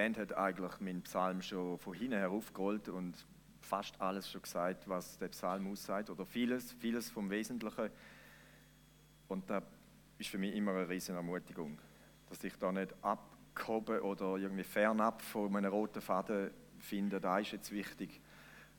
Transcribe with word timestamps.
Band 0.00 0.16
hat 0.16 0.34
eigentlich 0.34 0.80
meinen 0.80 1.02
Psalm 1.02 1.42
schon 1.42 1.76
von 1.76 1.92
hinten 1.92 2.16
her 2.16 2.30
aufgerollt 2.30 2.88
und 2.88 3.26
fast 3.60 4.00
alles 4.00 4.30
schon 4.30 4.40
gesagt, 4.40 4.88
was 4.88 5.18
der 5.18 5.28
Psalm 5.28 5.70
aussagt, 5.70 6.08
oder 6.08 6.24
vieles, 6.24 6.72
vieles 6.72 7.10
vom 7.10 7.28
Wesentlichen. 7.28 7.90
Und 9.28 9.50
das 9.50 9.62
ist 10.16 10.30
für 10.30 10.38
mich 10.38 10.54
immer 10.54 10.70
eine 10.70 10.88
riesige 10.88 11.18
Ermutigung, 11.18 11.78
dass 12.30 12.42
ich 12.42 12.56
da 12.56 12.72
nicht 12.72 12.94
abgehoben 13.02 14.00
oder 14.00 14.36
irgendwie 14.36 14.64
fernab 14.64 15.20
von 15.20 15.54
einem 15.54 15.70
roten 15.70 16.00
Faden 16.00 16.50
finde, 16.78 17.20
da 17.20 17.38
ist 17.38 17.52
jetzt 17.52 17.70
wichtig, 17.70 18.22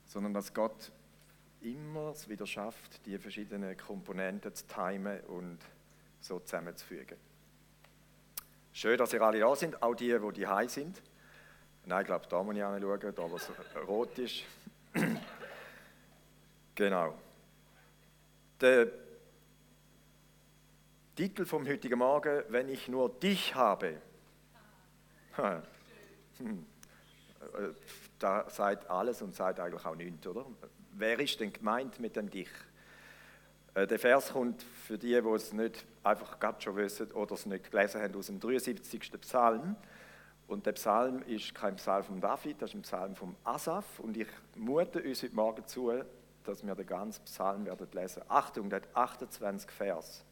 sondern 0.06 0.34
dass 0.34 0.52
Gott 0.56 0.92
immer 1.62 2.10
es 2.10 2.28
wieder 2.30 2.48
schafft, 2.48 3.06
die 3.06 3.20
verschiedenen 3.20 3.78
Komponenten 3.78 4.56
zu 4.56 4.66
timen 4.66 5.20
und 5.26 5.60
so 6.20 6.40
zusammenzufügen. 6.40 7.20
Schön, 8.74 8.98
dass 8.98 9.14
ihr 9.14 9.22
alle 9.22 9.40
da 9.40 9.56
sind, 9.56 9.84
auch 9.84 9.94
die, 9.94 10.18
die 10.18 10.34
die 10.34 10.68
sind. 10.70 11.04
Nein, 11.86 12.02
ich 12.02 12.08
glaube, 12.08 12.26
da 12.30 12.44
muss 12.44 12.56
ich 12.56 12.64
anschauen, 12.64 13.16
da 13.16 13.32
wo 13.32 13.36
es 13.36 13.50
rot 13.88 14.18
ist. 14.20 14.44
genau. 16.76 17.16
Der 18.60 18.88
Titel 21.16 21.46
vom 21.46 21.68
heutigen 21.68 22.00
Morgen, 22.00 22.44
wenn 22.50 22.70
ich 22.70 22.88
nur 22.88 23.10
dich 23.10 23.56
habe. 23.56 24.02
Hm. 26.38 26.66
Da 28.20 28.50
seid 28.50 28.90
alles 28.90 29.22
und 29.22 29.36
seid 29.36 29.60
eigentlich 29.60 29.86
auch 29.86 29.96
nichts, 29.96 30.26
oder? 30.28 30.46
Wer 30.94 31.20
ist 31.20 31.40
denn 31.40 31.52
gemeint 31.52 32.00
mit 32.00 32.16
dem 32.16 32.30
Dich? 32.30 32.50
Äh, 33.74 33.88
der 33.88 34.00
Vers 34.00 34.34
kommt 34.34 34.64
für 34.64 34.98
die, 34.98 35.20
die 35.20 35.30
es 35.30 35.54
nicht 35.54 35.86
einfach 36.04 36.40
gerade 36.40 36.62
schon 36.62 36.76
wissen 36.76 37.12
oder 37.12 37.34
es 37.34 37.46
nicht 37.46 37.72
gelesen 37.72 38.02
haben, 38.02 38.16
aus 38.16 38.28
dem 38.28 38.40
73. 38.40 39.12
Psalm. 39.22 39.76
Und 40.52 40.66
der 40.66 40.74
Psalm 40.74 41.24
ist 41.28 41.56
kein 41.56 41.78
Psalm 41.78 42.04
von 42.04 42.20
David, 42.20 42.62
das 42.62 42.72
ist 42.72 42.76
ein 42.76 42.82
Psalm 42.82 43.16
von 43.16 43.38
Asaf. 43.46 44.02
Und 44.02 44.18
ich 44.18 44.28
mute 44.58 45.02
uns 45.02 45.24
heute 45.24 45.34
Morgen 45.34 45.66
zu, 45.66 45.94
dass 46.44 46.68
wir 46.68 46.76
den 46.76 46.86
ganzen 46.86 47.24
Psalm 47.24 47.66
werden 47.66 47.88
lesen. 47.94 48.22
Achtung, 48.28 48.70
der 48.70 48.82
hat 48.82 48.90
28 48.94 49.72
Vers. 49.72 50.26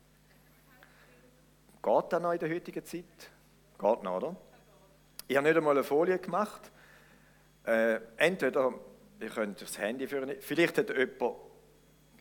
Geht 1.81 2.03
das 2.09 2.22
noch 2.22 2.34
in 2.34 2.39
der 2.39 2.50
heutigen 2.50 2.84
Zeit? 2.84 3.06
Geht 3.78 4.03
noch, 4.03 4.17
oder? 4.17 4.36
Ich 5.26 5.38
habe 5.38 5.48
nicht 5.48 5.56
einmal 5.56 5.78
eine 5.78 5.86
Folie 5.86 6.20
gemacht. 6.20 6.70
Äh, 7.66 8.02
entweder, 8.17 8.73
ihr 9.22 9.30
könnt 9.30 9.61
das 9.61 9.80
Handy 9.80 10.06
führen, 10.06 10.36
vielleicht 10.42 10.80
hat 10.80 10.89
jemand, 10.89 11.38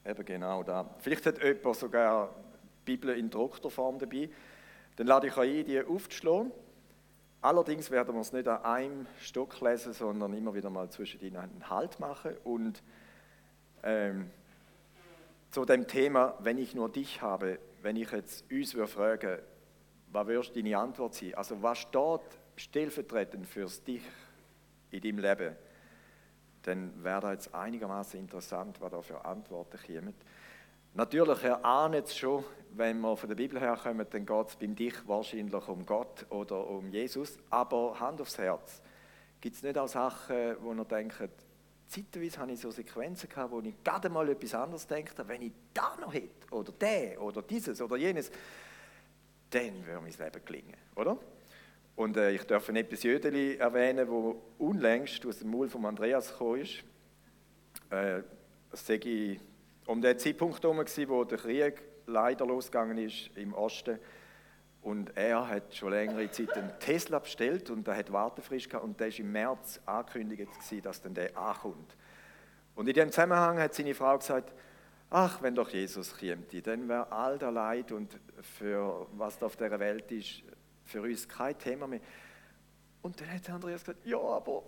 eben 0.06 0.24
genau 0.24 0.62
da, 0.62 0.88
vielleicht 1.00 1.26
hat 1.26 1.42
jemand 1.42 1.74
sogar 1.74 2.32
die 2.86 2.96
Bibel 2.96 3.18
in 3.18 3.28
druckter 3.28 3.70
Form 3.70 3.98
dabei. 3.98 4.30
Dann 4.94 5.08
lade 5.08 5.26
ich 5.26 5.36
euch 5.36 5.58
ein, 5.58 5.64
die 5.64 5.82
aufzuschlagen. 5.82 6.52
Allerdings 7.48 7.90
werden 7.90 8.14
wir 8.14 8.20
es 8.20 8.34
nicht 8.34 8.46
an 8.46 8.62
einem 8.62 9.06
Stock 9.22 9.58
lesen, 9.62 9.94
sondern 9.94 10.34
immer 10.34 10.54
wieder 10.54 10.68
mal 10.68 10.90
zwischen 10.90 11.22
ihnen 11.22 11.38
einen 11.38 11.70
Halt 11.70 11.98
machen. 11.98 12.36
Und 12.44 12.82
ähm, 13.82 14.30
zu 15.50 15.64
dem 15.64 15.86
Thema, 15.86 16.34
wenn 16.40 16.58
ich 16.58 16.74
nur 16.74 16.92
dich 16.92 17.22
habe, 17.22 17.58
wenn 17.80 17.96
ich 17.96 18.10
jetzt 18.10 18.44
uns 18.52 18.74
fragen 18.92 19.38
was 20.08 20.26
wirst 20.26 20.56
deine 20.56 20.76
Antwort 20.76 21.14
sein? 21.14 21.34
Also 21.36 21.62
was 21.62 21.78
steht 21.78 22.20
stellvertretend 22.56 23.46
fürs 23.46 23.82
Dich 23.82 24.02
in 24.90 25.00
deinem 25.00 25.18
Leben? 25.20 25.56
Dann 26.64 27.02
wäre 27.02 27.22
das 27.22 27.30
jetzt 27.32 27.54
einigermaßen 27.54 28.20
interessant, 28.20 28.78
was 28.82 28.90
da 28.90 29.00
für 29.00 29.24
Antworten 29.24 29.78
kommen. 29.86 30.14
Natürlich 30.94 31.42
erahnen 31.44 32.02
es 32.02 32.16
schon, 32.16 32.44
wenn 32.72 33.00
wir 33.00 33.16
von 33.16 33.28
der 33.28 33.36
Bibel 33.36 33.60
herkommen, 33.60 34.06
dann 34.08 34.26
geht 34.26 34.48
es 34.48 34.56
beim 34.56 34.74
Dich 34.74 34.94
wahrscheinlich 35.06 35.68
um 35.68 35.84
Gott 35.86 36.26
oder 36.30 36.66
um 36.68 36.90
Jesus. 36.90 37.38
Aber 37.50 37.98
Hand 37.98 38.20
aufs 38.20 38.38
Herz, 38.38 38.82
gibt 39.40 39.56
es 39.56 39.62
nicht 39.62 39.78
auch 39.78 39.88
Sachen, 39.88 40.56
wo 40.60 40.72
ihr 40.72 40.84
denkt, 40.84 41.30
zeitweise 41.88 42.38
habe 42.38 42.52
ich 42.52 42.60
so 42.60 42.70
Sequenzen 42.70 43.28
gehabt, 43.28 43.50
wo 43.50 43.60
ich 43.60 43.74
gerade 43.82 44.08
mal 44.08 44.28
etwas 44.28 44.54
anderes 44.54 44.86
denke, 44.86 45.12
wenn 45.26 45.42
ich 45.42 45.52
da 45.72 45.96
noch 46.00 46.12
hätte, 46.12 46.52
oder 46.52 46.72
der, 46.72 47.20
oder 47.20 47.42
dieses, 47.42 47.80
oder 47.80 47.96
jenes, 47.96 48.30
dann 49.50 49.86
würde 49.86 50.00
mein 50.02 50.12
Leben 50.12 50.44
gelingen, 50.44 50.76
oder? 50.94 51.18
Und 51.96 52.16
äh, 52.16 52.32
ich 52.32 52.44
darf 52.44 52.68
ein 52.68 52.76
Episode 52.76 53.58
erwähnen, 53.58 54.08
wo 54.08 54.40
unlängst 54.58 55.24
aus 55.26 55.40
dem 55.40 55.50
Maul 55.50 55.68
von 55.68 55.84
Andreas 55.84 56.30
gekommen 56.30 56.60
ist. 56.60 56.84
Äh, 57.90 58.22
das 58.70 58.86
sei 58.86 59.40
um 59.88 60.02
den 60.02 60.18
Zeitpunkt 60.18 60.62
herum, 60.62 60.78
wo 60.78 61.24
der 61.24 61.38
Krieg 61.38 61.82
leider 62.06 62.46
losgegangen 62.46 62.98
ist 62.98 63.30
im 63.36 63.54
Osten. 63.54 63.98
Und 64.82 65.16
er 65.16 65.48
hat 65.48 65.74
schon 65.74 65.90
längere 65.90 66.30
Zeit 66.30 66.52
einen 66.52 66.78
Tesla 66.78 67.18
bestellt 67.18 67.70
und 67.70 67.88
er 67.88 67.96
hat 67.96 68.12
Wartefrist 68.12 68.68
gehabt 68.68 68.84
und 68.84 69.00
der 69.00 69.08
ist 69.08 69.18
im 69.18 69.32
März 69.32 69.80
angekündigt 69.86 70.52
gewesen, 70.52 70.82
dass 70.82 71.00
dann 71.00 71.14
der 71.14 71.36
ankommt. 71.36 71.96
Und 72.74 72.86
in 72.86 72.94
dem 72.94 73.10
Zusammenhang 73.10 73.58
hat 73.58 73.74
seine 73.74 73.94
Frau 73.94 74.18
gesagt, 74.18 74.52
ach, 75.08 75.40
wenn 75.40 75.54
doch 75.54 75.70
Jesus 75.70 76.16
käme, 76.16 76.42
dann 76.62 76.86
wäre 76.86 77.10
all 77.10 77.38
der 77.38 77.50
Leid 77.50 77.90
und 77.90 78.18
für 78.42 79.06
was 79.12 79.38
da 79.38 79.46
auf 79.46 79.56
der 79.56 79.80
Welt 79.80 80.12
ist, 80.12 80.42
für 80.84 81.00
uns 81.00 81.26
kein 81.26 81.58
Thema 81.58 81.86
mehr. 81.86 82.00
Und 83.00 83.18
dann 83.20 83.32
hat 83.32 83.48
Andreas 83.48 83.84
gesagt, 83.84 84.04
ja, 84.04 84.20
aber 84.20 84.64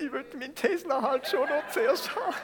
ich 0.00 0.10
würde 0.10 0.36
meinen 0.36 0.56
Tesla 0.56 1.00
halt 1.00 1.28
schon 1.28 1.48
noch 1.48 1.68
zuerst 1.70 2.14
haben. 2.16 2.34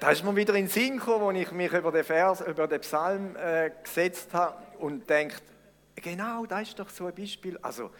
Da 0.00 0.12
ist 0.12 0.24
mir 0.24 0.34
wieder 0.34 0.54
in 0.54 0.66
Sinn 0.66 0.96
gekommen, 0.96 1.36
als 1.36 1.46
ich 1.46 1.52
mich 1.52 1.70
über 1.74 1.92
den 1.92 2.04
Vers, 2.04 2.40
über 2.40 2.66
den 2.66 2.80
Psalm 2.80 3.36
äh, 3.36 3.70
gesetzt 3.82 4.32
habe 4.32 4.56
und 4.78 5.08
denkt, 5.10 5.42
genau, 5.94 6.46
das 6.46 6.68
ist 6.68 6.78
doch 6.78 6.88
so 6.88 7.04
ein 7.04 7.14
Beispiel. 7.14 7.58
Also, 7.58 7.90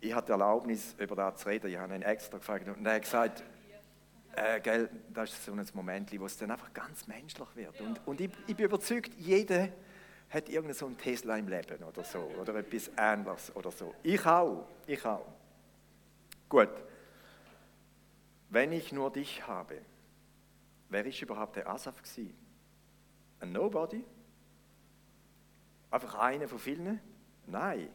ich 0.00 0.12
hatte 0.12 0.32
Erlaubnis, 0.32 0.96
über 0.98 1.14
das 1.14 1.42
zu 1.42 1.48
reden. 1.48 1.70
Ich 1.70 1.78
habe 1.78 1.94
ihn 1.94 2.02
extra 2.02 2.38
gefragt 2.38 2.66
und 2.66 2.84
er 2.84 2.94
hat 2.94 3.02
gesagt, 3.02 3.44
äh, 4.34 4.58
gell, 4.58 4.90
das 5.14 5.30
ist 5.30 5.44
so 5.44 5.52
ein 5.52 5.64
Moment, 5.74 6.10
wo 6.18 6.26
es 6.26 6.36
dann 6.36 6.50
einfach 6.50 6.72
ganz 6.74 7.06
menschlich 7.06 7.48
wird. 7.54 7.80
Und, 7.80 8.00
und 8.04 8.20
ich, 8.20 8.30
ich 8.48 8.56
bin 8.56 8.66
überzeugt, 8.66 9.12
jeder 9.16 9.68
hat 10.28 10.48
irgendeinen 10.48 10.74
so 10.74 10.86
einen 10.86 10.98
Tesla 10.98 11.36
im 11.36 11.46
Leben 11.46 11.84
oder 11.84 12.02
so, 12.02 12.18
oder 12.40 12.56
etwas 12.56 12.90
Ähnliches 12.98 13.54
oder 13.54 13.70
so. 13.70 13.94
Ich 14.02 14.26
auch, 14.26 14.66
ich 14.88 15.04
auch. 15.04 15.26
Gut. 16.48 16.70
Wenn 18.48 18.72
ich 18.72 18.90
nur 18.90 19.12
dich 19.12 19.46
habe, 19.46 19.82
wer 20.90 21.06
ist 21.06 21.22
überhaupt 21.22 21.56
der 21.56 21.68
Asaf 21.68 22.02
gewesen? 22.02 22.34
Ein 23.40 23.52
Nobody? 23.52 24.04
Einfach 25.90 26.14
einer 26.16 26.46
von 26.46 26.58
vielen? 26.58 27.00
Nein. 27.46 27.88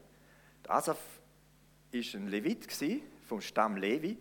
Der 0.63 0.71
Asaf 0.71 0.99
ist 1.91 2.15
ein 2.15 2.27
Levit 2.27 2.67
vom 3.27 3.41
Stamm 3.41 3.77
Levi 3.77 4.17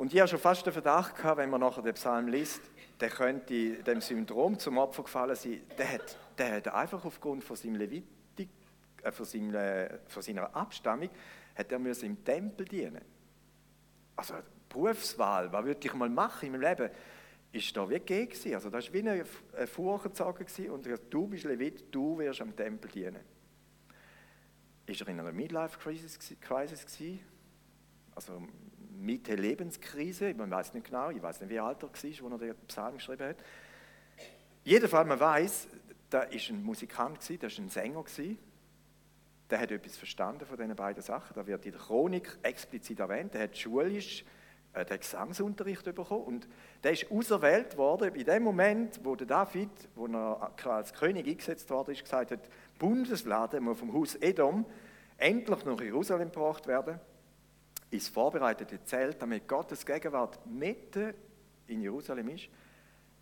und 0.00 0.14
ich 0.14 0.18
habe 0.18 0.28
schon 0.28 0.38
fast 0.38 0.64
den 0.64 0.72
Verdacht 0.72 1.14
gehabt, 1.14 1.36
wenn 1.36 1.50
man 1.50 1.60
nachher 1.60 1.82
den 1.82 1.92
Psalm 1.92 2.28
liest, 2.28 2.62
der 3.00 3.10
könnte 3.10 3.82
dem 3.82 4.00
Syndrom 4.00 4.58
zum 4.58 4.78
Opfer 4.78 5.02
gefallen 5.02 5.36
sein. 5.36 5.60
Der 5.76 5.92
hat, 5.92 6.16
der 6.38 6.56
hat 6.56 6.68
einfach 6.68 7.04
aufgrund 7.04 7.44
von, 7.44 7.54
seinem 7.54 7.74
Levitik, 7.74 8.48
äh, 9.02 9.12
von, 9.12 9.26
seinem, 9.26 9.54
äh, 9.54 9.98
von 10.08 10.22
seiner 10.22 10.56
Abstammung 10.56 11.10
hat 11.54 11.70
er 11.70 11.78
im 11.78 12.24
Tempel 12.24 12.64
dienen. 12.64 13.02
Also 14.16 14.34
Berufswahl, 14.70 15.52
was 15.52 15.64
würde 15.66 15.86
ich 15.86 15.92
mal 15.92 16.08
machen 16.08 16.46
in 16.46 16.52
meinem 16.52 16.62
Leben, 16.62 16.90
ist 17.52 17.76
da 17.76 17.88
wie 17.88 17.94
gegeben. 17.94 18.54
Also 18.54 18.70
das 18.70 18.86
war 18.86 18.94
wie 18.94 19.08
eine 19.08 19.24
Vorgezogen 19.66 20.46
und 20.70 20.86
du 21.10 21.26
bist 21.26 21.44
Levit, 21.44 21.84
du 21.94 22.18
wirst 22.18 22.40
am 22.40 22.54
Tempel 22.54 22.90
dienen. 22.90 23.20
Ist 24.86 25.00
er 25.00 25.08
in 25.08 25.20
einer 25.20 25.32
Midlife-Crisis? 25.32 26.36
Also 28.14 28.42
Mitte 28.98 29.34
Lebenskrise, 29.34 30.34
man 30.34 30.50
weiß 30.50 30.74
nicht 30.74 30.86
genau, 30.86 31.10
ich 31.10 31.22
weiß 31.22 31.40
nicht, 31.40 31.50
wie 31.50 31.58
alt 31.58 31.82
er 31.82 31.88
war, 31.88 31.90
als 31.92 32.04
er 32.04 32.38
den 32.38 32.66
Psalm 32.66 32.94
geschrieben 32.94 33.28
hat. 33.28 33.36
Jedenfalls, 34.62 35.08
man 35.08 35.18
weiß, 35.18 35.68
da 36.10 36.22
ist 36.22 36.50
ein 36.50 36.62
Musikant, 36.62 37.18
da 37.40 37.46
ist 37.46 37.58
ein 37.58 37.68
Sänger, 37.68 38.04
der 39.48 39.58
hat 39.58 39.70
etwas 39.70 39.96
verstanden 39.96 40.44
von 40.44 40.56
diesen 40.56 40.76
beiden 40.76 41.02
Sachen. 41.02 41.34
Da 41.34 41.46
wird 41.46 41.64
in 41.64 41.72
der 41.72 41.80
Chronik 41.80 42.38
explizit 42.42 43.00
erwähnt, 43.00 43.34
der 43.34 43.44
hat 43.44 43.56
schulisch 43.56 44.24
äh, 44.72 44.84
den 44.84 45.00
Gesangsunterricht 45.00 45.84
bekommen 45.84 46.24
und 46.24 46.48
der 46.84 46.92
ist 46.92 47.10
auserwählt 47.10 47.76
worden 47.76 48.14
in 48.14 48.24
dem 48.24 48.42
Moment, 48.42 49.00
wo 49.02 49.16
der 49.16 49.26
David, 49.26 49.70
wo 49.94 50.06
er 50.06 50.52
als 50.66 50.92
König 50.92 51.26
eingesetzt 51.26 51.70
worden 51.70 51.92
ist, 51.92 52.02
gesagt 52.02 52.30
hat, 52.30 52.40
Bundeslade 52.78 53.60
muss 53.60 53.78
vom 53.78 53.92
Haus 53.92 54.14
Edom 54.16 54.64
endlich 55.18 55.64
nach 55.64 55.80
Jerusalem 55.80 56.30
gebracht 56.30 56.66
werden 56.66 57.00
ins 57.90 58.08
vorbereitete 58.08 58.82
Zelt, 58.84 59.20
damit 59.20 59.48
Gottes 59.48 59.84
Gegenwart 59.84 60.38
mitten 60.46 61.12
in 61.66 61.82
Jerusalem 61.82 62.28
ist, 62.28 62.48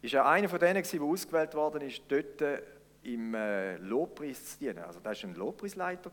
ist 0.02 0.14
er 0.14 0.26
einer 0.26 0.48
von 0.48 0.58
denen, 0.58 0.82
der 0.82 1.02
ausgewählt 1.02 1.54
worden 1.54 1.80
ist, 1.80 2.02
dort 2.08 2.62
im 3.02 3.34
äh, 3.34 3.76
Lobpreis 3.78 4.52
zu 4.52 4.58
dienen. 4.58 4.78
Also 4.78 5.00
das 5.00 5.22
war 5.22 5.30
ein 5.30 5.36
Lobpreisleiter. 5.36 6.10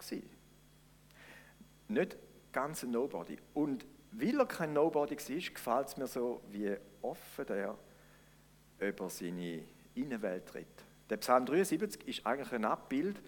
Nicht 1.88 2.18
ganz 2.52 2.84
ein 2.84 2.92
Nobody. 2.92 3.38
Und 3.54 3.86
weil 4.18 4.40
er 4.40 4.46
kein 4.46 4.74
Nobody 4.74 5.18
war, 5.18 5.54
gefällt 5.54 5.88
es 5.88 5.98
mir 5.98 6.08
so, 6.08 6.42
wie 6.52 6.76
offen 7.02 7.48
er 7.50 7.78
über 8.80 9.10
seine 9.10 9.64
Innenwelt 9.96 10.46
tritt. 10.48 10.68
Der 11.10 11.18
Psalm 11.18 11.46
73 11.46 12.08
ist 12.08 12.26
eigentlich 12.26 12.52
ein 12.54 12.66
Abbild, 12.66 13.22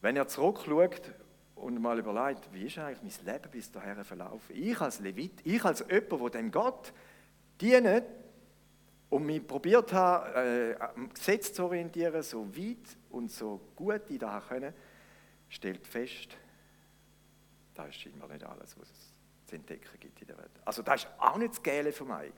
wenn 0.00 0.16
er 0.16 0.26
zurückschaut 0.26 1.12
und 1.54 1.80
mal 1.80 1.98
überlegt, 1.98 2.52
wie 2.52 2.66
ist 2.66 2.78
eigentlich 2.78 3.18
mein 3.24 3.34
Leben 3.34 3.50
bis 3.50 3.70
dahin 3.70 4.02
verlaufen? 4.04 4.56
Ich 4.56 4.80
als 4.80 5.00
Levit, 5.00 5.40
ich 5.44 5.64
als 5.64 5.84
jemand, 5.88 6.34
der 6.34 6.42
dem 6.42 6.50
Gott 6.50 6.92
dient 7.60 8.04
und 9.10 9.26
mich 9.26 9.46
probiert 9.46 9.92
habe, 9.92 10.34
äh, 10.34 10.80
am 10.80 11.10
Gesetz 11.10 11.52
zu 11.52 11.64
orientieren, 11.64 12.22
so 12.22 12.48
weit 12.56 12.96
und 13.10 13.30
so 13.30 13.60
gut 13.76 14.02
ich 14.08 14.18
das 14.18 14.48
können, 14.48 14.72
stellt 15.48 15.86
fest, 15.86 16.36
das 17.74 17.88
ist 17.88 18.00
scheinbar 18.00 18.28
nicht 18.28 18.44
alles, 18.44 18.76
was 18.78 18.90
es 18.90 19.11
zu 19.52 19.56
entdecken 19.56 20.00
gibt 20.00 20.20
in 20.22 20.28
der 20.28 20.38
Welt. 20.38 20.50
Also 20.64 20.82
das 20.82 21.04
ist 21.04 21.10
auch 21.18 21.36
nicht 21.36 21.52
das 21.52 21.62
Geile 21.62 21.92
für 21.92 22.04
mich. 22.04 22.32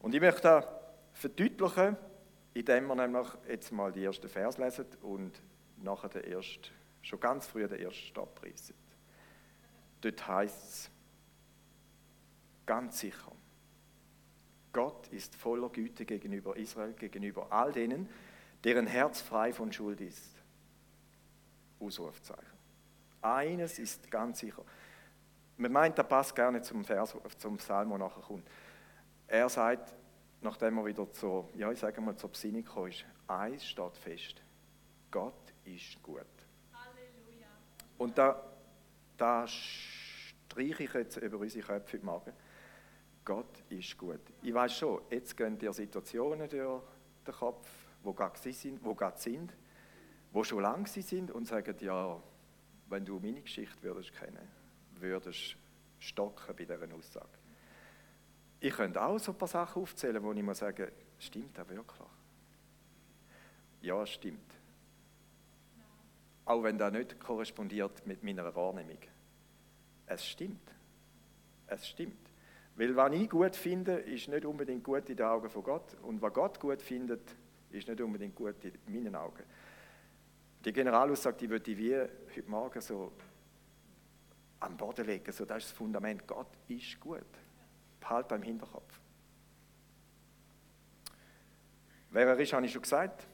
Und 0.00 0.14
ich 0.14 0.20
möchte 0.20 0.42
das 0.42 0.66
verdeutlichen, 1.12 1.96
indem 2.54 2.86
wir 2.88 2.94
nämlich 2.96 3.28
jetzt 3.48 3.70
mal 3.72 3.92
die 3.92 4.04
ersten 4.04 4.28
Vers 4.28 4.58
lesen 4.58 4.86
und 5.02 5.40
nachher 5.78 6.08
den 6.08 6.24
ersten, 6.24 6.68
schon 7.02 7.20
ganz 7.20 7.46
früh 7.46 7.66
den 7.66 7.78
ersten 7.78 8.02
Stab 8.02 8.34
preisen. 8.34 8.74
Dort 10.00 10.26
heißt 10.26 10.64
es 10.64 10.90
ganz 12.66 12.98
sicher, 12.98 13.32
Gott 14.72 15.06
ist 15.08 15.34
voller 15.36 15.68
Güte 15.68 16.04
gegenüber 16.04 16.56
Israel, 16.56 16.94
gegenüber 16.94 17.52
all 17.52 17.72
denen, 17.72 18.08
deren 18.64 18.86
Herz 18.86 19.20
frei 19.20 19.52
von 19.52 19.72
Schuld 19.72 20.00
ist. 20.00 20.34
Ausrufzeichen. 21.78 22.46
Eines 23.20 23.78
ist 23.78 24.10
ganz 24.10 24.38
sicher. 24.40 24.64
Man 25.62 25.70
meint, 25.70 25.96
das 25.96 26.08
passt 26.08 26.34
gerne 26.34 26.60
zum 26.60 26.84
Vers, 26.84 27.16
zum 27.38 27.56
Psalm, 27.56 27.90
der 27.90 27.98
nachher 27.98 28.20
kommt. 28.20 28.44
Er 29.28 29.48
sagt, 29.48 29.94
nachdem 30.40 30.78
er 30.78 30.86
wieder 30.86 31.08
zur, 31.12 31.48
ja, 31.54 31.70
ich 31.70 31.78
sage 31.78 32.00
mal, 32.00 32.16
zur 32.16 32.30
Besinnung 32.30 32.64
gekommen 32.64 32.88
ist, 32.90 33.04
eins 33.28 33.64
steht 33.64 33.96
fest. 33.96 34.42
Gott 35.08 35.54
ist 35.64 36.02
gut. 36.02 36.26
Halleluja. 36.72 37.46
Und 37.96 38.18
da, 38.18 38.42
da 39.16 39.46
streiche 39.46 40.82
ich 40.82 40.94
jetzt 40.94 41.18
über 41.18 41.38
unsere 41.38 41.64
Köpfe 41.64 41.96
heute 41.96 42.06
Morgen. 42.06 42.32
Gott 43.24 43.62
ist 43.68 43.96
gut. 43.96 44.20
Ich 44.42 44.52
weiß 44.52 44.76
schon, 44.76 45.00
jetzt 45.10 45.36
gehen 45.36 45.56
dir 45.56 45.72
Situationen 45.72 46.48
durch 46.48 46.82
den 47.24 47.34
Kopf, 47.34 47.68
wo 48.02 48.12
gerade 48.12 48.36
sind, 48.52 48.84
wo 48.84 48.96
gerade 48.96 49.16
sind, 49.16 49.56
wo 50.32 50.42
schon 50.42 50.60
lange 50.60 50.88
sie 50.88 51.02
sind 51.02 51.30
und 51.30 51.46
sagen, 51.46 51.76
ja, 51.78 52.20
wenn 52.88 53.04
du 53.04 53.20
meine 53.20 53.42
Geschichte 53.42 53.80
würdest 53.84 54.12
kennen, 54.12 54.61
würdest 55.02 55.56
stocken 55.98 56.56
bei 56.56 56.64
dieser 56.64 56.94
Aussage. 56.94 57.38
Ich 58.60 58.72
könnte 58.72 59.02
auch 59.02 59.18
so 59.18 59.32
ein 59.32 59.38
paar 59.38 59.48
Sachen 59.48 59.82
aufzählen, 59.82 60.22
wo 60.22 60.32
ich 60.32 60.42
mir 60.42 60.54
sage, 60.54 60.92
stimmt 61.18 61.56
das 61.58 61.68
wirklich? 61.68 62.08
Ja, 63.82 64.02
es 64.02 64.10
stimmt. 64.10 64.54
Auch 66.44 66.62
wenn 66.62 66.78
das 66.78 66.92
nicht 66.92 67.18
korrespondiert 67.20 68.06
mit 68.06 68.22
meiner 68.22 68.54
Wahrnehmung. 68.54 68.98
Es 70.06 70.26
stimmt. 70.26 70.70
Es 71.66 71.88
stimmt. 71.88 72.30
Weil 72.76 72.96
was 72.96 73.12
ich 73.12 73.28
gut 73.28 73.54
finde, 73.54 73.94
ist 73.94 74.28
nicht 74.28 74.44
unbedingt 74.44 74.84
gut 74.84 75.08
in 75.08 75.16
den 75.16 75.26
Augen 75.26 75.48
von 75.50 75.62
Gott. 75.62 75.96
Und 76.02 76.22
was 76.22 76.32
Gott 76.32 76.58
gut 76.58 76.82
findet, 76.82 77.36
ist 77.70 77.88
nicht 77.88 78.00
unbedingt 78.00 78.34
gut 78.34 78.56
in 78.64 78.72
meinen 78.92 79.14
Augen. 79.14 79.42
Die 80.64 80.72
Generalaussage, 80.72 81.36
die 81.38 81.50
würde 81.50 81.70
ich 81.70 81.78
wie 81.78 81.96
heute 81.96 82.50
Morgen 82.50 82.80
so 82.80 83.12
am 84.62 84.76
Boden 84.76 85.06
legen. 85.06 85.32
So, 85.32 85.44
das 85.44 85.58
ist 85.58 85.70
das 85.70 85.76
Fundament. 85.76 86.26
Gott 86.26 86.48
ist 86.68 86.98
gut. 87.00 87.24
Behalt 88.00 88.28
beim 88.28 88.42
Hinterkopf. 88.42 88.92
Wer 92.10 92.26
er 92.26 92.38
ist, 92.38 92.52
habe 92.52 92.66
ich 92.66 92.72
schon 92.72 92.82
gesagt. 92.82 93.26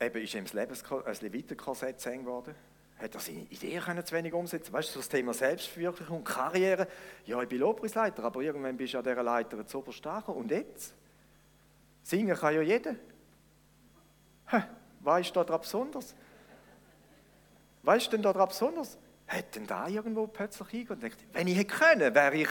Eben 0.00 0.22
ist 0.22 0.34
ihm 0.34 0.44
das 0.44 1.22
Levitenkorsett 1.22 2.00
zu 2.00 2.10
eng 2.10 2.24
geworden. 2.24 2.54
Hat 2.98 3.14
er 3.14 3.20
seine 3.20 3.40
Ideen 3.40 4.04
zu 4.04 4.14
wenig 4.14 4.32
umsetzen 4.32 4.72
Weißt 4.72 4.94
du, 4.94 5.00
das 5.00 5.08
Thema 5.08 5.34
Selbstverwirklichung, 5.34 6.22
Karriere. 6.22 6.86
Ja, 7.26 7.42
ich 7.42 7.48
bin 7.48 7.58
Lobpreisleiter, 7.58 8.22
aber 8.22 8.40
irgendwann 8.40 8.76
bist 8.76 8.94
du 8.94 8.98
an 8.98 9.04
dieser 9.04 9.22
Leiter 9.22 9.66
zu 9.66 9.78
oberst 9.78 10.06
Und 10.06 10.50
jetzt? 10.50 10.94
Singen 12.02 12.36
kann 12.36 12.54
ja 12.54 12.62
jeder. 12.62 12.94
Was 15.00 15.20
ist 15.20 15.34
da 15.34 15.42
besonders? 15.42 16.14
Was 17.84 18.04
ist 18.04 18.12
denn 18.12 18.22
da 18.22 18.32
dran 18.32 18.48
besonders? 18.48 18.98
Hat 19.28 19.54
denn 19.54 19.66
da 19.66 19.88
irgendwo 19.88 20.26
plötzlich 20.26 20.68
hingegangen 20.68 21.02
und 21.02 21.02
denkt, 21.02 21.34
wenn 21.34 21.46
ich 21.46 21.56
hätte 21.56 21.74
können, 21.74 22.14
wäre 22.14 22.34
ich, 22.34 22.48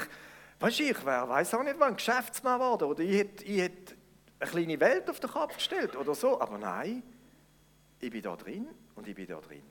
weißt 0.59 0.80
du, 0.80 0.83
ich 0.83 1.06
wäre, 1.06 1.27
weiß 1.27 1.53
auch 1.56 1.63
nicht 1.63 1.80
wann, 1.80 1.95
Geschäftsmann 1.95 2.59
geworden 2.59 2.83
oder 2.85 3.03
ich 3.03 3.18
hätte, 3.18 3.44
ich 3.44 3.62
hätte 3.62 3.95
eine 4.39 4.50
kleine 4.50 4.80
Welt 4.80 5.09
auf 5.09 5.19
den 5.19 5.30
Kopf 5.30 5.56
gestellt 5.56 5.95
oder 5.95 6.15
so. 6.15 6.39
Aber 6.39 6.57
nein, 6.57 7.03
ich 8.00 8.12
bin 8.12 8.21
da 8.21 8.35
drin 8.35 8.68
und 8.95 9.07
ich 9.07 9.15
bin 9.15 9.27
da 9.27 9.39
drin. 9.39 9.63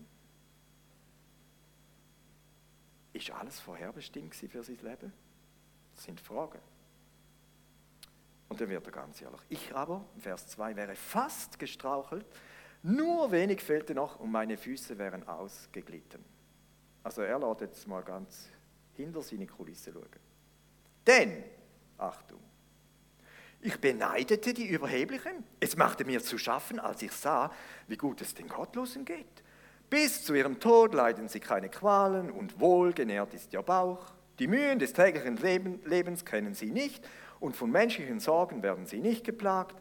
Ist 3.12 3.30
alles 3.30 3.60
vorherbestimmt 3.60 4.34
für 4.34 4.62
sein 4.62 4.78
Leben? 4.82 5.12
Das 5.94 6.04
sind 6.04 6.20
Fragen. 6.20 6.60
Und 8.48 8.60
dann 8.60 8.68
wird 8.68 8.84
er 8.84 8.92
ganz 8.92 9.20
ehrlich. 9.22 9.40
Ich 9.48 9.74
aber, 9.74 10.04
Vers 10.18 10.46
2, 10.48 10.76
wäre 10.76 10.94
fast 10.94 11.58
gestrauchelt, 11.58 12.26
nur 12.82 13.30
wenig 13.30 13.60
fehlte 13.62 13.94
noch 13.94 14.18
und 14.18 14.30
meine 14.30 14.56
Füße 14.56 14.98
wären 14.98 15.26
ausgeglitten. 15.28 16.24
Also 17.02 17.22
er 17.22 17.38
lässt 17.38 17.60
jetzt 17.60 17.86
mal 17.86 18.02
ganz 18.02 18.48
hinter 18.94 19.22
seine 19.22 19.46
Kulisse 19.46 19.92
schauen. 19.92 20.06
Denn, 21.06 21.44
Achtung, 21.98 22.40
ich 23.60 23.80
beneidete 23.80 24.52
die 24.52 24.66
Überheblichen. 24.66 25.44
Es 25.60 25.76
machte 25.76 26.04
mir 26.04 26.20
zu 26.20 26.36
schaffen, 26.36 26.80
als 26.80 27.02
ich 27.02 27.12
sah, 27.12 27.52
wie 27.86 27.96
gut 27.96 28.20
es 28.20 28.34
den 28.34 28.48
Gottlosen 28.48 29.04
geht. 29.04 29.42
Bis 29.88 30.24
zu 30.24 30.34
ihrem 30.34 30.58
Tod 30.58 30.94
leiden 30.94 31.28
sie 31.28 31.38
keine 31.38 31.68
Qualen 31.68 32.30
und 32.30 32.58
wohlgenährt 32.58 33.34
ist 33.34 33.52
ihr 33.52 33.62
Bauch. 33.62 34.12
Die 34.38 34.48
Mühen 34.48 34.78
des 34.78 34.94
täglichen 34.94 35.36
Lebens 35.84 36.24
kennen 36.24 36.54
sie 36.54 36.70
nicht 36.70 37.06
und 37.38 37.54
von 37.54 37.70
menschlichen 37.70 38.18
Sorgen 38.18 38.62
werden 38.62 38.86
sie 38.86 39.00
nicht 39.00 39.24
geplagt. 39.24 39.76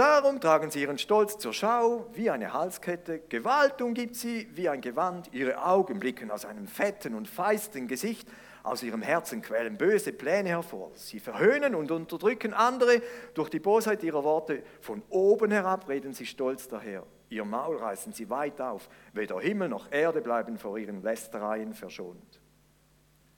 Darum 0.00 0.40
tragen 0.40 0.70
sie 0.70 0.80
ihren 0.80 0.96
Stolz 0.96 1.36
zur 1.36 1.52
Schau 1.52 2.06
wie 2.14 2.30
eine 2.30 2.54
Halskette, 2.54 3.18
Gewalt 3.28 3.82
umgibt 3.82 4.16
sie 4.16 4.48
wie 4.54 4.66
ein 4.66 4.80
Gewand, 4.80 5.28
ihre 5.34 5.62
Augen 5.62 6.00
blicken 6.00 6.30
aus 6.30 6.46
einem 6.46 6.66
fetten 6.68 7.14
und 7.14 7.28
feisten 7.28 7.86
Gesicht, 7.86 8.26
aus 8.62 8.82
ihrem 8.82 9.02
Herzen 9.02 9.42
quellen 9.42 9.76
böse 9.76 10.14
Pläne 10.14 10.48
hervor. 10.48 10.90
Sie 10.94 11.20
verhöhnen 11.20 11.74
und 11.74 11.90
unterdrücken 11.90 12.54
andere 12.54 13.02
durch 13.34 13.50
die 13.50 13.58
Bosheit 13.58 14.02
ihrer 14.02 14.24
Worte. 14.24 14.62
Von 14.80 15.02
oben 15.10 15.50
herab 15.50 15.86
reden 15.86 16.14
sie 16.14 16.24
stolz 16.24 16.66
daher. 16.66 17.04
Ihr 17.28 17.44
Maul 17.44 17.76
reißen 17.76 18.14
sie 18.14 18.30
weit 18.30 18.58
auf. 18.58 18.88
Weder 19.12 19.38
Himmel 19.38 19.68
noch 19.68 19.92
Erde 19.92 20.22
bleiben 20.22 20.56
vor 20.56 20.78
ihren 20.78 21.02
Lästereien 21.02 21.74
verschont. 21.74 22.40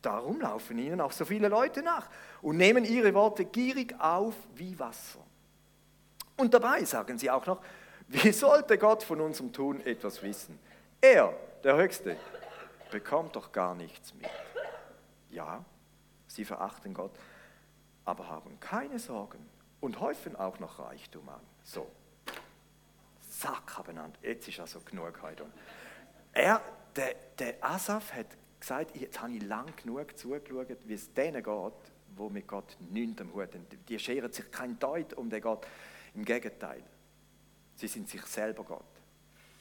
Darum 0.01 0.41
laufen 0.41 0.79
ihnen 0.79 1.01
auch 1.01 1.11
so 1.11 1.25
viele 1.25 1.49
Leute 1.49 1.83
nach 1.83 2.09
und 2.41 2.57
nehmen 2.57 2.85
ihre 2.85 3.15
Worte 3.15 3.47
gierig 3.47 3.97
auf 3.99 4.37
wie 4.55 4.79
Wasser. 4.79 5.27
Und 6.37 6.55
dabei 6.55 6.85
sagen 6.85 7.19
sie 7.19 7.31
auch 7.31 7.47
noch, 7.47 7.63
wie 8.09 8.33
sollte 8.33 8.79
Gott 8.79 9.03
von 9.03 9.21
unserem 9.21 9.53
Tun 9.53 9.81
etwas 9.85 10.23
wissen? 10.23 10.59
Er, 11.01 11.35
der 11.65 11.77
Höchste, 11.77 12.17
bekommt 12.91 13.37
doch 13.37 13.53
gar 13.53 13.75
nichts 13.75 14.15
mit. 14.15 14.31
Ja, 15.31 15.65
sie 16.27 16.45
verachten 16.45 16.95
Gott, 16.95 17.13
aber 18.05 18.29
haben 18.29 18.59
keine 18.61 18.99
Sorgen 18.99 19.49
und 19.81 20.01
häufen 20.01 20.37
auch 20.37 20.59
noch 20.59 20.79
Reichtum 20.79 21.29
an. 21.29 21.41
So, 21.65 21.91
zack, 23.29 23.85
benannt. 23.85 24.19
Jetzt 24.23 24.47
ist 24.49 24.61
also 24.61 24.81
genug 24.81 25.21
heute. 25.23 25.47
Er, 26.33 26.61
der, 26.97 27.15
der 27.39 27.65
Asaf 27.65 28.13
hat 28.13 28.27
gesagt, 28.61 28.97
jetzt 28.97 29.21
habe 29.21 29.33
ich 29.33 29.43
lang 29.43 29.67
genug 29.77 30.17
zugeschaut, 30.17 30.79
wie 30.85 30.95
es 30.95 31.13
denen 31.13 31.43
geht, 31.43 31.73
wo 32.17 32.29
mit 32.29 32.47
Gott 32.47 32.77
nichts 32.91 33.21
am 33.21 33.33
Hut 33.35 33.55
haben. 33.55 33.67
Die 33.89 33.99
scheren 33.99 34.33
sich 34.33 34.51
kein 34.51 34.79
Deut 34.79 35.15
um 35.15 35.29
den 35.29 35.41
Gott. 35.41 35.67
Im 36.15 36.25
Gegenteil. 36.25 36.83
Sie 37.77 37.89
sind 37.89 38.09
sich 38.09 38.23
selber 38.27 38.65
Gott. 38.65 38.85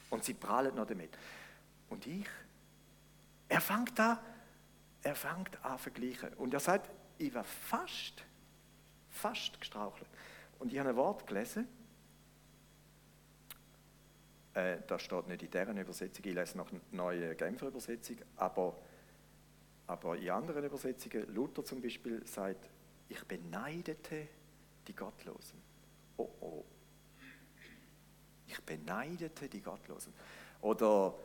Und 0.10 0.24
sie 0.24 0.34
prallen 0.34 0.76
noch 0.76 0.86
damit. 0.86 1.18
Und 1.90 2.06
ich? 2.06 2.28
Er 3.48 3.62
fängt 3.62 4.00
an, 4.00 4.18
er 5.04 5.16
fängt 5.16 5.64
an 5.64 5.78
vergleichen. 5.78 6.34
Und 6.36 6.54
er 6.54 6.60
sagt, 6.60 6.90
ich 7.18 7.34
war 7.34 7.44
fast, 7.44 8.24
fast 9.10 9.60
gestrauchelt. 9.60 10.10
Und 10.60 10.72
ich 10.72 10.80
habe 10.80 10.90
ein 10.90 10.96
Wort 10.96 11.26
gelesen, 11.28 11.68
äh, 14.54 14.78
das 14.88 15.02
steht 15.02 15.28
nicht 15.28 15.44
in 15.44 15.52
deren 15.52 15.78
Übersetzung, 15.78 16.26
ich 16.26 16.34
lese 16.34 16.58
noch 16.58 16.70
eine 16.72 16.82
neue 16.92 17.36
Genfer 17.36 17.68
Übersetzung, 17.68 18.18
aber, 18.36 18.78
aber 19.88 20.18
in 20.18 20.30
anderen 20.30 20.64
Übersetzungen, 20.64 21.34
Luther 21.34 21.64
zum 21.64 21.82
Beispiel 21.82 22.26
sagt, 22.28 22.70
ich 23.08 23.24
beneidete 23.26 24.28
die 24.88 24.96
Gottlosen. 24.96 25.71
Oh 26.22 26.30
oh. 26.42 26.66
Ich 28.48 28.60
beneidete 28.62 29.48
die 29.48 29.62
Gottlosen. 29.62 30.14
Oder 30.62 31.16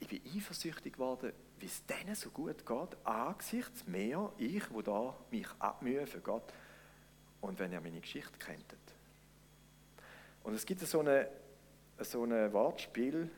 ich 0.00 0.08
bin 0.08 0.20
eifersüchtig 0.36 0.94
geworden, 0.94 1.32
wie 1.58 1.66
es 1.66 1.86
denen 1.86 2.14
so 2.14 2.30
gut 2.30 2.66
geht, 2.66 3.06
angesichts 3.06 3.86
mehr, 3.86 4.32
ich, 4.36 4.70
wo 4.72 4.82
da 4.82 5.16
mich 5.30 5.46
abmühe 5.58 6.06
für 6.06 6.20
Gott. 6.20 6.52
Und 7.40 7.58
wenn 7.58 7.72
ihr 7.72 7.80
meine 7.80 8.00
Geschichte 8.00 8.38
kennt. 8.38 8.64
Und 10.42 10.54
es 10.54 10.66
gibt 10.66 10.80
so 10.80 11.00
eine, 11.00 11.28
so 12.00 12.24
ein 12.24 12.52
Wortspiel, 12.52 13.30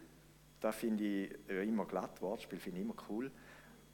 da 0.60 0.72
finde 0.72 1.04
ich 1.04 1.48
immer 1.48 1.84
glatt, 1.84 2.20
Wortspiel 2.22 2.58
finde 2.58 2.80
ich 2.80 2.84
immer 2.86 2.96
cool. 3.08 3.30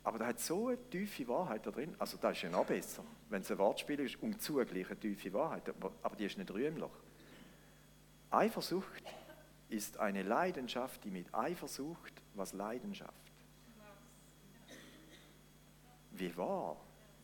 Aber 0.04 0.18
da 0.18 0.26
hat 0.28 0.40
so 0.40 0.68
eine 0.68 0.78
tiefe 0.90 1.26
Wahrheit 1.28 1.66
da 1.66 1.70
drin. 1.70 1.94
Also 1.98 2.16
das 2.16 2.36
ist 2.36 2.42
ja 2.42 2.50
noch 2.50 2.64
besser, 2.64 3.04
wenn 3.30 3.42
es 3.42 3.50
ein 3.50 3.58
Wortspiel 3.58 4.00
ist, 4.00 4.20
um 4.22 4.38
zugleich 4.38 4.86
eine 4.86 4.98
tiefe 4.98 5.32
Wahrheit, 5.32 5.62
aber 6.02 6.16
die 6.16 6.26
ist 6.26 6.36
nicht 6.36 6.50
rühmlich. 6.50 6.90
Eifersucht 8.30 9.02
ist 9.68 9.98
eine 9.98 10.22
Leidenschaft, 10.22 11.02
die 11.04 11.10
mit 11.10 11.32
Eifersucht 11.32 12.12
was 12.34 12.52
Leidenschaft. 12.52 13.14
Wie 16.12 16.36
wahr 16.36 16.76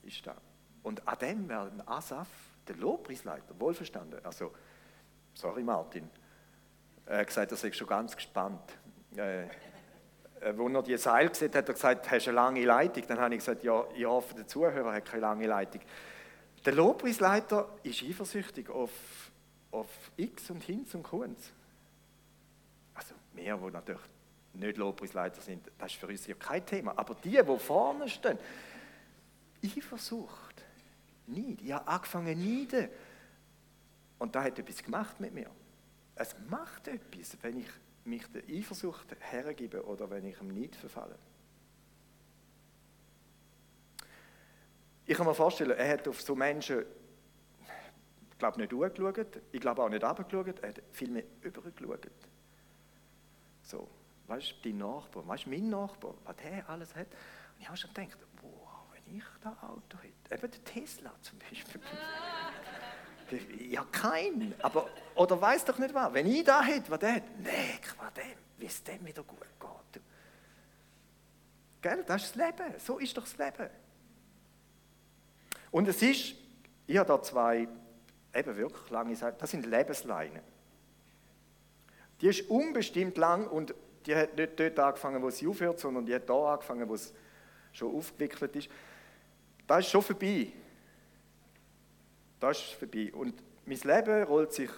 ist 0.05 0.27
das? 0.27 0.37
Und 0.83 1.07
an 1.07 1.19
dem 1.19 1.49
werden 1.49 1.87
Asaf, 1.87 2.29
der 2.69 2.77
Lobpreisleiter, 2.77 3.59
wohlverstanden, 3.59 4.25
also, 4.25 4.55
sorry 5.35 5.65
Martin, 5.65 6.09
er 7.05 7.19
hat 7.19 7.27
gesagt, 7.27 7.51
er 7.51 7.57
sei 7.57 7.73
schon 7.73 7.89
ganz 7.89 8.15
gespannt. 8.15 8.79
Äh, 9.17 9.47
äh 10.40 10.57
wo 10.57 10.69
er 10.69 10.83
die 10.83 10.97
Seil 10.97 11.28
gesehen 11.28 11.49
hat, 11.49 11.57
hat 11.57 11.69
er 11.69 11.75
gesagt, 11.75 12.11
hast 12.11 12.26
du 12.26 12.31
eine 12.31 12.37
lange 12.37 12.64
Leitung? 12.64 13.05
Dann 13.07 13.19
habe 13.19 13.35
ich 13.35 13.40
gesagt, 13.40 13.62
ja, 13.64 13.85
ich 13.95 14.05
hoffe, 14.05 14.35
der 14.35 14.47
Zuhörer 14.47 14.93
hat 14.93 15.05
keine 15.05 15.23
lange 15.23 15.47
Leitung. 15.47 15.81
Der 16.64 16.75
Lobpreisleiter 16.75 17.69
ist 17.83 18.02
eifersüchtig 18.02 18.69
auf, 18.71 18.90
auf 19.71 19.88
X 20.16 20.50
und 20.50 20.62
Hinz 20.62 20.95
und 20.95 21.02
Kunz. 21.02 21.52
Also 22.95 23.14
mehr, 23.35 23.61
wo 23.61 23.69
natürlich 23.69 24.02
nicht 24.55 24.76
Lobpreisleiter 24.76 25.40
sind, 25.40 25.71
das 25.78 25.93
ist 25.93 26.00
für 26.00 26.07
uns 26.07 26.26
ja 26.26 26.35
kein 26.35 26.64
Thema. 26.64 26.95
Aber 26.97 27.14
die, 27.14 27.31
die 27.43 27.59
vorne 27.59 28.09
stehen, 28.09 28.38
Eifersucht, 29.64 30.64
Neid. 31.26 31.61
Ich 31.62 31.73
habe 31.73 31.87
angefangen 31.87 32.38
neiden. 32.38 32.88
Und 34.19 34.35
da 34.35 34.45
hat 34.45 34.59
etwas 34.59 34.83
gemacht 34.83 35.21
mit 35.21 35.35
mir. 35.35 35.50
Es 36.14 36.35
macht 36.49 36.88
etwas, 36.88 37.37
wenn 37.43 37.59
ich 37.59 37.69
mich 38.07 38.27
der 38.29 38.43
Eifersucht 38.49 39.17
hergebe 39.19 39.85
oder 39.85 40.09
wenn 40.11 40.25
ich 40.25 40.41
ihm 40.41 40.49
Neid 40.49 40.77
verfalle. 40.77 41.19
Ich 45.05 45.17
kann 45.17 45.27
mir 45.27 45.35
vorstellen, 45.35 45.77
er 45.79 45.89
hat 45.89 46.09
auf 46.09 46.21
so 46.21 46.35
Menschen, 46.35 46.85
ich 48.31 48.39
glaube 48.39 48.61
nicht 48.61 48.73
hochgeschaut, 48.73 49.41
ich 49.53 49.61
glaube 49.61 49.83
auch 49.83 49.89
nicht 49.89 50.03
runtergeschaut, 50.03 50.59
er 50.61 50.69
hat 50.71 50.83
vielmehr 50.93 51.25
übergeschaut. 51.43 52.11
So, 53.63 53.89
weißt 54.27 54.51
du, 54.51 54.69
dein 54.69 54.79
Nachbar, 54.79 55.27
weißt 55.27 55.47
du, 55.47 55.51
mein 55.51 55.69
Nachbar, 55.69 56.15
was 56.25 56.37
der 56.37 56.69
alles 56.69 56.95
hat. 56.95 57.07
Und 57.07 57.61
ich 57.61 57.69
habe 57.69 57.77
schon 57.77 57.93
gedacht, 57.95 58.19
wow, 58.43 58.87
wenn 58.93 59.17
ich 59.17 59.25
das 59.43 59.63
Auto 59.63 59.99
hätte, 59.99 60.35
eben 60.35 60.51
der 60.51 60.65
Tesla 60.65 61.13
zum 61.23 61.39
Beispiel. 61.39 61.81
Ja, 63.71 63.85
kein. 63.90 64.54
Aber, 64.62 64.88
oder 65.14 65.40
weiß 65.40 65.64
doch 65.64 65.78
nicht 65.78 65.95
was. 65.95 66.12
Wenn 66.12 66.26
ich 66.26 66.45
da 66.45 66.62
hätte, 66.62 66.90
was 66.90 66.99
der 66.99 67.14
hat, 67.16 67.23
nee, 67.38 67.78
was 67.99 68.12
dem, 68.14 68.38
wie 68.59 68.66
es 68.66 68.83
dem 68.83 69.04
wieder 69.04 69.23
gut 69.23 69.40
geht. 69.40 70.02
Gell? 71.83 72.04
Das 72.06 72.25
ist 72.25 72.37
das 72.37 72.47
Leben. 72.47 72.75
So 72.78 72.99
ist 72.99 73.16
doch 73.16 73.25
das 73.25 73.37
Leben. 73.37 73.71
Und 75.71 75.88
es 75.88 76.00
ist, 76.02 76.35
ich 76.87 76.97
habe 76.97 77.09
da 77.09 77.23
zwei, 77.23 77.68
eben 78.35 78.56
wirklich 78.56 78.90
lange 78.90 79.16
Seiten, 79.16 79.38
das 79.38 79.50
sind 79.50 79.66
Lebensleinen. 79.66 80.40
Die 82.21 82.28
ist 82.28 82.49
unbestimmt 82.49 83.18
lang 83.18 83.47
und 83.47 83.75
die 84.06 84.14
hat 84.14 84.37
nicht 84.37 84.59
dort 84.59 84.78
angefangen, 84.78 85.23
wo 85.23 85.30
sie 85.30 85.47
aufhört, 85.47 85.78
sondern 85.80 86.06
die 86.06 86.14
hat 86.14 86.28
da 86.28 86.54
angefangen, 86.54 86.88
wo 86.88 86.95
es 86.95 87.12
schon 87.73 87.95
aufgewickelt 87.95 88.56
ist. 88.56 88.68
Das 89.66 89.80
ist 89.80 89.90
schon 89.90 90.02
vorbei. 90.02 90.52
Das 92.47 92.59
ist 92.59 92.73
vorbei. 92.75 93.12
Und 93.12 93.35
mein 93.65 93.79
Leben 93.79 94.23
rollt 94.23 94.53
sich, 94.53 94.71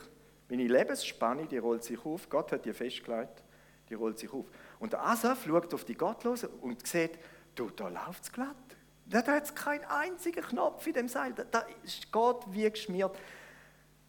meine 0.48 0.66
Lebensspanne, 0.66 1.46
die 1.46 1.58
rollt 1.58 1.84
sich 1.84 2.02
auf. 2.02 2.26
Gott 2.30 2.50
hat 2.52 2.64
die 2.64 2.72
festgelegt, 2.72 3.42
die 3.90 3.94
rollt 3.94 4.18
sich 4.18 4.32
auf. 4.32 4.46
Und 4.78 4.94
der 4.94 5.04
Asaf 5.04 5.44
schaut 5.44 5.74
auf 5.74 5.84
die 5.84 5.94
Gottlosen 5.94 6.48
und 6.62 6.86
sieht, 6.86 7.18
du, 7.54 7.68
da 7.68 7.88
läuft 7.88 8.22
es 8.22 8.32
glatt. 8.32 8.56
Da 9.04 9.18
hat 9.26 9.44
es 9.44 9.54
keinen 9.54 9.84
einzigen 9.84 10.42
Knopf 10.42 10.86
in 10.86 10.94
dem 10.94 11.08
Seil. 11.08 11.34
Da, 11.34 11.44
da 11.44 11.66
ist 11.82 12.10
Gott 12.10 12.46
wie 12.50 12.70
geschmiert. 12.70 13.14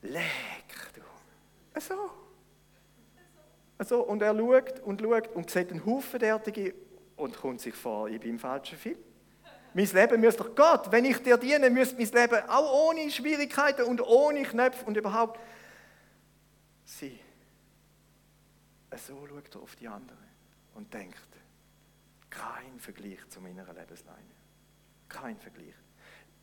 Leck, 0.04 0.24
du. 0.94 1.82
So. 1.82 2.12
So. 3.84 4.04
Und 4.06 4.22
er 4.22 4.38
schaut 4.38 4.80
und 4.82 5.01
schaut 5.01 5.36
und 5.36 5.50
sieht 5.50 5.72
einen 5.72 5.86
Haufen 5.86 6.20
derartige 6.20 6.75
und 7.18 7.36
kommt 7.36 7.60
sich 7.60 7.75
vor, 7.75 8.08
ich 8.08 8.22
bin 8.22 8.32
im 8.32 8.39
falschen 8.39 8.78
Film. 8.78 8.98
Mein 9.74 9.86
Leben 9.86 10.22
müsste 10.22 10.44
doch 10.44 10.56
Gott, 10.56 10.92
wenn 10.92 11.06
ich 11.06 11.22
dir 11.22 11.38
diene, 11.38 11.70
müsste 11.70 11.96
mein 11.96 12.12
Leben 12.12 12.50
auch 12.50 12.90
ohne 12.90 13.10
Schwierigkeiten 13.12 13.84
und 13.84 14.02
ohne 14.02 14.44
Knöpfe 14.44 14.86
und 14.86 14.98
überhaupt 14.98 15.40
sein. 16.86 17.20
So 18.96 19.28
schaut 19.28 19.56
er 19.56 19.62
auf 19.62 19.76
die 19.76 19.88
anderen 19.88 20.18
und 20.74 20.94
denkt, 20.94 21.18
kein 22.30 22.80
Vergleich 22.80 23.20
zu 23.30 23.42
meiner 23.42 23.66
Lebensleine. 23.74 24.18
Kein 25.08 25.38
Vergleich. 25.38 25.76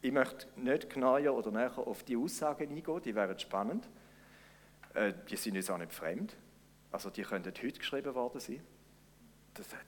Ich 0.02 0.12
möchte 0.12 0.46
nicht 0.56 0.90
genauer 0.90 1.34
oder 1.34 1.50
näher 1.50 1.78
auf 1.78 2.02
die 2.04 2.16
Aussagen 2.16 2.68
eingehen, 2.68 3.02
die 3.02 3.14
wären 3.14 3.38
spannend. 3.38 3.88
Äh, 4.94 5.12
die 5.28 5.36
sind 5.36 5.56
uns 5.56 5.70
auch 5.70 5.78
nicht 5.78 5.92
fremd. 5.92 6.36
Also 6.92 7.10
die 7.10 7.22
könnten 7.22 7.52
heute 7.62 7.78
geschrieben 7.78 8.14
worden 8.14 8.40
sein. 8.40 8.62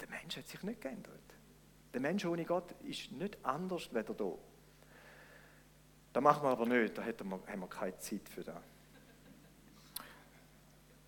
der 0.01 0.09
Mensch 0.09 0.37
hat 0.37 0.49
sich 0.49 0.63
nicht 0.63 0.81
geändert. 0.81 1.38
Der 1.93 2.01
Mensch 2.01 2.25
ohne 2.25 2.45
Gott 2.45 2.75
ist 2.83 3.11
nicht 3.13 3.39
anders 3.45 3.89
als 3.95 4.07
da. 4.17 4.33
Das 6.13 6.23
machen 6.23 6.43
wir 6.43 6.51
aber 6.51 6.67
nicht, 6.67 6.97
da 6.97 7.03
haben 7.03 7.31
wir 7.31 7.69
keine 7.69 7.99
Zeit 7.99 8.29
für 8.29 8.43
das. 8.43 8.63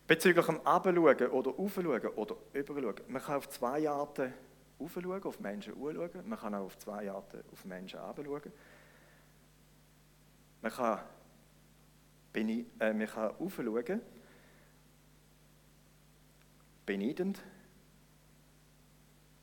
Bezüglich 0.07 0.47
dem 0.47 0.61
Abschauen 0.67 1.29
oder 1.29 1.51
Aufschauen 1.51 2.07
oder 2.17 2.37
Überschauen. 2.53 2.95
Man 3.09 3.23
kann 3.23 3.37
auf 3.37 3.49
zwei 3.49 3.89
Arten 3.89 4.33
aufschauen, 4.79 5.23
auf 5.23 5.41
Menschen 5.41 5.75
anschauen. 5.75 6.29
Man 6.29 6.39
kann 6.39 6.55
auch 6.55 6.65
auf 6.65 6.79
zwei 6.79 7.11
Arten 7.11 7.45
auf 7.53 7.65
Menschen 7.65 8.01
abschauen. 8.01 8.53
Man 10.63 10.73
kann, 10.73 10.99
äh, 12.35 12.93
man 12.93 13.07
kann 13.07 13.37
aufschauen, 13.39 14.01
beneidend, 16.87 17.41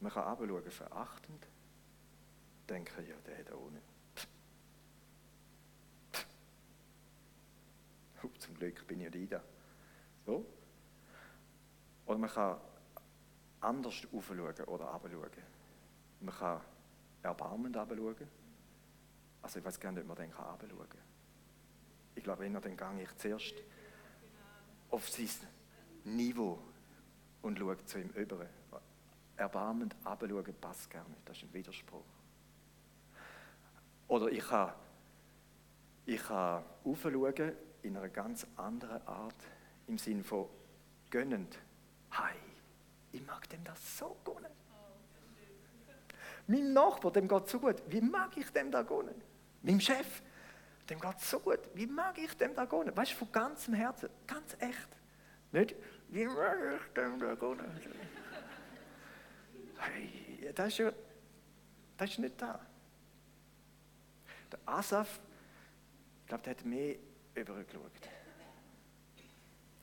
man 0.07 0.13
kann 0.13 0.23
abschauen, 0.23 0.71
verachtend, 0.71 1.47
denken, 2.69 3.07
ja, 3.07 3.15
der 3.25 3.43
da 3.43 3.55
ohne. 3.55 3.81
Zum 8.39 8.55
Glück 8.55 8.87
bin 8.87 9.01
ich 9.01 9.13
nicht 9.13 9.33
da. 9.33 9.43
So. 10.25 10.45
Oder 12.05 12.17
man 12.17 12.29
kann 12.29 12.57
anders 13.59 14.07
aufschauen 14.13 14.39
oder 14.65 14.87
abschauen. 14.93 15.29
Man 16.21 16.35
kann 16.35 16.61
erbarmend 17.23 17.75
abschauen. 17.75 18.15
Also 19.41 19.59
ich 19.59 19.65
weiß 19.65 19.77
gar 19.77 19.91
nicht, 19.91 20.03
ob 20.03 20.07
man 20.07 20.17
den 20.17 20.33
abschauen 20.33 20.89
kann. 20.89 21.01
Ich 22.15 22.23
glaube, 22.23 22.43
wenn 22.43 22.53
dann 22.53 22.77
gehe 22.77 23.03
ich 23.03 23.15
zuerst 23.17 23.55
auf 24.89 25.09
sein 25.09 25.29
Niveau 26.05 26.59
und 27.41 27.59
schaue 27.59 27.77
zu 27.85 27.99
ihm 27.99 28.09
über 28.11 28.45
erbarmend 29.38 29.96
abschauen 30.03 30.53
passt 30.60 30.89
gar 30.89 31.08
nicht. 31.08 31.22
Das 31.25 31.38
ist 31.38 31.44
ein 31.44 31.53
Widerspruch. 31.53 32.03
Oder 34.08 34.29
ich 34.32 34.48
kann, 34.48 34.74
ich 36.06 36.24
kann 36.24 36.63
aufschauen 36.84 37.53
in 37.84 37.98
einer 37.98 38.10
ganz 38.10 38.46
anderen 38.56 39.06
Art, 39.08 39.36
im 39.88 39.98
Sinne 39.98 40.24
von 40.24 40.48
gönnend. 41.10 41.58
Hi, 42.12 42.36
ich 43.12 43.25
mag 43.25 43.48
dem 43.50 43.63
das 43.63 43.98
so 43.98 44.17
gönnen. 44.24 44.51
Mein 46.48 46.72
Nachbar, 46.72 47.12
dem 47.12 47.27
geht 47.27 47.48
so 47.50 47.60
gut. 47.60 47.82
Wie 47.88 48.01
mag 48.01 48.36
ich 48.38 48.50
dem 48.51 48.72
da 48.72 48.82
gönnen? 48.82 49.22
Meinem 49.62 49.82
Chef, 49.82 50.22
dem 50.89 51.00
geht 51.00 51.20
so 51.20 51.39
gut. 51.39 51.60
Wie 51.74 51.88
mag 51.88 52.17
ich 52.17 52.36
dem 52.38 52.56
da 52.56 52.63
gönnen? 52.65 52.96
Weißt 52.96 53.12
du, 53.12 53.15
von 53.17 53.32
ganzem 53.32 53.74
Herzen, 53.74 54.10
ganz 54.25 54.56
echt. 54.60 54.88
Nicht, 55.51 55.75
wie 56.10 56.25
mag 56.25 56.58
ich 56.75 56.94
dem 56.94 57.20
da 57.20 57.36
gönnen? 57.36 57.70
Das 60.56 60.79
ist 60.79 60.94
das 61.98 62.12
ist 62.12 62.20
nicht 62.20 62.39
da. 62.39 62.60
Der 64.51 64.60
Asaf, 64.65 65.20
ich 66.22 66.27
glaube, 66.27 66.44
der 66.44 66.51
hat 66.51 66.65
mehr 66.65 66.96
übergeschaut. 67.34 67.91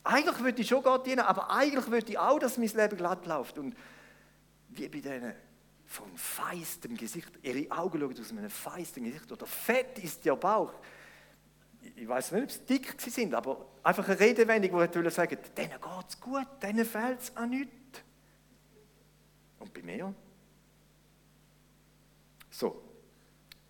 Eigentlich 0.04 0.38
würde 0.38 0.60
ich 0.60 0.68
schon 0.68 0.82
Gott 0.82 1.06
dienen, 1.06 1.20
aber 1.20 1.50
eigentlich 1.50 1.90
würde 1.90 2.10
ich 2.10 2.18
auch, 2.18 2.38
dass 2.38 2.58
mein 2.58 2.68
Leben 2.68 2.96
glatt 2.96 3.26
läuft. 3.26 3.58
Und 3.58 3.74
wie 4.68 4.88
bei 4.88 5.00
denen 5.00 5.34
von 5.86 6.16
feistem 6.16 6.96
Gesicht, 6.96 7.30
ihre 7.42 7.70
Augen 7.76 8.00
schauen 8.00 8.20
aus 8.20 8.30
einem 8.30 8.50
feisten 8.50 9.04
Gesicht 9.04 9.30
oder 9.32 9.46
fett 9.46 9.98
ist 9.98 10.24
ihr 10.24 10.36
Bauch. 10.36 10.72
Ich 11.96 12.08
weiß 12.08 12.32
nicht, 12.32 12.44
ob 12.44 12.50
sie 12.50 12.60
dick 12.60 13.00
sind, 13.00 13.34
aber 13.34 13.66
einfach 13.82 14.06
eine 14.08 14.18
Redewendung, 14.18 14.72
wo 14.72 14.82
ich 14.82 15.14
sagen 15.14 15.38
denen 15.56 15.70
geht 15.70 16.08
es 16.08 16.20
gut, 16.20 16.46
denen 16.62 16.84
fehlt 16.84 17.20
es 17.20 17.36
an 17.36 17.50
nichts. 17.50 17.83
Mir? 19.82 20.14
So. 22.50 22.80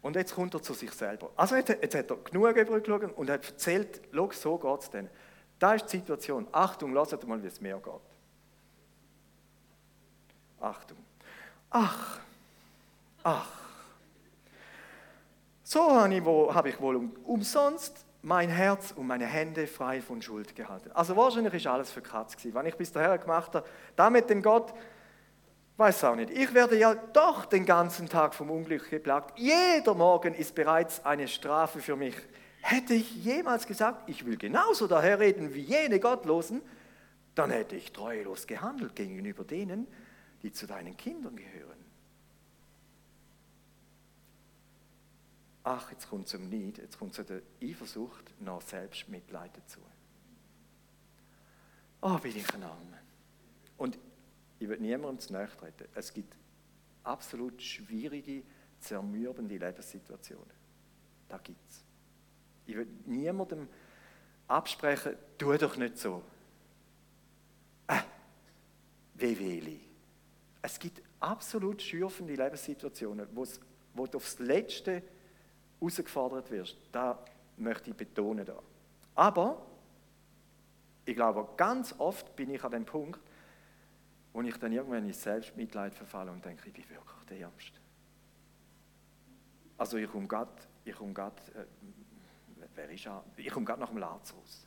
Und 0.02 0.16
jetzt 0.16 0.34
kommt 0.34 0.52
er 0.52 0.62
zu 0.62 0.74
sich 0.74 0.92
selber. 0.92 1.30
Also 1.34 1.56
jetzt, 1.56 1.70
jetzt 1.70 1.94
hat 1.94 2.10
er 2.10 2.16
genug 2.18 2.56
übergeschaut 2.56 3.16
und 3.16 3.30
hat 3.30 3.46
erzählt, 3.46 4.02
schau, 4.12 4.30
so 4.32 4.58
geht 4.58 4.80
es 4.80 4.90
denn. 4.90 5.08
Da 5.58 5.74
ist 5.74 5.86
die 5.86 5.96
Situation. 5.96 6.46
Achtung, 6.52 6.92
lasst 6.92 7.26
mal, 7.26 7.42
wie 7.42 7.46
es 7.46 7.60
mir 7.60 7.78
geht. 7.78 7.92
Achtung. 10.60 10.98
Ach, 11.70 12.20
ach. 13.22 13.48
So 15.62 15.90
habe 15.90 16.14
ich, 16.14 16.24
wohl, 16.24 16.66
ich 16.66 16.80
wohl 16.80 17.10
umsonst 17.24 18.04
mein 18.20 18.48
Herz 18.48 18.92
und 18.92 19.06
meine 19.06 19.26
Hände 19.26 19.66
frei 19.66 20.00
von 20.00 20.22
Schuld 20.22 20.54
gehalten. 20.54 20.90
Also 20.92 21.16
wahrscheinlich 21.16 21.54
ist 21.54 21.66
alles 21.66 21.90
für 21.90 22.00
Katz 22.00 22.36
gewesen. 22.36 22.54
Was 22.54 22.66
ich 22.66 22.76
bis 22.76 22.92
dahin 22.92 23.20
gemacht 23.20 23.54
habe, 23.54 23.66
damit 23.96 24.30
dem 24.30 24.42
Gott, 24.42 24.72
weiß 25.76 26.04
auch 26.04 26.16
nicht. 26.16 26.30
Ich 26.30 26.54
werde 26.54 26.78
ja 26.78 26.94
doch 26.94 27.46
den 27.46 27.66
ganzen 27.66 28.08
Tag 28.08 28.34
vom 28.34 28.50
Unglück 28.50 28.90
geplagt. 28.90 29.38
Jeder 29.38 29.94
Morgen 29.94 30.34
ist 30.34 30.54
bereits 30.54 31.04
eine 31.04 31.28
Strafe 31.28 31.80
für 31.80 31.96
mich. 31.96 32.14
Hätte 32.60 32.94
ich 32.94 33.24
jemals 33.24 33.66
gesagt, 33.66 34.08
ich 34.08 34.24
will 34.24 34.36
genauso 34.36 34.86
daherreden 34.86 35.52
wie 35.52 35.60
jene 35.60 36.00
Gottlosen, 36.00 36.62
dann 37.34 37.50
hätte 37.50 37.76
ich 37.76 37.92
treulos 37.92 38.46
gehandelt 38.46 38.94
gegenüber 38.94 39.44
denen, 39.44 39.86
die 40.42 40.52
zu 40.52 40.66
deinen 40.66 40.96
Kindern 40.96 41.36
gehören. 41.36 41.84
Ach, 45.64 45.90
jetzt 45.90 46.08
kommt 46.08 46.28
zum 46.28 46.48
Neid, 46.48 46.78
jetzt 46.78 46.98
kommt 46.98 47.14
zu 47.14 47.24
der 47.24 47.40
Eifersucht 47.62 48.24
nach 48.40 48.60
Selbstmitleid 48.60 49.50
dazu. 49.56 49.80
Oh, 52.02 52.18
bin 52.18 52.36
ich 52.36 52.54
ein 52.54 52.62
Armer. 52.62 52.98
Und 53.78 53.98
ich 54.58 54.68
will 54.68 54.78
niemandem 54.78 55.18
zu 55.18 55.32
nahe 55.32 55.48
treten. 55.48 55.88
Es 55.94 56.12
gibt 56.12 56.34
absolut 57.02 57.60
schwierige, 57.60 58.42
zermürbende 58.78 59.56
Lebenssituationen. 59.56 60.54
Da 61.28 61.38
gibt 61.38 61.70
es. 61.70 61.84
Ich 62.66 62.76
will 62.76 62.88
niemandem 63.06 63.68
absprechen, 64.48 65.16
tu 65.38 65.56
doch 65.56 65.76
nicht 65.76 65.98
so. 65.98 66.22
Äh, 67.86 68.00
wie 69.14 69.38
will 69.38 69.80
Es 70.62 70.78
gibt 70.78 71.02
absolut 71.20 71.82
schürfende 71.82 72.34
Lebenssituationen, 72.34 73.28
wo 73.32 74.06
du 74.06 74.16
aufs 74.16 74.38
Letzte 74.38 75.02
herausgefordert 75.80 76.50
wirst. 76.50 76.76
Da 76.92 77.18
möchte 77.56 77.90
ich 77.90 77.96
betonen. 77.96 78.44
Da. 78.44 78.58
Aber 79.14 79.64
ich 81.04 81.14
glaube, 81.14 81.48
ganz 81.56 81.94
oft 81.98 82.34
bin 82.36 82.50
ich 82.50 82.64
an 82.64 82.72
dem 82.72 82.84
Punkt, 82.84 83.20
wo 84.34 84.42
ich 84.42 84.56
dann 84.58 84.72
irgendwann 84.72 85.06
in 85.06 85.12
Selbstmitleid 85.12 85.94
verfalle 85.94 86.32
und 86.32 86.44
denke, 86.44 86.66
ich 86.66 86.74
bin 86.74 86.84
wirklich 86.90 87.24
der 87.30 87.38
Ärmste. 87.38 87.78
Also 89.78 89.96
ich 89.96 90.10
komme 90.10 90.26
gerade, 90.26 90.50
ich 90.84 90.94
komme 90.94 91.12
gerade, 91.12 91.40
äh, 91.54 91.64
wer 92.74 92.90
ist 92.90 93.06
er? 93.06 93.24
Ich 93.36 93.48
komme 93.50 93.64
gerade 93.64 93.80
nach 93.80 93.90
dem 93.90 93.98
Lazarus. 93.98 94.66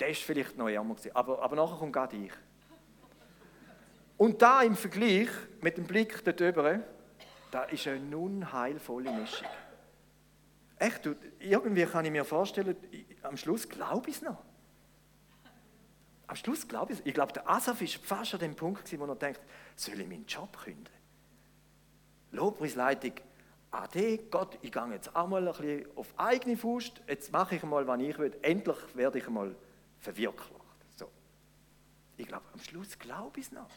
Der 0.00 0.08
ist 0.08 0.22
vielleicht 0.22 0.56
noch 0.56 0.68
ärmer 0.68 0.94
gewesen, 0.94 1.14
aber, 1.14 1.42
aber 1.42 1.56
nachher 1.56 1.76
kommt 1.76 1.92
gerade 1.92 2.16
ich. 2.16 2.32
Und 4.16 4.40
da 4.40 4.62
im 4.62 4.76
Vergleich 4.76 5.28
mit 5.60 5.76
dem 5.76 5.86
Blick 5.86 6.24
dort 6.24 6.40
drüber, 6.40 6.80
da 7.50 7.64
ist 7.64 7.86
eine 7.86 8.16
unheilvolle 8.16 9.12
Mischung. 9.12 9.48
Echt, 10.78 11.06
irgendwie 11.38 11.84
kann 11.84 12.06
ich 12.06 12.10
mir 12.10 12.24
vorstellen, 12.24 12.76
am 13.22 13.36
Schluss 13.36 13.68
glaube 13.68 14.08
ich 14.08 14.16
es 14.16 14.22
noch. 14.22 14.42
Am 16.30 16.36
Schluss 16.36 16.68
glaube 16.68 16.92
ich. 16.92 17.04
Ich 17.04 17.12
glaube, 17.12 17.32
der 17.32 17.50
Asaf 17.50 17.82
ist 17.82 17.96
fast 17.96 18.34
an 18.34 18.38
dem 18.38 18.54
Punkt, 18.54 18.96
wo 19.00 19.04
er 19.04 19.16
denkt, 19.16 19.40
soll 19.74 20.00
ich 20.00 20.06
meinen 20.06 20.26
Job 20.26 20.56
künden? 20.62 20.88
Lobpreisleitung, 22.30 23.14
Ade, 23.72 24.18
Gott, 24.30 24.56
ich 24.62 24.70
gehe 24.70 24.92
jetzt 24.92 25.16
auch 25.16 25.26
mal 25.26 25.48
ein 25.48 25.52
bisschen 25.52 25.86
auf 25.96 26.06
eigene 26.16 26.56
Faust, 26.56 27.02
jetzt 27.08 27.32
mache 27.32 27.56
ich 27.56 27.64
mal, 27.64 27.84
was 27.84 28.00
ich 28.00 28.16
will, 28.16 28.32
endlich 28.42 28.76
werde 28.94 29.18
ich 29.18 29.28
mal 29.28 29.56
verwirklicht. 29.98 30.54
So. 30.96 31.10
Ich 32.16 32.28
glaube, 32.28 32.44
am 32.52 32.60
Schluss 32.60 32.96
glaube 32.96 33.40
ich 33.40 33.46
es 33.46 33.52
noch. 33.52 33.68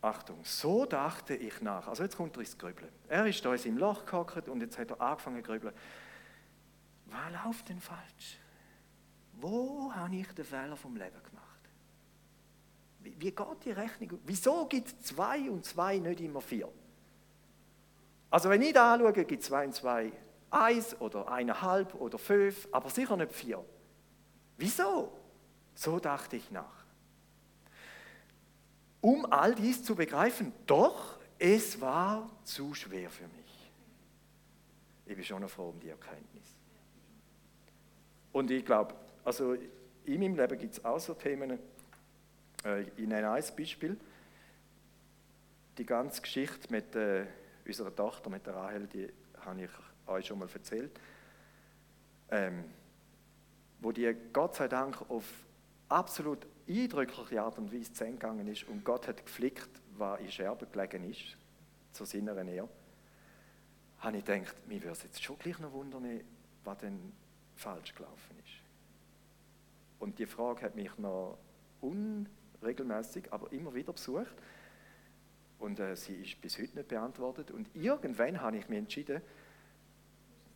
Achtung, 0.00 0.38
so 0.44 0.86
dachte 0.86 1.34
ich 1.34 1.60
nach. 1.60 1.88
Also 1.88 2.04
jetzt 2.04 2.16
kommt 2.16 2.36
er 2.36 2.40
ins 2.40 2.56
Grübeln. 2.56 2.90
Er 3.08 3.26
ist 3.26 3.44
da 3.44 3.56
seinem 3.58 3.78
Loch 3.78 4.06
gehockt 4.06 4.48
und 4.48 4.60
jetzt 4.60 4.78
hat 4.78 4.90
er 4.90 5.00
angefangen 5.00 5.42
zu 5.42 5.50
grübeln. 5.50 5.74
Was 7.06 7.44
läuft 7.44 7.68
denn 7.68 7.80
falsch? 7.80 8.38
Wo 9.32 9.92
habe 9.92 10.14
ich 10.16 10.28
den 10.32 10.44
Fehler 10.44 10.76
vom 10.76 10.94
Leben 10.96 11.20
gemacht? 11.22 11.44
Wie, 13.00 13.14
wie 13.18 13.30
geht 13.32 13.64
die 13.64 13.72
Rechnung? 13.72 14.20
Wieso 14.24 14.66
gibt 14.66 14.88
es 14.88 15.00
zwei 15.00 15.50
und 15.50 15.64
zwei 15.64 15.98
nicht 15.98 16.20
immer 16.20 16.40
vier? 16.40 16.68
Also 18.30 18.50
wenn 18.50 18.62
ich 18.62 18.74
da 18.74 18.94
anschaue, 18.94 19.12
gibt 19.12 19.42
es 19.42 19.48
zwei 19.48 19.66
und 19.66 19.74
zwei 19.74 20.12
eins 20.50 21.00
oder 21.00 21.28
eineinhalb 21.28 21.94
oder 21.94 22.18
fünf, 22.18 22.68
aber 22.70 22.88
sicher 22.90 23.16
nicht 23.16 23.32
vier. 23.32 23.64
Wieso? 24.58 25.12
So 25.74 25.98
dachte 25.98 26.36
ich 26.36 26.50
nach 26.50 26.77
um 29.00 29.24
all 29.26 29.54
dies 29.54 29.84
zu 29.84 29.94
begreifen. 29.94 30.52
Doch 30.66 31.18
es 31.38 31.80
war 31.80 32.28
zu 32.44 32.74
schwer 32.74 33.10
für 33.10 33.28
mich. 33.28 33.72
Ich 35.06 35.14
bin 35.14 35.24
schon 35.24 35.48
froh 35.48 35.70
um 35.70 35.80
die 35.80 35.88
Erkenntnis. 35.88 36.54
Und 38.32 38.50
ich 38.50 38.64
glaube, 38.64 38.94
also 39.24 39.56
in 40.04 40.20
meinem 40.20 40.36
Leben 40.36 40.58
gibt 40.58 40.74
es 40.74 40.84
auch 40.84 40.98
so 40.98 41.14
Themen. 41.14 41.58
Äh, 42.64 42.82
ich 42.82 43.06
nenne 43.06 43.30
ein 43.30 43.44
Beispiel. 43.56 43.96
Die 45.76 45.86
ganze 45.86 46.20
Geschichte 46.20 46.70
mit 46.70 46.94
äh, 46.96 47.26
unserer 47.66 47.94
Tochter, 47.94 48.30
mit 48.30 48.46
der 48.46 48.54
Rahel, 48.54 48.86
die 48.86 49.08
habe 49.40 49.62
ich 49.62 49.70
euch 50.06 50.26
schon 50.26 50.38
mal 50.38 50.48
erzählt. 50.52 50.90
Ähm, 52.30 52.64
wo 53.80 53.92
die 53.92 54.14
Gott 54.32 54.56
sei 54.56 54.68
Dank 54.68 55.08
auf 55.08 55.24
absolut 55.88 56.46
eindrückliche 56.68 57.42
Art 57.42 57.58
und 57.58 57.72
Weise 57.72 57.92
zu 57.92 58.04
Ende 58.04 58.18
gegangen 58.18 58.46
ist 58.46 58.68
und 58.68 58.84
Gott 58.84 59.08
hat 59.08 59.24
geflickt, 59.24 59.70
was 59.96 60.20
in 60.20 60.30
Scherben 60.30 60.70
gelegen 60.70 61.10
ist, 61.10 61.36
zu 61.92 62.04
seiner 62.04 62.42
Nähe, 62.44 62.68
habe 63.98 64.16
ich 64.18 64.24
gedacht, 64.24 64.54
mir 64.68 64.80
würde 64.80 64.92
es 64.92 65.02
jetzt 65.02 65.22
schon 65.22 65.38
gleich 65.38 65.58
noch 65.58 65.72
wundern, 65.72 66.20
was 66.64 66.78
denn 66.78 67.12
falsch 67.56 67.94
gelaufen 67.94 68.38
ist. 68.44 68.62
Und 69.98 70.18
die 70.18 70.26
Frage 70.26 70.62
hat 70.62 70.76
mich 70.76 70.96
noch 70.98 71.38
unregelmäßig, 71.80 73.32
aber 73.32 73.52
immer 73.52 73.74
wieder 73.74 73.92
besucht. 73.92 74.36
Und 75.58 75.80
äh, 75.80 75.96
sie 75.96 76.14
ist 76.14 76.40
bis 76.40 76.56
heute 76.58 76.76
nicht 76.76 76.88
beantwortet. 76.88 77.50
Und 77.50 77.68
irgendwann 77.74 78.40
habe 78.40 78.58
ich 78.58 78.68
mich 78.68 78.78
entschieden, 78.78 79.20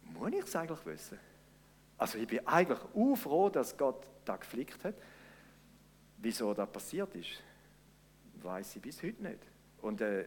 muss 0.05 0.33
ich 0.33 0.45
es 0.45 0.55
eigentlich 0.55 0.87
wissen? 0.87 1.19
Also 1.99 2.19
ich 2.19 2.29
bin 2.29 2.47
eigentlich 2.47 2.79
froh, 3.19 3.49
dass 3.49 3.77
Gott 3.77 4.07
da 4.25 4.37
geflickt 4.37 4.85
hat. 4.85 4.95
Wieso 6.23 6.55
das 6.55 6.71
passiert 6.71 7.13
ist, 7.17 7.43
weiß 8.35 8.77
ich 8.77 8.83
bis 8.83 9.03
heute 9.03 9.21
nicht. 9.25 9.41
Und 9.81 10.01
äh, 10.01 10.27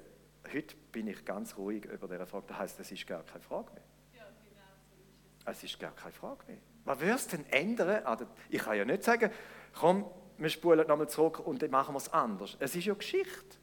heute 0.54 0.76
bin 0.92 1.08
ich 1.08 1.24
ganz 1.24 1.56
ruhig 1.56 1.86
über 1.86 2.10
diese 2.10 2.26
Frage. 2.26 2.44
Das 2.48 2.58
heißt, 2.58 2.80
es 2.82 2.92
ist 2.92 3.08
gar 3.08 3.24
keine 3.24 3.42
Frage 3.42 3.72
mehr. 3.72 3.84
Ja, 4.14 4.26
genau 4.44 5.54
es. 5.54 5.58
Es 5.58 5.64
ist 5.64 5.80
gar 5.80 5.96
keine 5.96 6.12
Frage 6.12 6.44
mehr. 6.48 6.58
Was 6.84 7.00
würde 7.00 7.14
es 7.14 7.28
denn 7.28 7.46
ändern? 7.50 8.28
Ich 8.50 8.62
kann 8.62 8.78
ja 8.78 8.84
nicht 8.84 9.04
sagen, 9.04 9.32
komm, 9.74 10.06
wir 10.38 10.50
spulen 10.50 10.86
nochmal 10.86 11.08
zurück 11.08 11.40
und 11.40 11.62
dann 11.62 11.72
machen 11.72 11.96
wir 11.96 12.00
es 12.00 12.12
anders. 12.12 12.58
Es 12.60 12.76
ist 12.76 12.86
ja 12.86 12.94
Geschichte. 12.94 13.58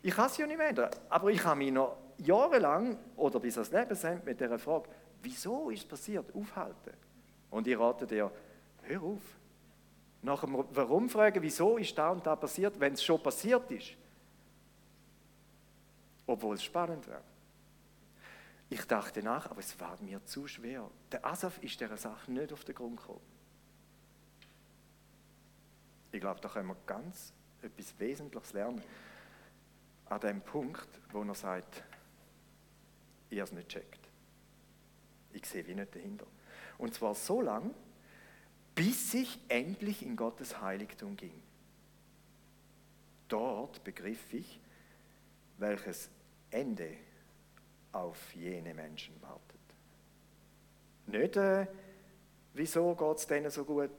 Ich 0.00 0.14
kann 0.14 0.26
es 0.26 0.38
ja 0.38 0.46
nicht 0.46 0.56
mehr 0.56 0.68
ändern. 0.68 0.90
Aber 1.10 1.28
ich 1.28 1.44
habe 1.44 1.58
mich 1.58 1.72
noch 1.72 1.98
jahrelang 2.16 2.96
oder 3.16 3.38
bis 3.38 3.58
ans 3.58 3.70
Lebensende 3.70 4.24
mit 4.24 4.40
dieser 4.40 4.58
Frage, 4.58 4.88
wieso 5.22 5.68
ist 5.68 5.80
es 5.80 5.84
passiert, 5.84 6.34
aufhalten. 6.34 6.94
Und 7.50 7.66
ich 7.66 7.78
rate 7.78 8.06
dir, 8.06 8.30
hör 8.84 9.02
auf. 9.02 9.39
Nach 10.22 10.40
dem 10.40 10.64
Warum 10.70 11.08
fragen, 11.08 11.42
wieso 11.42 11.78
ist 11.78 11.96
da 11.96 12.10
und 12.10 12.26
da 12.26 12.36
passiert, 12.36 12.78
wenn 12.78 12.92
es 12.92 13.02
schon 13.02 13.22
passiert 13.22 13.70
ist. 13.70 13.92
Obwohl 16.26 16.56
es 16.56 16.62
spannend 16.62 17.06
wäre. 17.06 17.22
Ich 18.68 18.84
dachte 18.84 19.22
nach, 19.22 19.50
aber 19.50 19.60
es 19.60 19.78
war 19.80 20.00
mir 20.00 20.24
zu 20.24 20.46
schwer. 20.46 20.88
Der 21.10 21.24
Asaf 21.24 21.58
ist 21.62 21.80
dieser 21.80 21.96
Sache 21.96 22.30
nicht 22.30 22.52
auf 22.52 22.64
den 22.64 22.74
Grund 22.74 22.98
gekommen. 22.98 23.20
Ich 26.12 26.20
glaube, 26.20 26.40
da 26.40 26.48
können 26.48 26.68
wir 26.68 26.76
ganz 26.86 27.32
etwas 27.62 27.98
Wesentliches 27.98 28.52
lernen. 28.52 28.82
An 30.08 30.20
dem 30.20 30.40
Punkt, 30.40 30.88
wo 31.12 31.22
er 31.22 31.34
sagt, 31.34 31.82
habe 33.30 33.42
es 33.42 33.52
nicht 33.52 33.68
checkt. 33.68 34.00
Ich 35.32 35.46
sehe 35.46 35.66
wie 35.66 35.74
nicht 35.74 35.94
dahinter. 35.94 36.26
Und 36.78 36.94
zwar 36.94 37.14
so 37.14 37.40
lange, 37.40 37.70
bis 38.74 39.14
ich 39.14 39.38
endlich 39.48 40.02
in 40.02 40.16
Gottes 40.16 40.60
Heiligtum 40.60 41.16
ging. 41.16 41.42
Dort 43.28 43.84
begriff 43.84 44.32
ich, 44.32 44.60
welches 45.58 46.10
Ende 46.50 46.96
auf 47.92 48.34
jene 48.34 48.74
Menschen 48.74 49.14
wartet. 49.22 49.60
Nicht, 51.06 51.36
äh, 51.36 51.66
wieso 52.54 52.94
geht 52.94 53.16
es 53.16 53.26
denen 53.26 53.50
so 53.50 53.64
gut 53.64 53.90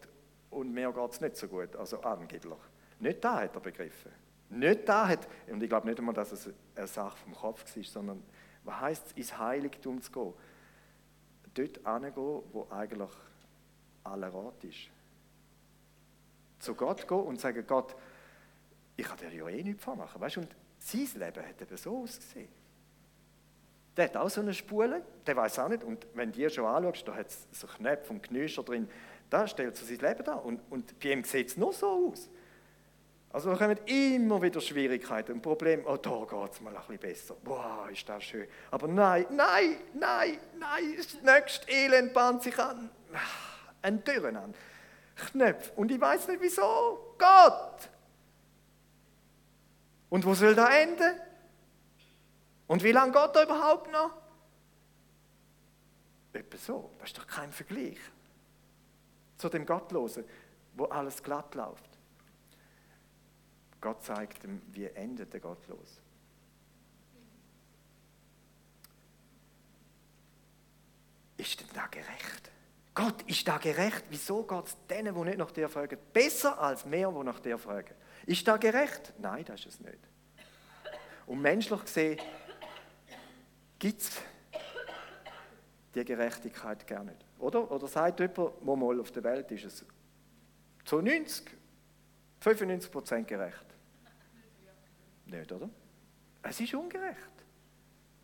und 0.49 0.73
mir 0.73 0.91
geht 0.91 1.11
es 1.11 1.21
nicht 1.21 1.37
so 1.37 1.47
gut, 1.47 1.75
also 1.75 2.01
angeblich. 2.01 2.53
Nicht 2.99 3.23
da 3.23 3.41
hat 3.41 3.55
er 3.55 3.61
begriffen. 3.61 4.11
nicht 4.49 4.87
da 4.87 5.07
hat, 5.07 5.27
und 5.47 5.63
ich 5.63 5.69
glaube 5.69 5.87
nicht 5.87 5.99
einmal, 5.99 6.13
dass 6.13 6.31
es 6.31 6.49
eine 6.75 6.87
Sache 6.87 7.17
vom 7.17 7.33
Kopf 7.33 7.75
war, 7.75 7.83
sondern 7.83 8.23
was 8.63 8.79
heißt 8.79 9.07
es, 9.07 9.11
ins 9.13 9.37
Heiligtum 9.37 10.01
zu 10.01 10.11
gehen? 10.11 10.33
Dort 11.53 11.77
hingehen, 11.77 12.43
wo 12.51 12.67
eigentlich 12.69 13.11
aller 14.03 14.33
Rat 14.33 14.63
ist. 14.63 14.89
Zu 16.59 16.75
Gott 16.75 17.07
gehen 17.07 17.19
und 17.19 17.39
sagen, 17.39 17.65
Gott, 17.67 17.95
ich 18.95 19.05
kann 19.05 19.17
dir 19.17 19.33
ja 19.33 19.47
eh 19.47 19.63
nichts 19.63 19.83
vormachen. 19.83 20.21
Weißt? 20.21 20.37
Und 20.37 20.55
sein 20.79 21.07
Leben 21.15 21.45
hat 21.45 21.61
eben 21.61 21.77
so 21.77 21.97
ausgesehen. 21.97 22.49
Der 23.97 24.05
hat 24.05 24.17
auch 24.17 24.29
so 24.29 24.41
eine 24.41 24.53
Spule, 24.53 25.03
der 25.25 25.35
weiß 25.35 25.59
auch 25.59 25.69
nicht. 25.69 25.83
Und 25.83 26.07
wenn 26.13 26.31
du 26.31 26.37
dir 26.37 26.49
schon 26.49 26.65
anschaust, 26.65 27.07
da 27.07 27.15
hat 27.15 27.27
es 27.27 27.47
so 27.51 27.67
Knöpfe 27.67 28.13
und 28.13 28.23
Knüscher 28.23 28.63
drin, 28.63 28.87
da 29.29 29.47
stellt 29.47 29.79
er 29.79 29.85
sein 29.85 29.97
Leben 29.97 30.23
dar. 30.23 30.45
Und, 30.45 30.61
und 30.69 30.99
bei 30.99 31.11
ihm 31.11 31.23
sieht 31.23 31.49
es 31.49 31.57
nur 31.57 31.73
so 31.73 32.11
aus. 32.11 32.29
Also 33.33 33.49
da 33.49 33.55
kommen 33.55 33.77
immer 33.85 34.41
wieder 34.41 34.59
Schwierigkeiten 34.59 35.33
und 35.33 35.41
Probleme. 35.41 35.83
Oh, 35.85 35.95
da 35.97 36.25
geht 36.29 36.53
es 36.53 36.61
mal 36.61 36.75
ein 36.75 36.81
bisschen 36.81 36.99
besser. 36.99 37.35
Boah, 37.43 37.87
ist 37.91 38.07
das 38.07 38.23
schön. 38.23 38.47
Aber 38.71 38.87
nein, 38.87 39.25
nein, 39.29 39.77
nein, 39.93 40.37
nein, 40.59 40.93
das 40.97 41.21
nächste 41.21 41.71
Elend 41.71 42.13
bahnt 42.13 42.43
sich 42.43 42.57
an. 42.59 42.89
Ein 43.81 44.03
Durcheinander. 44.03 44.57
Knöpfe. 45.15 45.71
Und 45.75 45.91
ich 45.91 45.99
weiß 45.99 46.27
nicht 46.27 46.41
wieso. 46.41 47.15
Gott! 47.17 47.89
Und 50.09 50.25
wo 50.25 50.33
soll 50.33 50.55
das 50.55 50.69
enden? 50.69 51.19
Und 52.67 52.83
wie 52.83 52.91
lange 52.91 53.11
geht 53.11 53.35
er 53.35 53.43
überhaupt 53.43 53.91
noch? 53.91 54.11
Etwa 56.33 56.57
so. 56.57 56.91
Das 56.99 57.09
ist 57.09 57.17
doch 57.17 57.27
kein 57.27 57.51
Vergleich 57.51 57.99
zu 59.37 59.49
dem 59.49 59.65
Gottlosen, 59.65 60.23
wo 60.73 60.85
alles 60.85 61.21
glatt 61.21 61.55
läuft. 61.55 61.89
Gott 63.81 64.03
zeigt 64.03 64.43
ihm, 64.43 64.61
wie 64.67 64.85
endet 64.85 65.33
der 65.33 65.39
Gottlos. 65.39 65.99
Ist 71.37 71.59
denn 71.59 71.69
da 71.73 71.87
gerecht? 71.87 72.51
Gott 72.93 73.21
ist 73.23 73.47
da 73.47 73.57
gerecht. 73.57 74.03
Wieso 74.09 74.43
geht 74.43 74.65
es 74.67 74.77
denen, 74.89 75.15
die 75.15 75.21
nicht 75.21 75.37
nach 75.37 75.51
dir 75.51 75.69
fragen, 75.69 75.97
besser 76.11 76.59
als 76.59 76.85
mehr, 76.85 77.09
die 77.11 77.23
nach 77.23 77.39
dir 77.39 77.57
fragen? 77.57 77.93
Ist 78.25 78.47
da 78.47 78.57
gerecht? 78.57 79.13
Nein, 79.19 79.45
das 79.45 79.61
ist 79.61 79.67
es 79.67 79.79
nicht. 79.79 79.99
Und 81.25 81.41
menschlich 81.41 81.81
gesehen 81.81 82.19
gibt 83.79 84.01
es 84.01 84.11
die 85.95 86.03
Gerechtigkeit 86.03 86.85
gar 86.85 87.03
nicht. 87.03 87.17
Oder? 87.39 87.69
Oder 87.71 87.87
sagt 87.87 88.19
jemand, 88.19 88.53
wo 88.61 88.75
mal 88.75 88.99
auf 88.99 89.11
der 89.11 89.23
Welt 89.23 89.51
ist 89.51 89.65
es 89.65 89.85
zu 90.85 91.01
90, 91.01 91.49
95 92.39 92.91
Prozent 92.91 93.27
gerecht? 93.27 93.65
Nicht, 95.25 95.51
oder? 95.51 95.69
Es 96.43 96.59
ist 96.59 96.73
ungerecht. 96.73 97.17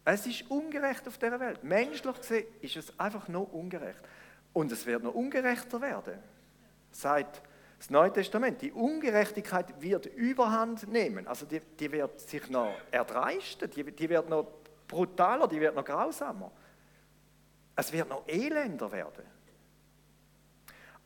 Es 0.03 0.25
ist 0.25 0.49
ungerecht 0.49 1.07
auf 1.07 1.17
dieser 1.17 1.39
Welt. 1.39 1.63
Menschlich 1.63 2.15
gesehen 2.17 2.45
ist 2.61 2.77
es 2.77 2.99
einfach 2.99 3.27
nur 3.27 3.53
ungerecht. 3.53 4.01
Und 4.57 4.71
es 4.71 4.87
wird 4.87 5.03
noch 5.03 5.13
ungerechter 5.13 5.79
werden. 5.81 6.17
Sagt 6.89 7.43
das 7.77 7.91
Neue 7.91 8.11
Testament. 8.11 8.59
Die 8.59 8.71
Ungerechtigkeit 8.71 9.79
wird 9.79 10.07
Überhand 10.07 10.87
nehmen. 10.87 11.27
Also 11.27 11.45
die, 11.45 11.59
die 11.59 11.91
wird 11.91 12.19
sich 12.19 12.49
noch 12.49 12.73
erdreisten, 12.89 13.69
die, 13.69 13.83
die 13.83 14.09
wird 14.09 14.27
noch 14.27 14.47
brutaler, 14.87 15.47
die 15.47 15.61
wird 15.61 15.75
noch 15.75 15.85
grausamer. 15.85 16.51
Es 17.75 17.93
wird 17.93 18.09
noch 18.09 18.27
elender 18.27 18.91
werden. 18.91 19.25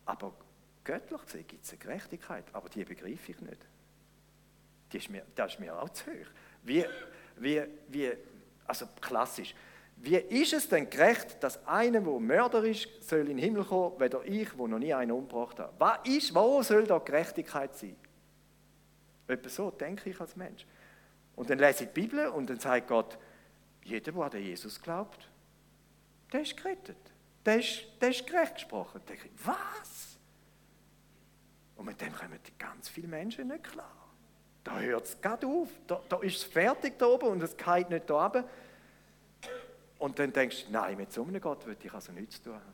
Aber 0.05 0.33
göttlich 0.85 1.21
gesehen 1.25 1.45
gibt 1.45 1.65
es 1.65 1.71
eine 1.71 1.79
Gerechtigkeit, 1.79 2.45
aber 2.53 2.69
die 2.69 2.85
begreife 2.85 3.33
ich 3.33 3.41
nicht. 3.41 3.65
Die 4.93 4.97
ist 4.97 5.09
mir, 5.09 5.25
das 5.35 5.55
ist 5.55 5.59
mir 5.59 5.77
auch 5.77 5.89
zu 5.89 6.05
hoch. 6.05 6.27
Wie, 6.63 6.85
wie, 7.35 7.63
wie, 7.89 8.13
also 8.65 8.85
klassisch. 9.01 9.53
Wie 10.03 10.15
ist 10.15 10.53
es 10.53 10.67
denn 10.67 10.89
gerecht, 10.89 11.43
dass 11.43 11.63
einer, 11.67 12.01
der 12.01 12.19
Mörder 12.19 12.63
ist, 12.63 12.87
soll 13.07 13.19
in 13.19 13.27
den 13.27 13.37
Himmel 13.37 13.63
kommen, 13.63 13.99
weder 13.99 14.25
ich, 14.25 14.49
der 14.49 14.67
noch 14.67 14.79
nie 14.79 14.91
einen 14.91 15.11
umgebracht 15.11 15.59
habe? 15.59 15.73
Was 15.77 15.99
ist, 16.05 16.33
wo 16.33 16.63
soll 16.63 16.85
da 16.85 16.97
Gerechtigkeit 16.97 17.75
sein? 17.75 17.95
Etwa 19.27 19.49
so 19.49 19.69
denke 19.69 20.09
ich 20.09 20.19
als 20.19 20.35
Mensch. 20.35 20.65
Und 21.35 21.51
dann 21.51 21.59
lese 21.59 21.83
ich 21.83 21.91
die 21.91 22.01
Bibel 22.01 22.27
und 22.29 22.49
dann 22.49 22.59
sagt 22.59 22.87
Gott, 22.87 23.15
jeder, 23.83 24.11
der 24.11 24.21
an 24.23 24.41
Jesus 24.41 24.81
glaubt, 24.81 25.29
der 26.33 26.41
ist 26.41 26.57
gerettet. 26.57 26.97
Der 27.45 27.59
ist, 27.59 27.83
der 28.01 28.09
ist 28.09 28.25
gerecht 28.25 28.55
gesprochen. 28.55 29.01
Denke 29.07 29.29
was? 29.43 30.17
Und 31.75 31.85
mit 31.85 32.01
dem 32.01 32.13
kommen 32.13 32.39
ganz 32.57 32.89
viele 32.89 33.07
Menschen 33.07 33.49
nicht 33.49 33.63
klar. 33.63 34.07
Da 34.63 34.79
hört 34.79 35.05
es 35.05 35.21
gerade 35.21 35.45
auf. 35.45 35.69
Da, 35.85 36.01
da 36.09 36.19
ist 36.21 36.37
es 36.37 36.43
fertig 36.43 36.97
da 36.97 37.05
oben 37.05 37.27
und 37.27 37.43
es 37.43 37.55
geht 37.55 37.89
nicht 37.89 38.09
da 38.09 38.25
oben. 38.25 38.43
Und 40.01 40.17
dann 40.17 40.33
denkst 40.33 40.65
du, 40.65 40.71
nein, 40.71 40.97
mit 40.97 41.13
so 41.13 41.23
einem 41.23 41.39
Gott 41.39 41.63
würde 41.67 41.85
ich 41.85 41.93
also 41.93 42.11
nichts 42.11 42.41
tun 42.41 42.55
haben. 42.55 42.73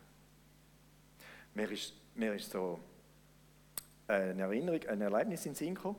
Mir 1.55 1.69
ist, 1.69 1.93
mir 2.15 2.33
ist 2.33 2.49
so 2.49 2.79
eine 4.07 4.43
Erinnerung, 4.43 4.79
ein 4.87 5.01
Erlebnis 5.01 5.45
in 5.45 5.53
Sinn 5.53 5.75
gekommen, 5.75 5.97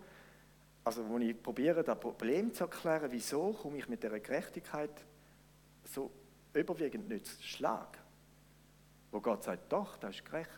also 0.85 1.07
wo 1.07 1.19
ich 1.19 1.41
probiere, 1.43 1.85
das 1.85 2.01
Problem 2.01 2.55
zu 2.55 2.65
erklären, 2.65 3.13
wieso 3.13 3.53
komme 3.53 3.77
ich 3.77 3.87
mit 3.91 4.03
dieser 4.03 4.19
Gerechtigkeit 4.19 4.89
so 5.85 6.11
überwiegend 6.55 7.11
nicht 7.11 7.27
zu 7.27 7.43
Schlag. 7.43 7.99
Wo 9.11 9.21
Gott 9.21 9.45
sagt, 9.45 9.71
doch, 9.71 9.99
das 9.99 10.15
ist 10.15 10.25
gerecht. 10.25 10.49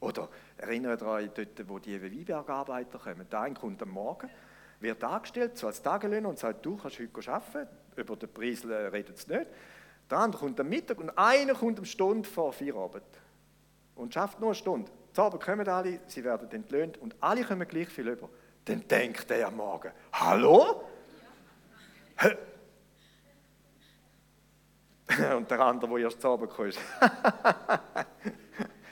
Oder 0.00 0.28
erinnere 0.58 0.98
daran, 0.98 1.30
dort, 1.34 1.66
wo 1.66 1.78
die 1.78 2.02
Weinbergarbeiter 2.02 2.98
kommen. 2.98 3.26
Der 3.30 3.40
eine 3.40 3.54
kommt 3.54 3.80
am 3.80 3.88
Morgen, 3.88 4.28
wird 4.80 5.02
angestellt, 5.02 5.56
so 5.56 5.66
als 5.66 5.80
Tagelöhner 5.80 6.28
und 6.28 6.38
sagt, 6.38 6.66
du 6.66 6.76
kannst 6.76 6.98
heute 6.98 7.32
arbeiten. 7.32 7.68
Über 7.96 8.16
den 8.16 8.30
Preis 8.30 8.66
redet 8.66 9.16
es 9.16 9.26
nicht. 9.26 9.46
Der 10.10 10.18
andere 10.18 10.40
kommt 10.40 10.60
am 10.60 10.68
Mittag 10.68 10.98
und 10.98 11.10
einer 11.10 11.54
kommt 11.54 11.78
am 11.78 11.84
Stunde 11.84 12.28
vor 12.28 12.52
Feierabend 12.52 13.04
und 13.94 14.14
schafft 14.14 14.40
nur 14.40 14.50
eine 14.50 14.54
Stunde. 14.54 14.90
Zu 15.12 15.22
Abend 15.22 15.42
kommen 15.42 15.68
alle, 15.68 16.00
sie 16.06 16.24
werden 16.24 16.50
entlöhnt 16.50 16.96
und 16.98 17.14
alle 17.20 17.44
kommen 17.44 17.68
gleich 17.68 17.88
viel 17.88 18.08
über. 18.08 18.28
Dann 18.64 18.86
denkt 18.86 19.30
er 19.30 19.48
am 19.48 19.56
Morgen, 19.56 19.92
hallo? 20.12 20.84
und 25.36 25.50
der 25.50 25.60
andere, 25.60 25.90
der 25.90 25.98
erst 25.98 26.20
zu 26.20 26.28
Abend 26.28 26.50
kommt, 26.50 26.78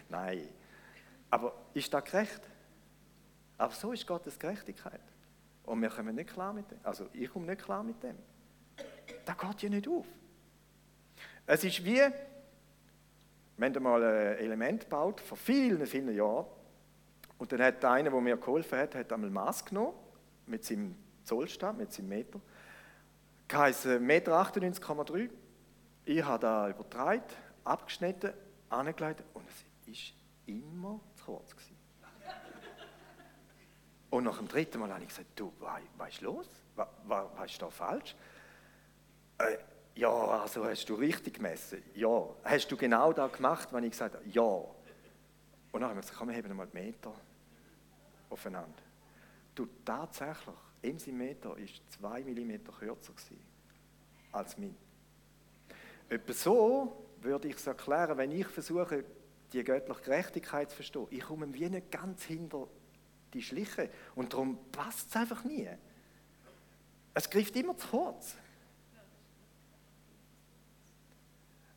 nein. 0.09 0.49
Aber 1.31 1.53
ist 1.75 1.93
das 1.93 2.05
gerecht? 2.05 2.41
Aber 3.59 3.73
so 3.73 3.93
ist 3.93 4.07
Gottes 4.07 4.39
Gerechtigkeit. 4.39 5.01
Und 5.65 5.83
wir 5.83 5.91
kommen 5.91 6.15
nicht 6.15 6.31
klar 6.31 6.53
mit 6.53 6.71
dem. 6.71 6.79
Also 6.83 7.09
ich 7.13 7.31
komme 7.31 7.47
nicht 7.47 7.63
klar 7.63 7.83
mit 7.83 8.03
dem. 8.03 8.17
Das 9.25 9.37
geht 9.37 9.63
ja 9.63 9.69
nicht 9.71 9.89
auf. 9.89 10.07
Es 11.47 11.63
ist 11.63 11.85
wie, 11.85 12.03
wenn 13.57 13.73
du 13.73 13.81
mal 13.81 14.03
ein 14.03 14.39
Element 14.39 14.89
baut, 14.89 15.21
vor 15.21 15.37
vielen, 15.37 15.87
vielen 15.87 16.15
Jahren, 16.15 16.47
und 17.39 17.53
dann 17.53 17.63
hat 17.63 17.85
einer, 17.85 18.11
der 18.11 18.21
mir 18.21 18.37
geholfen 18.37 18.79
hat, 18.79 18.95
hat 18.95 19.13
einmal 19.13 19.31
Maß 19.31 19.65
genommen, 19.65 19.95
mit 20.47 20.65
seinem 20.65 20.97
Zollstab, 21.23 21.77
mit 21.77 21.93
seinem 21.93 22.09
Meter, 22.09 22.41
geheißen 23.47 24.05
Meter 24.05 24.33
98,3. 24.33 25.31
Ich 26.05 26.25
habe 26.25 26.41
da 26.41 26.69
übertragen, 26.71 27.23
abgeschnitten, 27.65 28.33
angelegt 28.69 29.23
und 29.35 29.45
es 29.49 29.93
ist 29.93 30.15
immer 30.47 31.01
zu 31.15 31.25
kurz 31.25 31.51
gewesen. 31.53 31.77
Und 34.11 34.25
nach 34.25 34.39
dem 34.39 34.49
dritten 34.49 34.81
Mal 34.81 34.93
habe 34.93 35.03
ich 35.03 35.09
gesagt, 35.09 35.29
du, 35.37 35.53
was 35.59 36.09
ist 36.09 36.21
los? 36.23 36.49
Was, 36.75 36.89
was, 37.05 37.27
was 37.37 37.51
ist 37.53 37.61
da 37.61 37.71
falsch? 37.71 38.17
Äh, 39.39 39.59
ja, 39.97 40.11
also 40.11 40.65
hast 40.65 40.89
du 40.89 40.95
richtig 40.95 41.35
gemessen? 41.35 41.83
Ja. 41.95 42.29
Hast 42.45 42.71
du 42.71 42.77
genau 42.77 43.13
das 43.13 43.33
gemacht, 43.33 43.69
was 43.73 43.83
ich 43.83 43.91
gesagt 43.91 44.15
habe? 44.15 44.29
Ja. 44.29 44.43
Und 44.43 45.81
dann 45.81 45.85
haben 45.85 45.97
wir 45.97 46.03
gesagt, 46.03 46.19
komm, 46.19 46.29
wir 46.29 46.35
heben 46.35 46.55
mal 46.55 46.69
Meter 46.73 47.15
aufeinander. 48.29 48.83
Du, 49.55 49.67
tatsächlich, 49.85 50.55
im 50.83 51.17
Meter 51.17 51.57
ist 51.57 51.81
zwei 51.91 52.23
Millimeter 52.23 52.73
kürzer 52.73 53.15
gewesen 53.15 53.41
als 54.33 54.59
mein. 54.59 54.77
Etwa 56.11 56.33
so 56.35 57.07
würde 57.23 57.49
ich 57.49 57.57
es 57.57 57.67
erklären, 57.67 58.19
wenn 58.19 58.31
ich 58.31 58.47
versuche, 58.47 59.03
die 59.53 59.65
göttliche 59.65 60.03
Gerechtigkeit 60.03 60.71
zu 60.71 60.77
verstehen. 60.77 61.07
Ich 61.11 61.23
komme 61.23 61.53
wie 61.55 61.71
nicht 61.71 61.91
ganz 61.91 62.23
hinter 62.25 62.69
die 63.33 63.43
Schliche 63.43 63.89
und 64.15 64.33
darum 64.33 64.59
passt 64.71 65.09
es 65.09 65.17
einfach 65.17 65.43
nie. 65.45 65.69
Es 67.15 67.31
greift 67.31 67.57
immer 67.57 67.77
zu 67.79 67.89
kurz. 67.89 68.37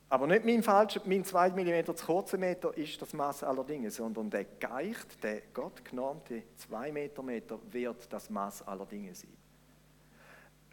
Aber 0.09 0.25
nicht 0.25 0.43
mein, 0.43 0.63
falsch, 0.63 0.99
mein 1.05 1.23
2 1.23 1.51
mm 1.51 1.95
zu 1.95 2.05
kurzer 2.05 2.39
Meter 2.39 2.75
ist 2.75 2.99
das 2.99 3.13
Maß 3.13 3.43
aller 3.43 3.63
Dinge, 3.63 3.91
sondern 3.91 4.29
der 4.29 4.43
Geicht, 4.43 5.23
der 5.23 5.41
Gott 5.53 5.85
genormte 5.85 6.43
2 6.57 6.91
Meter 6.91 7.21
Meter 7.21 7.59
wird 7.71 8.11
das 8.11 8.29
Maß 8.29 8.67
aller 8.67 8.87
Dinge 8.87 9.13
sein. 9.13 9.37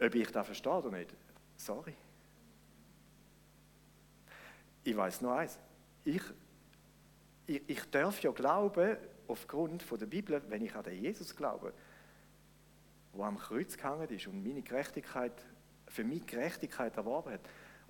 Ob 0.01 0.15
ich 0.15 0.31
das 0.31 0.45
verstehe 0.45 0.73
oder 0.73 0.89
nicht, 0.89 1.13
sorry. 1.55 1.93
Ich 4.83 4.97
weiß 4.97 5.21
nur 5.21 5.33
eins. 5.33 5.59
Ich, 6.03 6.21
ich, 7.45 7.61
ich 7.67 7.89
darf 7.91 8.19
ja 8.21 8.31
glauben, 8.31 8.97
aufgrund 9.27 9.83
von 9.83 9.99
der 9.99 10.05
Bibel, 10.07 10.41
wenn 10.47 10.63
ich 10.63 10.73
an 10.73 10.83
den 10.83 11.01
Jesus 11.01 11.35
glaube, 11.35 11.73
der 13.13 13.25
am 13.25 13.37
Kreuz 13.37 13.77
gehangen 13.77 14.09
ist 14.09 14.27
und 14.27 14.43
meine 14.43 14.61
Gerechtigkeit, 14.61 15.33
für 15.87 16.03
mich 16.03 16.25
Gerechtigkeit 16.25 16.95
erworben 16.97 17.33
hat, 17.33 17.41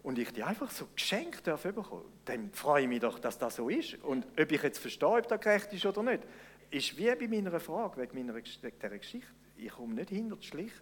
und 0.04 0.20
ich 0.20 0.32
die 0.32 0.44
einfach 0.44 0.72
so 0.72 0.88
geschenkt 0.96 1.48
darf 1.48 1.64
bekommen, 1.64 2.06
dann 2.26 2.52
freue 2.52 2.84
ich 2.84 2.88
mich 2.88 3.00
doch, 3.00 3.20
dass 3.20 3.38
das 3.38 3.56
so 3.56 3.70
ist. 3.70 3.96
Und 4.04 4.26
ob 4.40 4.52
ich 4.52 4.64
jetzt 4.64 4.80
verstehe, 4.80 5.10
ob 5.10 5.28
das 5.28 5.42
gerecht 5.42 5.74
ist 5.74 5.86
oder 5.86 6.04
nicht, 6.04 6.24
ist 6.70 6.98
wie 6.98 7.14
bei 7.16 7.28
meiner 7.28 7.60
Frage, 7.60 8.02
wegen, 8.02 8.18
meiner, 8.18 8.36
wegen 8.36 8.46
dieser 8.46 8.98
Geschichte. 8.98 9.32
Ich 9.58 9.72
komme 9.72 9.96
nicht 9.96 10.10
hinter, 10.10 10.38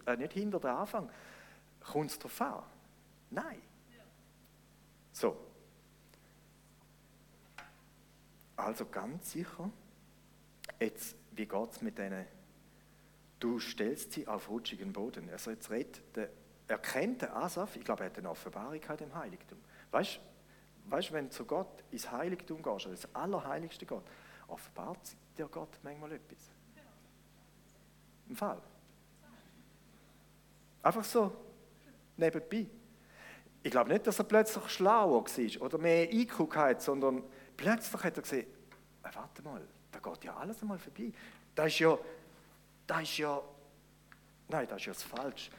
äh, 0.06 0.16
nicht 0.16 0.32
hinter 0.32 0.60
den 0.60 0.70
Anfang. 0.70 1.10
Kommt 1.80 2.10
es 2.10 2.18
darauf 2.18 2.40
an? 2.40 2.62
Nein. 3.30 3.62
So. 5.12 5.36
Also 8.56 8.86
ganz 8.86 9.32
sicher, 9.32 9.70
jetzt, 10.80 11.16
wie 11.32 11.46
geht 11.46 11.70
es 11.72 11.80
mit 11.80 11.98
denen? 11.98 12.26
Du 13.38 13.58
stellst 13.60 14.12
sie 14.12 14.26
auf 14.26 14.48
rutschigen 14.48 14.92
Boden. 14.92 15.28
Also 15.30 15.50
jetzt 15.50 15.70
redet 15.70 16.02
der 16.16 16.30
erkannte 16.68 17.32
Asaf, 17.32 17.76
ich 17.76 17.84
glaube, 17.84 18.04
er 18.04 18.10
hat 18.10 18.18
eine 18.18 18.30
Offenbarung 18.30 18.74
im 18.74 19.14
Heiligtum. 19.14 19.58
Weißt 19.90 20.20
du, 20.88 21.12
wenn 21.12 21.26
du 21.26 21.30
zu 21.30 21.44
Gott 21.44 21.84
ins 21.90 22.10
Heiligtum 22.10 22.62
gehst, 22.62 22.86
also 22.86 22.90
das 22.90 23.14
allerheiligste 23.14 23.86
Gott, 23.86 24.04
offenbart 24.48 25.16
dir 25.36 25.46
Gott 25.46 25.78
manchmal 25.82 26.12
etwas. 26.12 26.38
Im 28.28 28.36
Fall. 28.36 28.60
Einfach 30.82 31.04
so, 31.04 31.32
nebenbei. 32.16 32.66
Ich 33.62 33.70
glaube 33.70 33.90
nicht, 33.90 34.06
dass 34.06 34.18
er 34.18 34.24
plötzlich 34.24 34.68
schlauer 34.68 35.24
war 35.24 35.62
oder 35.62 35.78
mehr 35.78 36.12
IQ 36.12 36.54
hatte, 36.54 36.80
sondern 36.80 37.22
plötzlich 37.56 38.02
hat 38.02 38.16
er 38.16 38.22
gesehen, 38.22 38.46
äh, 39.02 39.14
warte 39.14 39.42
mal, 39.42 39.62
da 39.90 39.98
geht 39.98 40.24
ja 40.24 40.36
alles 40.36 40.62
einmal 40.62 40.78
vorbei. 40.78 41.12
Das 41.54 41.66
ist 41.66 41.78
ja, 41.80 41.98
das 42.86 43.02
ist 43.02 43.18
ja, 43.18 43.42
nein, 44.48 44.68
das 44.68 44.78
ist 44.78 44.86
ja 44.86 44.92
das 44.92 45.02
Falsche 45.02 45.50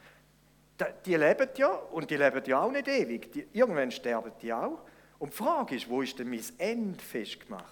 die 1.04 1.16
leben 1.16 1.48
ja 1.56 1.68
und 1.68 2.10
die 2.10 2.16
leben 2.16 2.42
ja 2.46 2.60
auch 2.60 2.70
nicht 2.70 2.88
ewig. 2.88 3.32
Die, 3.32 3.46
irgendwann 3.52 3.90
sterben 3.90 4.32
die 4.40 4.52
auch. 4.52 4.80
Und 5.18 5.32
die 5.32 5.36
Frage 5.36 5.76
ist, 5.76 5.88
wo 5.88 6.02
ist 6.02 6.18
denn 6.18 6.30
mein 6.30 6.42
Ende 6.58 7.02
festgemacht? 7.02 7.64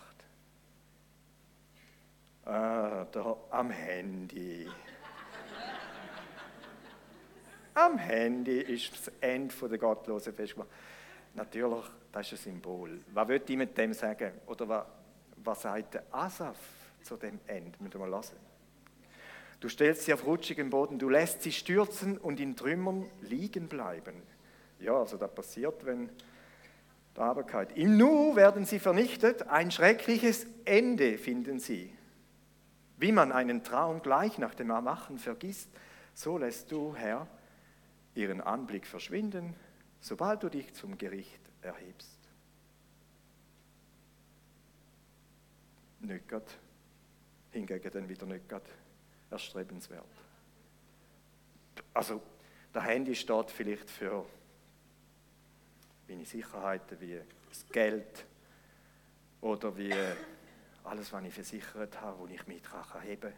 Ah, 2.45 3.07
da 3.11 3.37
am 3.51 3.71
Handy. 3.71 4.69
am 7.75 7.99
Handy 7.99 8.61
ist 8.61 8.93
das 8.93 9.13
Ende 9.21 9.55
der 9.69 9.79
Gottlosen 9.79 10.35
festgemacht. 10.35 10.71
Natürlich, 11.35 11.85
das 12.11 12.33
ist 12.33 12.47
ein 12.47 12.55
Symbol. 12.55 13.01
Was 13.13 13.29
würde 13.29 13.53
ich 13.53 13.59
mit 13.59 13.77
dem 13.77 13.93
sagen? 13.93 14.33
Oder 14.47 14.69
was, 14.69 14.87
was 15.37 15.63
sagt 15.63 15.95
der 15.95 16.05
Asaf 16.11 16.59
zu 17.03 17.17
dem 17.17 17.39
Ende? 17.47 17.73
Müssen 17.79 17.95
wir 17.95 18.01
mal 18.01 18.11
lassen. 18.11 18.37
Du 19.61 19.69
stellst 19.69 20.03
sie 20.03 20.13
auf 20.13 20.27
rutschigen 20.27 20.71
Boden, 20.71 20.99
du 20.99 21.09
lässt 21.09 21.43
sie 21.43 21.53
stürzen 21.53 22.19
und 22.19 22.41
in 22.41 22.57
Trümmern 22.57 23.09
liegen 23.23 23.69
bleiben. 23.69 24.23
Ja, 24.79 24.99
also 24.99 25.17
das 25.17 25.35
passiert, 25.35 25.87
wenn 25.87 26.11
der 27.17 27.25
Aberkeit. 27.25 27.77
Im 27.77 27.97
Nu 27.97 28.37
werden 28.37 28.67
sie 28.67 28.79
vernichtet, 28.79 29.49
ein 29.49 29.71
schreckliches 29.71 30.47
Ende 30.65 31.17
finden 31.17 31.59
sie. 31.59 31.93
Wie 32.99 33.13
man 33.13 33.33
einen 33.33 33.65
Traum 33.65 34.03
gleich 34.03 34.39
nach 34.39 34.55
dem 34.55 34.71
Erwachen 34.71 35.19
vergisst, 35.19 35.71
so 36.15 36.39
lässt 36.39 36.71
du, 36.73 36.95
Herr, 36.95 37.27
ihren 38.15 38.41
Anblick 38.41 38.87
verschwinden, 38.87 39.55
sobald 40.01 40.43
du 40.43 40.49
dich 40.49 40.75
zum 40.75 40.97
Gericht 40.99 41.41
erhebst. 41.63 42.19
Nicht 46.01 46.25
hingegen 47.51 47.91
dann 47.91 48.09
wieder 48.09 48.27
nicht 48.27 48.49
erstrebenswert. 49.31 50.05
Also, 51.93 52.23
der 52.75 52.83
Handy 52.83 53.15
steht 53.15 53.51
vielleicht 53.51 53.91
für 53.91 54.27
meine 56.09 56.25
Sicherheiten 56.25 57.01
wie 57.01 57.21
das 57.49 57.67
Geld 57.69 58.27
oder 59.41 59.77
wie 59.77 59.95
alles, 60.85 61.13
was 61.13 61.25
ich 61.25 61.35
versichert 61.35 62.01
habe, 62.01 62.19
wo 62.19 62.27
ich 62.27 62.47
mit 62.47 62.63
heben. 63.03 63.33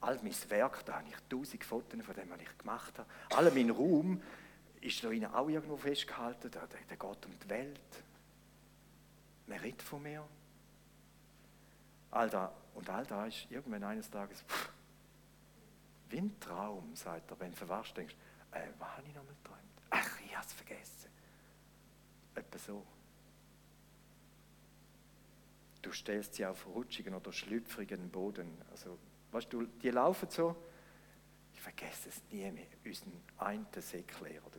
All 0.00 0.18
mein 0.22 0.34
Werk, 0.48 0.84
da 0.84 0.94
habe 0.98 1.08
ich 1.08 1.16
tausend 1.28 1.64
Fotos 1.64 2.04
von 2.04 2.14
dem, 2.14 2.30
was 2.30 2.40
ich 2.40 2.58
gemacht 2.58 2.98
habe. 2.98 3.08
All 3.30 3.50
mein 3.52 3.70
Raum 3.70 4.20
ist 4.80 5.02
da 5.04 5.10
innen 5.10 5.32
auch 5.32 5.48
irgendwo 5.48 5.76
festgehalten. 5.76 6.50
Der, 6.50 6.66
der 6.66 6.96
geht 6.96 7.26
um 7.26 7.38
die 7.38 7.48
Welt. 7.48 8.04
Man 9.46 9.58
redet 9.58 9.82
von 9.82 10.02
mir. 10.02 10.26
All 12.10 12.28
das 12.28 12.50
und 12.74 12.88
all 12.88 13.04
da 13.06 13.26
ist 13.26 13.46
irgendwann 13.50 13.84
eines 13.84 14.10
Tages, 14.10 14.42
pff, 14.42 14.72
wie 16.10 16.18
ein 16.18 16.38
Traum, 16.40 16.94
sagt 16.94 17.30
er, 17.30 17.40
wenn 17.40 17.50
du 17.50 17.56
verwaschst, 17.56 17.96
denkst 17.96 18.16
äh, 18.52 18.68
was 18.78 18.88
habe 18.96 19.06
ich 19.06 19.14
nochmal 19.14 19.34
geträumt? 19.42 19.60
Ach, 19.90 20.20
ich 20.20 20.36
habe 20.36 20.46
es 20.46 20.52
vergessen. 20.52 21.10
Etwa 22.34 22.58
so. 22.58 22.86
Du 25.80 25.92
stellst 25.92 26.34
sie 26.34 26.46
auf 26.46 26.66
rutschigen 26.66 27.14
oder 27.14 27.32
schlüpfrigen 27.32 28.10
Boden. 28.10 28.56
Also, 28.70 28.98
weißt 29.32 29.52
du, 29.52 29.64
die 29.64 29.90
laufen 29.90 30.28
so, 30.30 30.54
ich 31.52 31.60
vergesse 31.60 32.08
es 32.10 32.22
nie 32.30 32.50
mehr, 32.50 32.66
unseren 32.84 33.20
einen 33.38 33.66
Säcklehrer. 33.76 34.50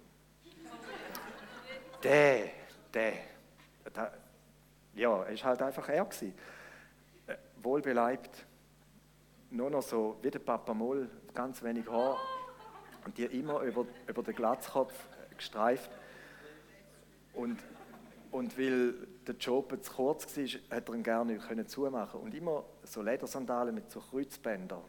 der, 2.03 2.49
der, 2.93 3.13
der, 3.95 4.17
ja, 4.95 5.23
er 5.23 5.37
war 5.37 5.43
halt 5.43 5.61
einfach 5.61 5.87
er 5.87 6.05
gewesen 6.05 6.33
wohlbeleibt, 7.63 8.45
nur 9.49 9.69
noch 9.69 9.83
so 9.83 10.17
wie 10.21 10.31
der 10.31 10.39
Papa 10.39 10.73
Moll, 10.73 11.09
ganz 11.33 11.63
wenig 11.63 11.89
Haar 11.89 12.17
und 13.05 13.17
die 13.17 13.25
immer 13.25 13.61
über, 13.61 13.85
über 14.07 14.23
den 14.23 14.35
Glatzkopf 14.35 14.93
gestreift. 15.35 15.91
Und, 17.33 17.59
und 18.31 18.57
weil 18.57 18.93
der 19.27 19.35
Job 19.35 19.77
zu 19.81 19.93
kurz 19.93 20.37
war, 20.37 20.77
hat 20.77 20.89
er 20.89 20.95
ihn 20.95 21.03
gerne 21.03 21.37
können 21.37 21.67
zumachen 21.67 22.19
Und 22.19 22.33
immer 22.33 22.63
so 22.83 23.01
Ledersandalen 23.01 23.73
mit 23.73 23.91
so 23.91 23.99
Kreuzbändern. 23.99 24.81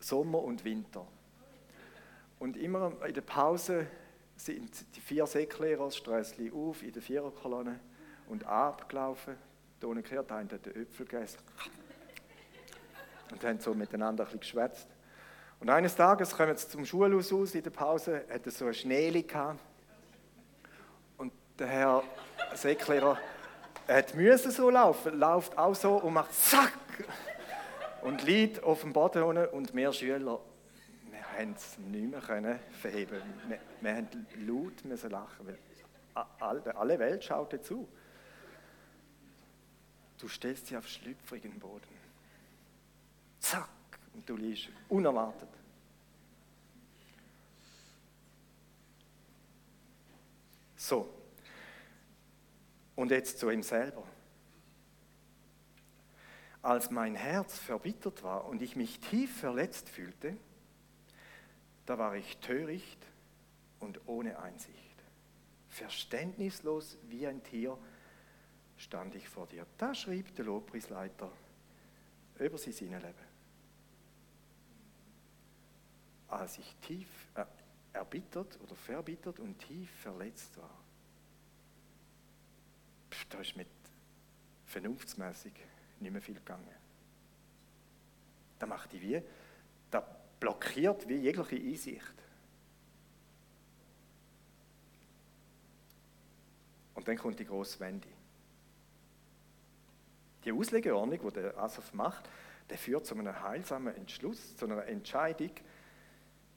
Sommer 0.00 0.42
und 0.42 0.64
Winter. 0.64 1.06
Und 2.38 2.56
immer 2.56 2.92
in 3.06 3.14
der 3.14 3.22
Pause 3.22 3.86
sind 4.36 4.96
die 4.96 5.00
vier 5.00 5.26
Säcklehrer 5.26 5.84
das 5.84 5.96
Sträßchen 5.96 6.52
auf 6.52 6.82
in 6.82 6.92
der 6.92 7.00
Viererkolonne 7.00 7.80
und 8.28 8.44
abgelaufen 8.44 9.36
unten 9.84 10.02
gehört, 10.02 10.30
haben 10.30 10.48
den 10.48 10.60
Äpfel 10.82 11.06
gegessen. 11.06 11.38
Und 13.30 13.44
haben 13.44 13.58
so 13.58 13.74
miteinander 13.74 14.26
ein 14.30 14.40
geschwätzt. 14.40 14.88
Und 15.60 15.70
eines 15.70 15.96
Tages 15.96 16.36
kommen 16.36 16.56
sie 16.56 16.68
zum 16.68 16.84
Schulhaus 16.84 17.32
aus 17.32 17.54
in 17.54 17.62
der 17.62 17.70
Pause, 17.70 18.24
hat 18.30 18.44
so 18.52 18.64
eine 18.66 18.74
Schneeli 18.74 19.22
gehabt. 19.22 19.60
Und 21.16 21.32
der 21.58 21.66
Herr 21.66 22.02
Säcklehrer 22.54 23.18
hat 23.88 24.14
müssen 24.14 24.50
so 24.50 24.70
laufen, 24.70 25.18
läuft 25.18 25.56
auch 25.58 25.74
so 25.74 25.96
und 25.96 26.14
macht 26.14 26.32
zack 26.34 26.72
und 28.02 28.22
liegt 28.22 28.62
auf 28.62 28.82
dem 28.82 28.92
Boden 28.92 29.22
unten 29.22 29.46
und 29.46 29.74
wir 29.74 29.92
Schüler, 29.92 30.40
wir 31.10 31.32
haben 31.32 31.54
es 31.56 31.78
nicht 31.78 32.10
mehr 32.10 32.20
können 32.20 32.58
verheben. 32.80 33.22
Wir, 33.48 33.58
wir 33.80 33.94
haben 33.94 34.08
laut 34.46 34.84
müssen 34.84 35.10
lachen, 35.10 35.46
weil 35.46 35.58
alle 36.76 36.98
Welt 36.98 37.24
schaute 37.24 37.60
zu. 37.60 37.88
Du 40.18 40.28
stellst 40.28 40.68
sie 40.68 40.76
auf 40.76 40.88
schlüpfrigen 40.88 41.58
Boden. 41.58 42.04
Zack, 43.40 43.68
und 44.14 44.28
du 44.28 44.36
liegst 44.36 44.68
unerwartet. 44.88 45.48
So. 50.76 51.08
Und 52.94 53.10
jetzt 53.10 53.38
zu 53.38 53.50
ihm 53.50 53.62
selber. 53.62 54.04
Als 56.62 56.90
mein 56.90 57.14
Herz 57.14 57.58
verbittert 57.58 58.22
war 58.22 58.46
und 58.46 58.62
ich 58.62 58.76
mich 58.76 59.00
tief 59.00 59.36
verletzt 59.40 59.88
fühlte, 59.88 60.36
da 61.86 61.98
war 61.98 62.16
ich 62.16 62.38
töricht 62.38 62.98
und 63.80 64.00
ohne 64.06 64.38
Einsicht, 64.38 64.94
verständnislos 65.68 66.96
wie 67.08 67.26
ein 67.26 67.42
Tier, 67.42 67.76
stand 68.84 69.14
ich 69.14 69.28
vor 69.28 69.46
dir. 69.46 69.66
Da 69.78 69.94
schrieb 69.94 70.34
der 70.36 70.44
Lobpreisleiter 70.44 71.30
über 72.38 72.58
sein 72.58 72.74
Innenleben. 72.74 73.34
Als 76.28 76.58
ich 76.58 76.74
tief 76.82 77.08
äh, 77.34 77.44
erbittert 77.92 78.58
oder 78.62 78.74
verbittert 78.74 79.40
und 79.40 79.58
tief 79.58 79.90
verletzt 79.90 80.56
war. 80.58 80.70
Da 83.30 83.38
ist 83.38 83.56
mit 83.56 83.68
vernunftsmäßig 84.66 85.52
nicht 86.00 86.12
mehr 86.12 86.20
viel 86.20 86.34
gegangen. 86.34 86.68
Da 88.58 88.66
macht 88.66 88.92
die 88.92 89.00
wie, 89.00 89.22
da 89.90 90.00
blockiert 90.40 91.08
wie 91.08 91.16
jegliche 91.16 91.56
Einsicht. 91.56 92.14
Und 96.94 97.06
dann 97.06 97.16
kommt 97.16 97.38
die 97.38 97.44
große 97.44 97.78
Wende. 97.80 98.13
Die 100.44 100.52
Auslegeordnung, 100.52 101.18
die 101.18 101.40
der 101.40 101.56
Asaf 101.58 101.92
macht, 101.94 102.28
der 102.70 102.78
führt 102.78 103.06
zu 103.06 103.14
einem 103.14 103.42
heilsamen 103.42 103.94
Entschluss, 103.96 104.56
zu 104.56 104.66
einer 104.66 104.86
Entscheidung, 104.86 105.50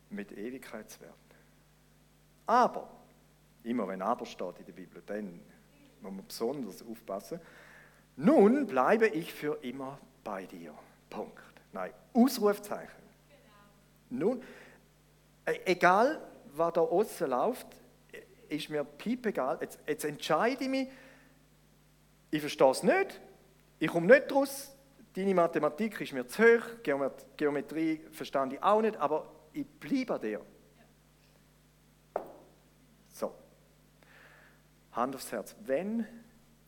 mit 0.10 0.32
Ewigkeitswert. 0.32 1.14
Aber, 2.46 2.90
immer 3.64 3.88
wenn 3.88 4.02
aber 4.02 4.26
steht 4.26 4.60
in 4.60 4.66
der 4.66 4.74
Bibel, 4.74 5.02
dann 5.06 5.40
muss 6.02 6.14
man 6.14 6.26
besonders 6.26 6.82
aufpassen. 6.82 7.42
Nun 8.16 8.66
bleibe 8.66 9.08
ich 9.08 9.34
für 9.34 9.60
immer 9.62 10.00
bei 10.24 10.46
dir. 10.46 10.74
Punkt. 11.10 11.44
Nein, 11.74 11.92
Ausrufzeichen. 12.14 13.04
Nun, 14.10 14.42
e- 15.46 15.60
egal 15.66 16.22
was 16.56 16.74
da 16.74 16.82
außen 16.82 17.30
läuft, 17.30 17.68
ist 18.50 18.70
mir 18.70 18.84
piep 18.84 19.26
egal. 19.26 19.58
Jetzt, 19.62 19.80
jetzt 19.86 20.06
entscheide 20.06 20.64
ich 20.64 20.70
mich, 20.70 20.88
ich 22.32 22.40
verstehe 22.40 22.72
es 22.72 22.84
nicht, 22.84 23.20
ich 23.80 23.90
komme 23.90 24.08
nicht 24.08 24.32
raus, 24.32 24.76
deine 25.14 25.34
Mathematik 25.34 26.00
ist 26.02 26.14
mir 26.14 26.28
zu 26.28 26.44
hoch, 26.44 26.64
Geometrie 27.36 28.02
verstand 28.12 28.54
ich 28.54 28.64
auch 28.64 28.82
nicht, 28.82 28.98
aber 28.98 29.32
ich 29.54 29.66
bleibe 29.66 30.16
an 30.16 30.22
dir. 30.22 30.42
So. 33.10 33.34
Hand 34.92 35.16
aufs 35.16 35.32
Herz. 35.32 35.56
Wenn 35.62 36.06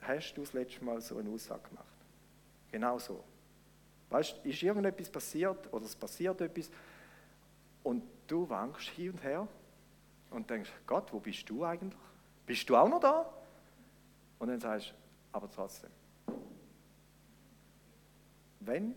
hast 0.01 0.33
du 0.33 0.41
das 0.41 0.53
letzte 0.53 0.83
Mal 0.83 1.01
so 1.01 1.17
eine 1.17 1.29
Aussage 1.29 1.69
gemacht? 1.69 1.85
Genau 2.71 2.97
so. 2.99 3.23
Weißt 4.09 4.37
du, 4.43 4.49
ist 4.49 4.63
irgendetwas 4.63 5.09
passiert 5.09 5.71
oder 5.71 5.85
es 5.85 5.95
passiert 5.95 6.41
etwas 6.41 6.71
und 7.83 8.03
du 8.27 8.49
wankst 8.49 8.89
hin 8.89 9.11
und 9.11 9.23
her 9.23 9.47
und 10.31 10.49
denkst, 10.49 10.71
Gott, 10.85 11.11
wo 11.13 11.19
bist 11.19 11.47
du 11.49 11.63
eigentlich? 11.63 11.99
Bist 12.45 12.67
du 12.69 12.75
auch 12.75 12.89
noch 12.89 12.99
da? 12.99 13.31
Und 14.39 14.47
dann 14.47 14.59
sagst 14.59 14.89
du, 14.89 14.93
aber 15.31 15.49
trotzdem. 15.49 15.91
Wenn 18.59 18.95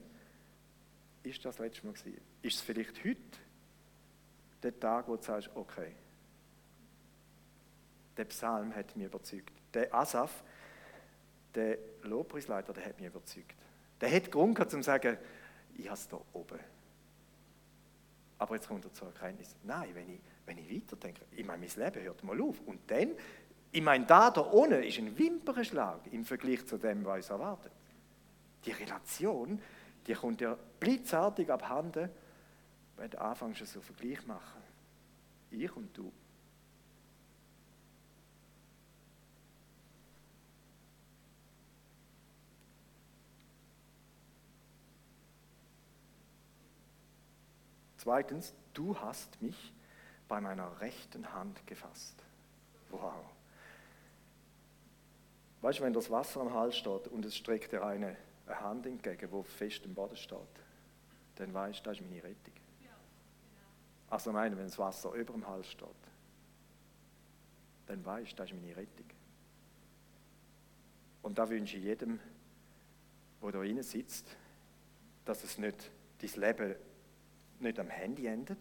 ist 1.22 1.44
das 1.44 1.58
letzte 1.58 1.86
Mal 1.86 1.92
gewesen? 1.92 2.20
Ist 2.42 2.56
es 2.56 2.60
vielleicht 2.62 3.04
heute 3.04 3.20
der 4.62 4.78
Tag, 4.78 5.08
wo 5.08 5.16
du 5.16 5.22
sagst, 5.22 5.50
okay, 5.54 5.92
der 8.16 8.24
Psalm 8.26 8.74
hat 8.74 8.94
mich 8.96 9.06
überzeugt. 9.06 9.52
Der 9.72 9.92
Asaf, 9.94 10.42
der 11.54 11.78
Lobpreisleiter, 12.02 12.72
der 12.72 12.84
hat 12.84 12.98
mich 12.98 13.08
überzeugt. 13.08 13.54
Der 14.00 14.12
hat 14.12 14.30
Grund 14.30 14.54
gehabt, 14.54 14.74
um 14.74 14.82
zu 14.82 14.86
sagen, 14.86 15.16
ich 15.76 15.86
habe 15.86 15.98
es 15.98 16.08
da 16.08 16.20
oben. 16.32 16.58
Aber 18.38 18.56
jetzt 18.56 18.68
kommt 18.68 18.84
er 18.84 18.92
zur 18.92 19.08
Erkenntnis, 19.08 19.54
nein, 19.62 19.90
wenn 19.94 20.12
ich, 20.12 20.20
wenn 20.46 20.58
ich 20.58 20.68
weiterdenke, 20.68 21.22
ich 21.30 21.46
meine, 21.46 21.64
mein 21.64 21.84
Leben 21.84 22.04
hört 22.04 22.24
mal 22.24 22.40
auf. 22.40 22.60
Und 22.66 22.80
dann, 22.90 23.12
ich 23.70 23.82
meine, 23.82 24.04
da 24.04 24.30
da 24.30 24.50
ohne 24.50 24.84
ist 24.84 24.98
ein 24.98 25.16
Wimpernschlag 25.16 26.00
im 26.10 26.24
Vergleich 26.24 26.66
zu 26.66 26.76
dem, 26.76 27.04
was 27.04 27.16
uns 27.18 27.30
erwartet. 27.30 27.72
Die 28.64 28.72
Relation, 28.72 29.60
die 30.06 30.14
kommt 30.14 30.40
dir 30.40 30.58
blitzartig 30.80 31.50
abhanden, 31.50 32.10
wenn 32.96 33.10
du 33.10 33.20
anfängst, 33.20 33.66
so 33.66 33.78
einen 33.78 33.84
Vergleich 33.84 34.26
machen. 34.26 34.62
Ich 35.50 35.74
und 35.76 35.96
du. 35.96 36.12
Zweitens, 48.02 48.52
du 48.74 48.98
hast 48.98 49.40
mich 49.40 49.72
bei 50.26 50.40
meiner 50.40 50.80
rechten 50.80 51.32
Hand 51.32 51.64
gefasst. 51.68 52.20
Wow. 52.90 53.14
Weißt 55.60 55.78
du, 55.78 55.84
wenn 55.84 55.92
das 55.92 56.10
Wasser 56.10 56.40
am 56.40 56.52
Hals 56.52 56.76
steht 56.76 57.06
und 57.06 57.24
es 57.24 57.36
streckt 57.36 57.70
dir 57.70 57.84
eine, 57.84 58.16
eine 58.52 58.60
Hand 58.60 58.86
entgegen, 58.86 59.30
wo 59.30 59.42
fest 59.42 59.84
im 59.84 59.94
Boden 59.94 60.16
steht, 60.16 60.38
dann 61.36 61.52
weißt 61.52 61.80
du, 61.80 61.84
das 61.84 61.98
ist 61.98 62.04
meine 62.04 62.22
Rettung. 62.22 62.54
Also 64.10 64.30
meine, 64.30 64.56
wenn 64.56 64.66
das 64.66 64.78
Wasser 64.78 65.12
über 65.12 65.32
dem 65.32 65.46
Hals 65.48 65.68
steht, 65.68 65.88
dann 67.86 68.04
weißt 68.04 68.32
du, 68.32 68.36
das 68.36 68.50
ist 68.50 68.60
meine 68.60 68.76
Rettung. 68.76 69.06
Und 71.22 71.38
da 71.38 71.48
wünsche 71.48 71.78
ich 71.78 71.84
jedem, 71.84 72.20
der 73.40 73.52
da 73.52 73.58
drinnen 73.58 73.82
sitzt, 73.82 74.36
dass 75.24 75.44
es 75.44 75.56
nicht 75.56 75.90
dein 76.20 76.40
Leben 76.40 76.74
nicht 77.60 77.78
am 77.78 77.88
Handy 77.88 78.26
endet, 78.26 78.58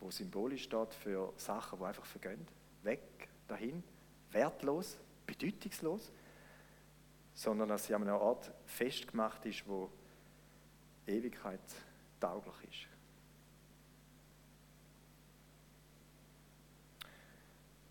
wo 0.00 0.10
symbolisch 0.10 0.64
steht 0.64 0.92
für 0.94 1.32
Sachen, 1.36 1.78
die 1.78 1.84
einfach 1.84 2.04
vergehen, 2.04 2.46
weg, 2.82 3.28
dahin, 3.48 3.82
wertlos, 4.30 4.98
bedeutungslos, 5.26 6.12
sondern 7.34 7.68
dass 7.68 7.86
sie 7.86 7.94
an 7.94 8.02
einem 8.02 8.16
Ort 8.16 8.52
festgemacht 8.66 9.44
ist, 9.46 9.66
wo 9.66 9.90
Ewigkeit 11.06 11.60
tauglich 12.20 12.54
ist. 12.68 12.90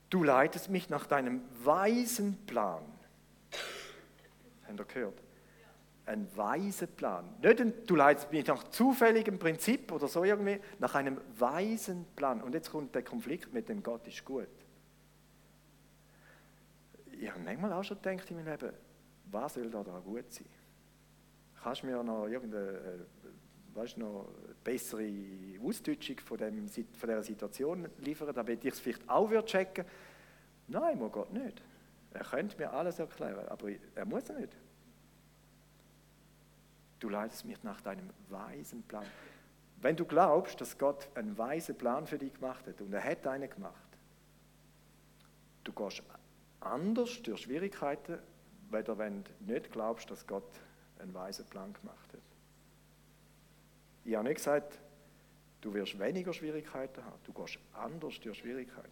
Du 0.10 0.23
leitest 0.23 0.69
mich 0.69 0.89
nach 0.89 1.06
deinem 1.06 1.41
weisen 1.63 2.45
Plan. 2.47 2.84
Habt 4.67 4.80
ihr 4.80 4.86
gehört? 4.86 5.23
Ein 6.06 6.36
weiser 6.36 6.88
Plan. 6.88 7.36
Nicht 7.43 7.62
ein, 7.62 7.73
du 7.86 7.95
leitest 7.95 8.32
mich 8.32 8.47
nach 8.47 8.63
zufälligem 8.69 9.38
Prinzip 9.38 9.91
oder 9.91 10.08
so 10.08 10.23
irgendwie, 10.23 10.60
nach 10.80 10.95
einem 10.95 11.21
weisen 11.38 12.08
Plan. 12.15 12.41
Und 12.41 12.56
jetzt 12.56 12.71
kommt 12.71 12.95
der 12.95 13.04
Konflikt 13.04 13.54
mit 13.54 13.69
dem 13.69 13.84
Gott 13.84 14.08
ist 14.08 14.25
gut. 14.25 14.47
Ich 17.12 17.30
habe 17.30 17.41
manchmal 17.41 17.73
auch 17.73 17.84
schon 17.84 18.02
gedacht 18.02 18.32
in 18.32 18.38
meinem 18.38 18.47
Leben, 18.47 18.73
was 19.31 19.53
soll 19.53 19.69
da, 19.69 19.81
gut 19.81 20.31
sein? 20.31 20.45
Kannst 21.61 21.83
du 21.83 21.87
mir 21.87 22.03
noch 22.03 22.27
irgendeine 22.27 22.69
äh, 22.69 23.75
weißt, 23.75 23.97
noch 23.97 24.29
bessere 24.63 25.09
Ausdeutschung 25.63 26.19
von, 26.19 26.37
dem, 26.37 26.67
von 26.67 27.09
dieser 27.09 27.23
Situation 27.23 27.87
liefern, 27.99 28.33
damit 28.33 28.63
ich 28.65 28.73
es 28.73 28.79
vielleicht 28.79 29.07
auch 29.09 29.29
checken 29.43 29.85
würde? 29.85 29.89
Nein, 30.67 30.99
muss 30.99 31.11
Gott 31.11 31.33
nicht. 31.33 31.61
Er 32.13 32.23
könnte 32.23 32.57
mir 32.57 32.71
alles 32.71 32.99
erklären, 32.99 33.47
aber 33.47 33.69
er 33.95 34.05
muss 34.05 34.29
nicht. 34.29 34.55
Du 36.99 37.09
leitest 37.09 37.45
mich 37.45 37.61
nach 37.63 37.81
deinem 37.81 38.09
weisen 38.29 38.83
Plan. 38.83 39.05
Wenn 39.81 39.95
du 39.95 40.05
glaubst, 40.05 40.59
dass 40.59 40.77
Gott 40.77 41.07
einen 41.15 41.37
weisen 41.37 41.77
Plan 41.77 42.05
für 42.05 42.17
dich 42.17 42.33
gemacht 42.33 42.67
hat, 42.67 42.81
und 42.81 42.93
er 42.93 43.03
hat 43.03 43.25
einen 43.25 43.49
gemacht, 43.49 43.73
du 45.63 45.71
gehst 45.71 46.03
anders 46.59 47.21
durch 47.23 47.41
Schwierigkeiten, 47.41 48.19
weder 48.71 48.97
wenn 48.97 49.23
du 49.23 49.53
nicht 49.53 49.71
glaubst, 49.71 50.10
dass 50.12 50.25
Gott 50.25 50.49
einen 50.99 51.13
weisen 51.13 51.45
Plan 51.45 51.73
gemacht 51.73 52.13
hat. 52.13 52.19
Ich 54.05 54.15
habe 54.15 54.27
nicht 54.27 54.38
gesagt, 54.38 54.79
du 55.62 55.73
wirst 55.73 55.99
weniger 55.99 56.34
Schwierigkeiten 56.34 57.03
haben, 57.03 57.19
du 57.25 57.34
gehst 57.34 57.60
anders 57.73 58.19
durch 58.19 58.38
Schwierigkeiten. 58.38 58.89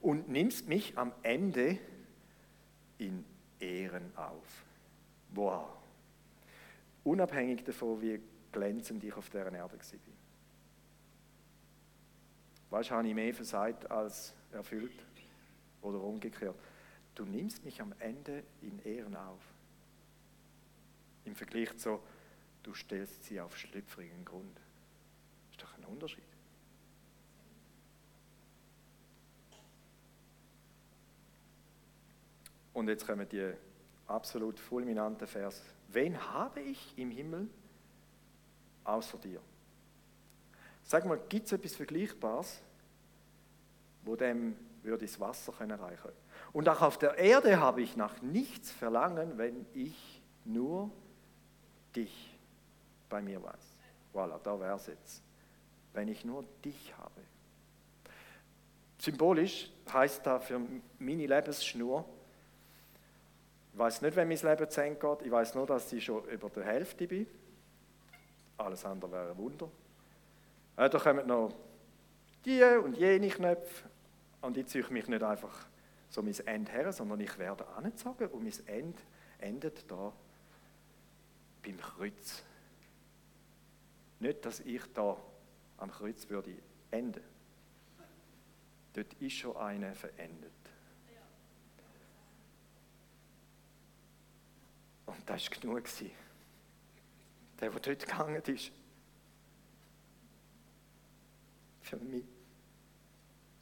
Und 0.00 0.28
nimmst 0.28 0.68
mich 0.68 0.96
am 0.96 1.12
Ende 1.22 1.78
in 2.98 3.24
Ehren 3.60 4.16
auf. 4.16 4.64
Wow. 5.30 5.68
Unabhängig 7.04 7.64
davon, 7.64 8.00
wie 8.00 8.20
glänzend 8.52 9.02
ich 9.04 9.14
auf 9.14 9.28
dieser 9.28 9.46
Erde 9.46 9.58
war. 9.58 9.70
Weißt 12.70 12.90
du, 12.90 12.94
habe 12.94 13.08
ich 13.08 13.14
mehr 13.14 13.34
versagt 13.34 13.90
als 13.90 14.34
erfüllt? 14.52 15.04
Oder 15.82 16.00
umgekehrt. 16.00 16.56
Du 17.16 17.24
nimmst 17.24 17.64
mich 17.64 17.80
am 17.80 17.94
Ende 17.98 18.44
in 18.60 18.78
Ehren 18.84 19.16
auf. 19.16 19.40
Im 21.24 21.34
Vergleich 21.34 21.76
zu, 21.78 21.98
du 22.62 22.74
stellst 22.74 23.24
sie 23.24 23.40
auf 23.40 23.56
schlüpfrigen 23.56 24.24
Grund. 24.24 24.60
Ist 25.50 25.62
doch 25.62 25.76
ein 25.78 25.84
Unterschied. 25.86 26.22
Und 32.74 32.88
jetzt 32.88 33.06
kommen 33.06 33.26
die 33.26 33.54
absolut 34.06 34.60
fulminanten 34.60 35.26
Vers. 35.26 35.62
Wen 35.88 36.20
habe 36.32 36.60
ich 36.60 36.92
im 36.98 37.10
Himmel 37.10 37.48
außer 38.84 39.16
dir? 39.16 39.40
Sag 40.84 41.06
mal, 41.06 41.18
gibt 41.30 41.46
es 41.46 41.52
etwas 41.52 41.74
Vergleichbares, 41.74 42.60
wo 44.04 44.14
dem 44.14 44.54
würde 44.82 45.06
das 45.06 45.18
Wasser 45.18 45.52
können? 45.52 45.80
Und 46.56 46.70
auch 46.70 46.80
auf 46.80 46.96
der 46.96 47.18
Erde 47.18 47.60
habe 47.60 47.82
ich 47.82 47.98
nach 47.98 48.22
nichts 48.22 48.70
verlangen, 48.70 49.36
wenn 49.36 49.66
ich 49.74 50.22
nur 50.46 50.90
dich 51.94 52.34
bei 53.10 53.20
mir 53.20 53.42
weiß. 53.42 53.76
Voilà, 54.14 54.38
da 54.42 54.58
wäre 54.58 54.76
es 54.76 54.86
jetzt. 54.86 55.22
Wenn 55.92 56.08
ich 56.08 56.24
nur 56.24 56.46
dich 56.64 56.94
habe. 56.96 57.20
Symbolisch 58.96 59.70
heißt 59.92 60.26
da 60.26 60.38
für 60.38 60.58
meine 60.98 61.26
Lebensschnur, 61.26 62.06
ich 63.74 63.78
weiß 63.78 64.00
nicht, 64.00 64.16
wenn 64.16 64.26
mein 64.26 64.38
Leben 64.38 64.70
zu 64.70 64.80
Ende 64.82 64.98
geht. 64.98 65.26
Ich 65.26 65.30
weiß 65.30 65.54
nur, 65.56 65.66
dass 65.66 65.92
ich 65.92 66.02
schon 66.02 66.24
über 66.24 66.48
der 66.48 66.64
Hälfte 66.64 67.06
bin. 67.06 67.26
Alles 68.56 68.82
andere 68.86 69.12
wäre 69.12 69.30
ein 69.32 69.36
Wunder. 69.36 69.68
Äh, 70.78 70.88
da 70.88 70.98
kommen 70.98 71.26
noch 71.26 71.52
die 72.46 72.62
und 72.62 72.96
jene 72.96 73.28
Knöpfe. 73.28 73.90
Und 74.40 74.56
ich 74.56 74.68
ziehe 74.68 74.88
mich 74.88 75.06
nicht 75.06 75.22
einfach 75.22 75.66
so 76.08 76.22
mein 76.22 76.34
Ende 76.46 76.72
her, 76.72 76.92
sondern 76.92 77.20
ich 77.20 77.36
werde 77.38 77.66
angezogen 77.68 78.28
und 78.28 78.42
mein 78.42 78.66
Ende 78.66 78.98
endet 79.38 79.90
da 79.90 80.12
beim 81.62 81.78
Kreuz. 81.78 82.42
Nicht, 84.20 84.44
dass 84.44 84.60
ich 84.60 84.82
da 84.94 85.16
am 85.78 85.90
Kreuz 85.90 86.28
würde 86.28 86.56
enden. 86.90 87.22
Dort 88.94 89.12
ist 89.14 89.34
schon 89.34 89.56
einer 89.56 89.94
verendet. 89.94 90.52
Und 95.04 95.18
das 95.26 95.50
war 95.50 95.58
genug. 95.58 95.84
Der, 97.60 97.70
der 97.70 97.70
dort 97.70 97.84
gegangen 97.84 98.42
ist. 98.42 98.72
Für 101.82 101.96
mich. 101.98 102.24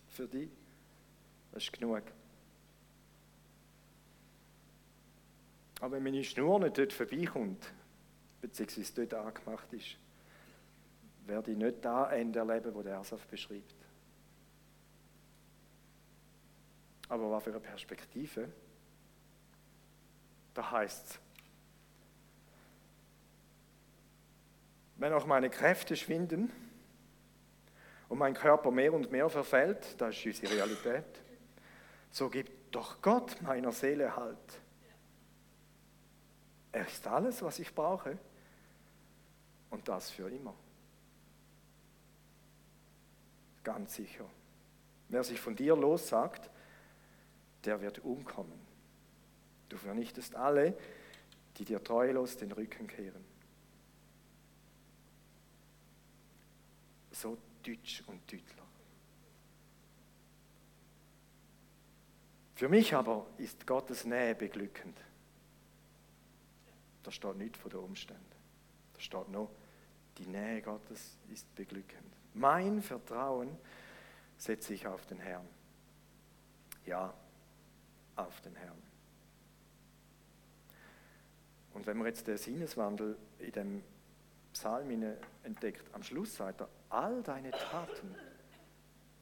Für 0.08 0.28
dich. 0.28 0.50
Das 1.52 1.64
ist 1.64 1.72
genug. 1.72 2.02
Aber 5.84 5.96
wenn 5.96 6.02
meine 6.04 6.24
Schnur 6.24 6.60
nicht 6.60 6.78
dort 6.78 6.94
vorbeikommt, 6.94 7.70
beziehungsweise 8.40 9.06
dort 9.06 9.22
angemacht 9.22 9.70
ist, 9.74 9.98
werde 11.26 11.50
ich 11.50 11.58
nicht 11.58 11.84
da 11.84 12.10
Ende 12.10 12.38
erleben, 12.38 12.74
wo 12.74 12.80
der 12.80 12.96
Asaf 12.96 13.26
beschreibt. 13.26 13.74
Aber 17.10 17.30
was 17.30 17.44
für 17.44 17.50
eine 17.50 17.60
Perspektive? 17.60 18.48
Da 20.54 20.70
heißt 20.70 21.06
es, 21.06 21.20
wenn 24.96 25.12
auch 25.12 25.26
meine 25.26 25.50
Kräfte 25.50 25.96
schwinden 25.96 26.50
und 28.08 28.16
mein 28.16 28.32
Körper 28.32 28.70
mehr 28.70 28.94
und 28.94 29.12
mehr 29.12 29.28
verfällt, 29.28 30.00
das 30.00 30.16
ist 30.16 30.40
unsere 30.40 30.54
Realität, 30.54 31.20
so 32.10 32.30
gibt 32.30 32.74
doch 32.74 33.02
Gott 33.02 33.42
meiner 33.42 33.70
Seele 33.70 34.16
Halt. 34.16 34.63
Er 36.74 36.88
ist 36.88 37.06
alles, 37.06 37.40
was 37.40 37.60
ich 37.60 37.72
brauche 37.72 38.18
und 39.70 39.86
das 39.86 40.10
für 40.10 40.28
immer. 40.28 40.54
Ganz 43.62 43.94
sicher. 43.94 44.28
Wer 45.08 45.22
sich 45.22 45.40
von 45.40 45.54
dir 45.54 45.76
lossagt, 45.76 46.50
der 47.64 47.80
wird 47.80 48.00
umkommen. 48.00 48.58
Du 49.68 49.76
vernichtest 49.76 50.34
alle, 50.34 50.76
die 51.58 51.64
dir 51.64 51.82
treulos 51.82 52.38
den 52.38 52.50
Rücken 52.50 52.88
kehren. 52.88 53.24
So 57.12 57.38
deutsch 57.62 58.02
und 58.08 58.20
deutler. 58.32 58.64
Für 62.56 62.68
mich 62.68 62.92
aber 62.92 63.26
ist 63.38 63.64
Gottes 63.64 64.04
Nähe 64.04 64.34
beglückend. 64.34 65.03
Da 67.04 67.12
steht 67.12 67.36
nichts 67.36 67.58
von 67.58 67.70
den 67.70 67.80
Umständen. 67.80 68.24
Da 68.94 69.00
steht 69.00 69.28
noch, 69.28 69.50
die 70.18 70.26
Nähe 70.26 70.62
Gottes 70.62 71.16
ist 71.32 71.54
beglückend. 71.54 72.12
Mein 72.32 72.82
Vertrauen 72.82 73.56
setze 74.36 74.74
ich 74.74 74.86
auf 74.86 75.06
den 75.06 75.18
Herrn. 75.18 75.46
Ja, 76.86 77.14
auf 78.16 78.40
den 78.40 78.56
Herrn. 78.56 78.82
Und 81.74 81.86
wenn 81.86 81.96
man 81.96 82.06
jetzt 82.06 82.26
den 82.26 82.38
Sinneswandel 82.38 83.16
in 83.38 83.52
dem 83.52 83.82
Psalm 84.52 85.16
entdeckt, 85.42 85.92
am 85.92 86.02
Schluss 86.02 86.36
sagt 86.36 86.60
er, 86.60 86.68
all 86.88 87.22
deine 87.22 87.50
Taten 87.50 88.14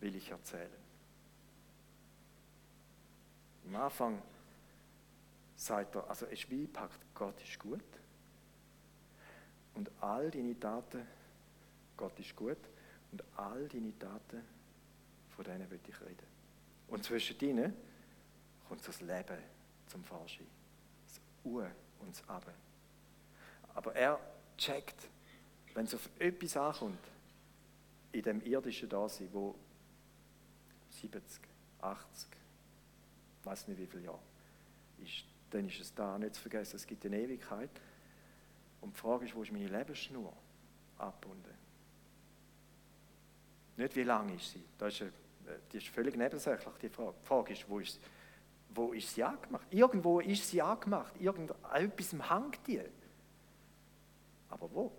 will 0.01 0.15
ich 0.15 0.31
erzählen. 0.31 0.69
Am 3.67 3.77
Anfang 3.77 4.23
sagt 5.63 5.95
er, 5.95 6.09
also 6.09 6.27
es 6.27 6.33
ist 6.33 6.51
wie 6.51 6.67
packt, 6.67 6.99
Gott 7.15 7.41
ist 7.43 7.59
gut. 7.59 7.81
Und 9.75 9.91
all 10.01 10.31
deine 10.31 10.59
Taten, 10.59 11.07
Gott 11.97 12.19
ist 12.19 12.35
gut. 12.35 12.59
Und 13.13 13.23
all 13.37 13.69
deine 13.69 13.97
Taten, 13.99 14.43
von 15.37 15.45
denen 15.45 15.71
will 15.71 15.81
ich 15.87 16.01
reden. 16.01 16.27
Und 16.89 17.05
zwischen 17.05 17.39
ihnen 17.41 17.75
kommt 18.69 18.87
das 18.87 19.01
Leben 19.01 19.39
zum 19.87 20.03
Vorschein. 20.05 20.47
Das 21.07 21.21
U 21.45 21.61
und 21.61 22.11
das 22.11 22.29
Abe. 22.29 22.53
Aber 23.75 23.95
er 23.95 24.19
checkt, 24.59 25.09
wenn 25.75 25.85
es 25.85 25.95
auf 25.95 26.09
etwas 26.19 26.57
ankommt, 26.57 26.99
in 28.13 28.23
dem 28.23 28.43
irdischen 28.43 28.89
Dasein, 28.89 29.29
wo 29.33 29.55
70, 30.91 31.41
80, 31.81 32.29
ich 33.41 33.47
weiß 33.47 33.69
nicht 33.69 33.81
wie 33.81 33.87
viele 33.87 34.05
Jahre 34.05 34.21
ist, 34.99 35.25
dann 35.53 35.69
ist 35.69 35.81
es 35.81 35.95
da 35.95 36.19
nicht 36.19 36.35
zu 36.35 36.41
vergessen, 36.41 36.77
es 36.77 36.87
gibt 36.87 37.05
eine 37.05 37.21
Ewigkeit. 37.21 37.71
Und 38.81 38.95
die 38.95 38.99
Frage 38.99 39.27
ist, 39.27 39.35
wo 39.35 39.43
ist 39.43 39.53
meine 39.53 39.69
Lebensschnur 39.69 40.33
abgebunden? 40.99 41.55
Nicht 43.77 43.97
wie 43.97 44.03
lang 44.03 44.35
ist 44.35 44.51
sie, 44.51 44.65
das 44.79 44.95
ist, 44.95 45.03
eine, 45.03 45.13
die 45.73 45.79
ist 45.79 45.89
völlig 45.89 46.17
nebensächlich, 46.17 46.75
die 46.81 46.89
Frage. 46.89 47.15
Die 47.21 47.27
Frage 47.27 47.53
ist, 47.53 47.69
wo 47.69 47.79
ist, 47.79 48.01
wo 48.71 48.93
ist 48.93 49.15
sie 49.15 49.23
angemacht? 49.23 49.67
Irgendwo 49.71 50.21
ist 50.21 50.49
sie 50.49 50.63
angemacht, 50.63 51.13
irgendetwas 51.21 52.31
hängt 52.31 52.67
die. 52.67 52.81
Aber 54.49 54.73
wo? 54.73 54.93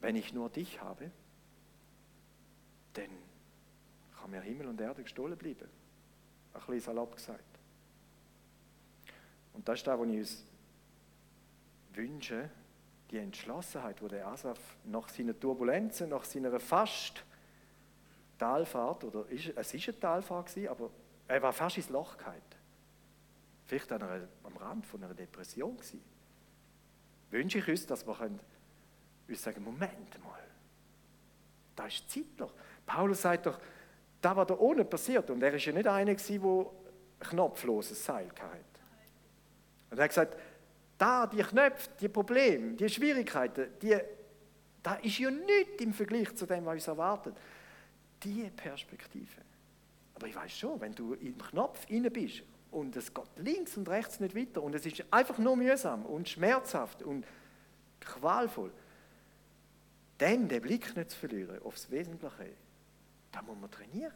Wenn 0.00 0.16
ich 0.16 0.32
nur 0.32 0.50
dich 0.50 0.80
habe, 0.80 1.10
dann 2.94 3.10
kann 4.18 4.30
mir 4.30 4.40
Himmel 4.40 4.66
und 4.66 4.80
Erde 4.80 5.02
gestohlen 5.02 5.36
bleiben. 5.36 5.68
Ein 6.54 6.60
bisschen 6.60 6.80
salopp 6.80 7.16
gesagt. 7.16 7.51
Und 9.54 9.68
das 9.68 9.78
ist 9.80 9.86
das, 9.86 9.98
was 9.98 10.08
ich 10.08 10.18
uns 10.18 10.44
wünsche, 11.94 12.50
die 13.10 13.18
Entschlossenheit, 13.18 14.00
wo 14.00 14.08
der 14.08 14.26
Asaf 14.26 14.58
nach 14.84 15.08
seinen 15.08 15.38
Turbulenzen, 15.38 16.08
nach 16.08 16.24
seiner 16.24 16.58
fast 16.58 17.22
Talfahrt, 18.38 19.04
oder 19.04 19.28
ist, 19.28 19.52
es 19.54 19.74
ist 19.74 19.88
eine 19.88 20.00
Talfahrt 20.00 20.48
gewesen, 20.48 20.68
aber 20.68 20.90
er 21.28 21.42
war 21.42 21.52
fast 21.52 21.76
ins 21.76 21.90
Loch 21.90 22.16
gefallen. 22.16 22.42
Vielleicht 23.66 23.92
an 23.92 24.02
einer, 24.02 24.28
am 24.44 24.56
Rand 24.56 24.86
von 24.86 25.04
einer 25.04 25.14
Depression 25.14 25.76
gewesen. 25.76 26.02
Wünsche 27.30 27.58
ich 27.58 27.68
uns, 27.68 27.86
dass 27.86 28.06
wir 28.06 28.14
können 28.14 28.40
uns 29.28 29.42
sagen, 29.42 29.62
Moment 29.62 30.22
mal, 30.24 30.42
da 31.76 31.86
ist 31.86 32.10
Zeitloch. 32.10 32.52
Paulus 32.84 33.22
sagt 33.22 33.46
doch, 33.46 33.58
da 34.20 34.36
war 34.36 34.46
da 34.46 34.54
ohne 34.58 34.84
passiert 34.84 35.30
und 35.30 35.42
er 35.42 35.54
ist 35.54 35.64
ja 35.64 35.72
nicht 35.72 35.86
einer 35.86 36.14
gewesen, 36.14 36.42
der 36.42 37.28
knopfloses 37.28 38.04
Seil 38.04 38.28
hatte. 38.28 38.71
Und 39.92 39.98
er 39.98 40.04
hat 40.04 40.10
gesagt, 40.10 40.38
da, 40.96 41.26
die 41.26 41.42
Knöpfe, 41.42 41.90
die 42.00 42.08
Probleme, 42.08 42.76
die 42.76 42.88
Schwierigkeiten, 42.88 43.66
die, 43.82 43.94
da 44.82 44.94
ist 44.94 45.18
ja 45.18 45.30
nichts 45.30 45.82
im 45.82 45.92
Vergleich 45.92 46.34
zu 46.34 46.46
dem, 46.46 46.64
was 46.64 46.74
uns 46.76 46.88
erwartet. 46.88 47.36
Die 48.22 48.50
Perspektive. 48.56 49.42
Aber 50.14 50.26
ich 50.26 50.34
weiß 50.34 50.50
schon, 50.50 50.80
wenn 50.80 50.94
du 50.94 51.12
im 51.12 51.36
Knopf 51.36 51.84
inne 51.90 52.10
bist 52.10 52.42
und 52.70 52.96
es 52.96 53.12
geht 53.12 53.26
links 53.36 53.76
und 53.76 53.86
rechts 53.86 54.18
nicht 54.18 54.34
weiter 54.34 54.62
und 54.62 54.74
es 54.74 54.86
ist 54.86 55.04
einfach 55.10 55.36
nur 55.36 55.56
mühsam 55.56 56.06
und 56.06 56.26
schmerzhaft 56.26 57.02
und 57.02 57.26
qualvoll, 58.00 58.72
dann 60.16 60.48
den 60.48 60.62
Blick 60.62 60.96
nicht 60.96 61.10
zu 61.10 61.18
verlieren 61.18 61.60
aufs 61.64 61.90
Wesentliche, 61.90 62.48
da 63.30 63.42
muss 63.42 63.58
man 63.60 63.70
trainieren. 63.70 64.14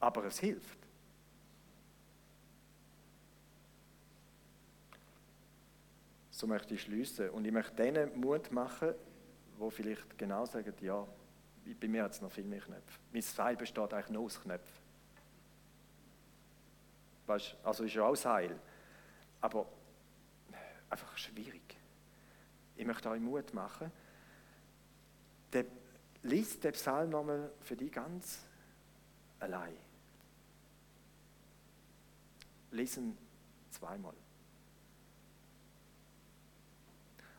Aber 0.00 0.24
es 0.24 0.40
hilft. 0.40 0.79
So 6.40 6.46
möchte 6.46 6.72
ich 6.72 6.80
schließen. 6.80 7.28
Und 7.28 7.44
ich 7.44 7.52
möchte 7.52 7.76
denen 7.76 8.18
Mut 8.18 8.50
machen, 8.50 8.94
wo 9.58 9.68
vielleicht 9.68 10.16
genau 10.16 10.46
sagen, 10.46 10.72
ja, 10.80 11.06
bei 11.78 11.86
mir 11.86 12.04
hat 12.04 12.12
es 12.12 12.22
noch 12.22 12.32
viel 12.32 12.44
mehr 12.44 12.62
Knöpfe. 12.62 12.98
Mein 13.12 13.20
Seil 13.20 13.56
besteht 13.56 13.92
eigentlich 13.92 14.08
nur 14.08 14.24
aus 14.24 14.40
Knöpfen. 14.40 14.82
Weißt, 17.26 17.56
also 17.62 17.84
ist 17.84 17.92
ja 17.92 18.04
auch 18.04 18.16
Seil. 18.16 18.58
Aber 19.42 19.66
einfach 20.88 21.14
schwierig. 21.18 21.76
Ich 22.74 22.86
möchte 22.86 23.10
euch 23.10 23.20
Mut 23.20 23.52
machen. 23.52 23.92
Der, 25.52 25.66
liest 26.22 26.64
den 26.64 26.72
Psalm 26.72 27.10
nochmal 27.10 27.52
für 27.60 27.76
dich 27.76 27.92
ganz 27.92 28.46
allein. 29.40 29.76
Lesen 32.70 33.18
zweimal. 33.68 34.14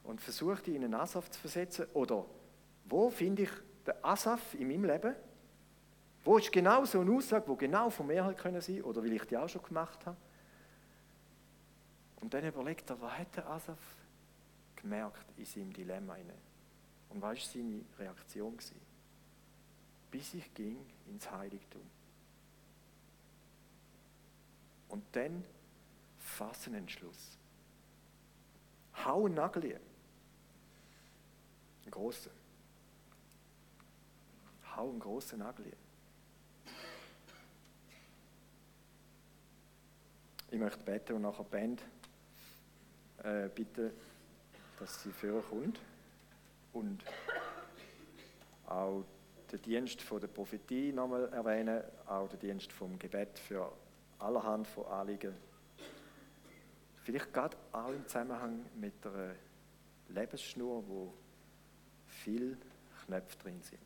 Und 0.03 0.21
versuche 0.21 0.61
dich 0.61 0.75
in 0.75 0.93
Asaf 0.93 1.29
zu 1.29 1.39
versetzen. 1.39 1.85
Oder 1.93 2.25
wo 2.85 3.09
finde 3.09 3.43
ich 3.43 3.51
den 3.85 4.03
Asaf 4.03 4.53
in 4.55 4.67
meinem 4.67 4.85
Leben? 4.85 5.15
Wo 6.23 6.37
ist 6.37 6.51
genau 6.51 6.85
so 6.85 6.99
eine 6.99 7.11
Aussage, 7.11 7.47
wo 7.47 7.55
genau 7.55 7.89
von 7.89 8.07
mir 8.07 8.23
halt 8.23 8.37
können 8.37 8.61
sein 8.61 8.81
oder 8.83 9.01
weil 9.01 9.13
ich 9.13 9.23
die 9.23 9.37
auch 9.37 9.49
schon 9.49 9.63
gemacht 9.63 10.05
habe? 10.05 10.17
Und 12.21 12.33
dann 12.33 12.45
überlegt 12.45 12.89
er, 12.89 13.01
was 13.01 13.17
hat 13.17 13.35
der 13.35 13.49
Asaf 13.49 13.79
gemerkt 14.75 15.25
in 15.37 15.45
seinem 15.45 15.73
Dilemma? 15.73 16.15
Und 17.09 17.21
was 17.21 17.21
war 17.21 17.35
seine 17.35 17.81
Reaktion? 17.97 18.57
Bis 20.11 20.33
ich 20.33 20.53
ging 20.53 20.77
ins 21.07 21.29
Heiligtum. 21.31 21.81
Und 24.89 25.03
dann 25.13 25.43
fassen 26.19 26.75
Entschluss. 26.75 27.37
Hau 29.05 29.27
Nagel 29.27 29.79
Ein 31.85 31.91
grosser. 31.91 32.31
Hau 34.75 34.89
einen 34.89 34.99
grossen 34.99 35.39
Nagel. 35.39 35.73
Ich 40.49 40.59
möchte 40.59 40.83
beten 40.83 41.13
und 41.13 41.21
nachher 41.21 41.43
die 41.43 41.49
Band 41.49 41.83
äh, 43.23 43.47
bitten, 43.47 43.91
dass 44.79 45.01
sie 45.03 45.11
vorkommt 45.11 45.79
und 46.73 47.03
auch 48.65 49.03
den 49.51 49.61
Dienst 49.61 50.01
von 50.01 50.19
der 50.19 50.27
Prophetie 50.27 50.91
nochmal 50.91 51.31
erwähnen, 51.33 51.83
auch 52.05 52.27
den 52.29 52.39
Dienst 52.39 52.71
vom 52.71 52.97
Gebet 52.97 53.37
für 53.39 53.71
allerhand 54.19 54.67
von 54.67 54.85
Anliegen. 54.87 55.33
Vielleicht 57.03 57.33
gerade 57.33 57.57
auch 57.71 57.89
im 57.89 58.07
Zusammenhang 58.07 58.65
mit 58.75 59.05
einer 59.05 59.35
Lebensschnur, 60.09 60.83
wo 60.87 61.13
viele 62.21 62.57
Knöpfe 63.05 63.37
drin 63.37 63.61
sind. 63.61 63.79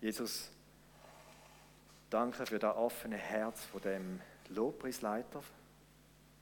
Jesus, 0.00 0.50
danke 2.08 2.46
für 2.46 2.58
das 2.58 2.76
offene 2.76 3.16
Herz 3.16 3.64
von 3.64 3.82
dem 3.82 4.20
Lobpreisleiter, 4.48 5.42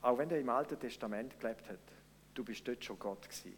auch 0.01 0.17
wenn 0.17 0.29
er 0.31 0.39
im 0.39 0.49
Alten 0.49 0.79
Testament 0.79 1.39
gelebt 1.39 1.69
hat. 1.69 1.79
Du 2.33 2.43
bist 2.43 2.67
dort 2.67 2.83
schon 2.83 2.97
Gott 2.97 3.21
gewesen. 3.23 3.57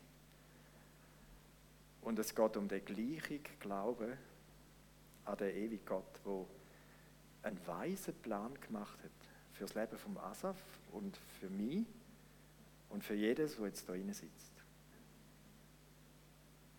Und 2.02 2.18
es 2.18 2.34
geht 2.34 2.58
um 2.58 2.68
den 2.68 2.84
gleichen 2.84 3.44
Glauben 3.60 4.18
an 5.26 5.38
den 5.38 5.56
ewigen 5.56 5.86
Gott, 5.86 6.20
der 6.26 6.46
einen 7.44 7.68
weisen 7.68 8.16
Plan 8.22 8.60
gemacht 8.60 8.98
hat 9.04 9.12
für 9.54 9.66
das 9.66 9.76
Leben 9.76 9.98
von 9.98 10.18
Asaf 10.18 10.58
und 10.92 11.16
für 11.40 11.50
mich 11.50 11.86
und 12.90 13.04
für 13.04 13.14
jedes, 13.14 13.60
wo 13.60 13.66
jetzt 13.66 13.88
da 13.88 13.94
drin 13.94 14.12
sitzt. 14.14 14.61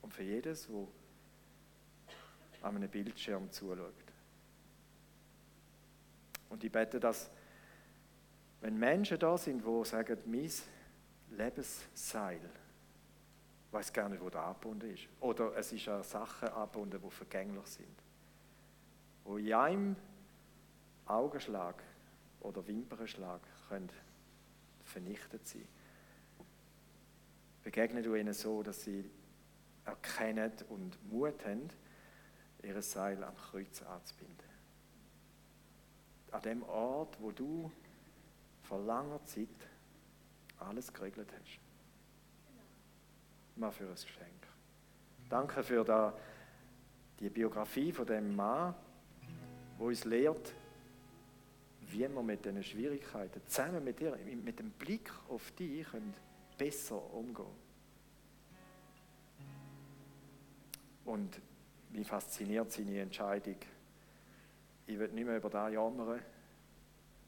Und 0.02 0.12
für 0.12 0.22
jedes, 0.22 0.68
wo 0.68 0.88
an 2.60 2.76
einem 2.76 2.88
Bildschirm 2.88 3.50
zuschaut. 3.50 3.94
Und 6.48 6.62
ich 6.62 6.70
bete, 6.70 7.00
dass, 7.00 7.30
wenn 8.60 8.78
Menschen 8.78 9.18
da 9.18 9.36
sind, 9.38 9.64
die 9.64 9.84
sagen, 9.84 10.18
mein 10.26 10.50
Lebensseil, 11.30 12.40
ich 13.66 13.72
weiß 13.72 13.92
gar 13.92 14.08
nicht, 14.08 14.22
wo 14.22 14.28
der 14.28 14.42
angebunden 14.42 14.92
ist. 14.92 15.08
Oder 15.20 15.56
es 15.56 15.72
ist 15.72 15.88
an 15.88 16.02
Sachen 16.02 16.48
angebunden, 16.48 17.00
die 17.02 17.10
vergänglich 17.10 17.66
sind. 17.66 18.02
Wo 19.24 19.38
in 19.38 19.52
einem 19.54 19.96
Augenschlag 21.06 21.82
oder 22.40 22.66
Wimpernschlag 22.66 23.40
können 23.68 23.88
vernichtet 24.84 25.46
sein. 25.46 25.66
Begegne 27.62 28.02
du 28.02 28.14
ihnen 28.14 28.34
so, 28.34 28.62
dass 28.62 28.82
sie 28.82 29.10
erkennen 29.84 30.52
und 30.68 30.96
Mut 31.12 31.44
haben, 31.44 31.68
ihr 32.62 32.80
Seil 32.82 33.22
am 33.24 33.36
Kreuz 33.36 33.82
anzubinden. 33.82 34.36
An 36.30 36.42
dem 36.42 36.62
Ort, 36.62 37.20
wo 37.20 37.30
du 37.30 37.70
vor 38.62 38.80
langer 38.80 39.24
Zeit 39.24 39.48
alles 40.58 40.92
geregelt 40.92 41.28
hast. 41.32 41.60
Mal 43.56 43.70
für 43.70 43.84
ein 43.84 43.94
Geschenk. 43.94 44.46
Danke 45.28 45.62
für 45.62 45.84
da, 45.84 46.16
die 47.20 47.28
Biografie 47.28 47.92
von 47.92 48.06
dem 48.06 48.34
Mann, 48.34 48.74
wo 49.78 49.86
uns 49.86 50.04
lehrt, 50.04 50.54
wie 51.80 52.08
wir 52.08 52.22
mit 52.22 52.44
diesen 52.44 52.62
Schwierigkeiten 52.62 53.42
zusammen 53.46 53.84
mit 53.84 54.00
dir, 54.00 54.16
mit 54.42 54.58
dem 54.58 54.70
Blick 54.70 55.10
auf 55.28 55.50
dich, 55.52 55.86
besser 56.56 57.02
umgehen. 57.12 57.61
Und 61.04 61.40
mich 61.90 62.06
fasziniert 62.06 62.72
seine 62.72 63.00
Entscheidung. 63.00 63.56
Ich 64.86 64.98
will 64.98 65.08
nicht 65.08 65.26
mehr 65.26 65.36
über 65.36 65.50
das 65.50 65.72
jammern, 65.72 66.20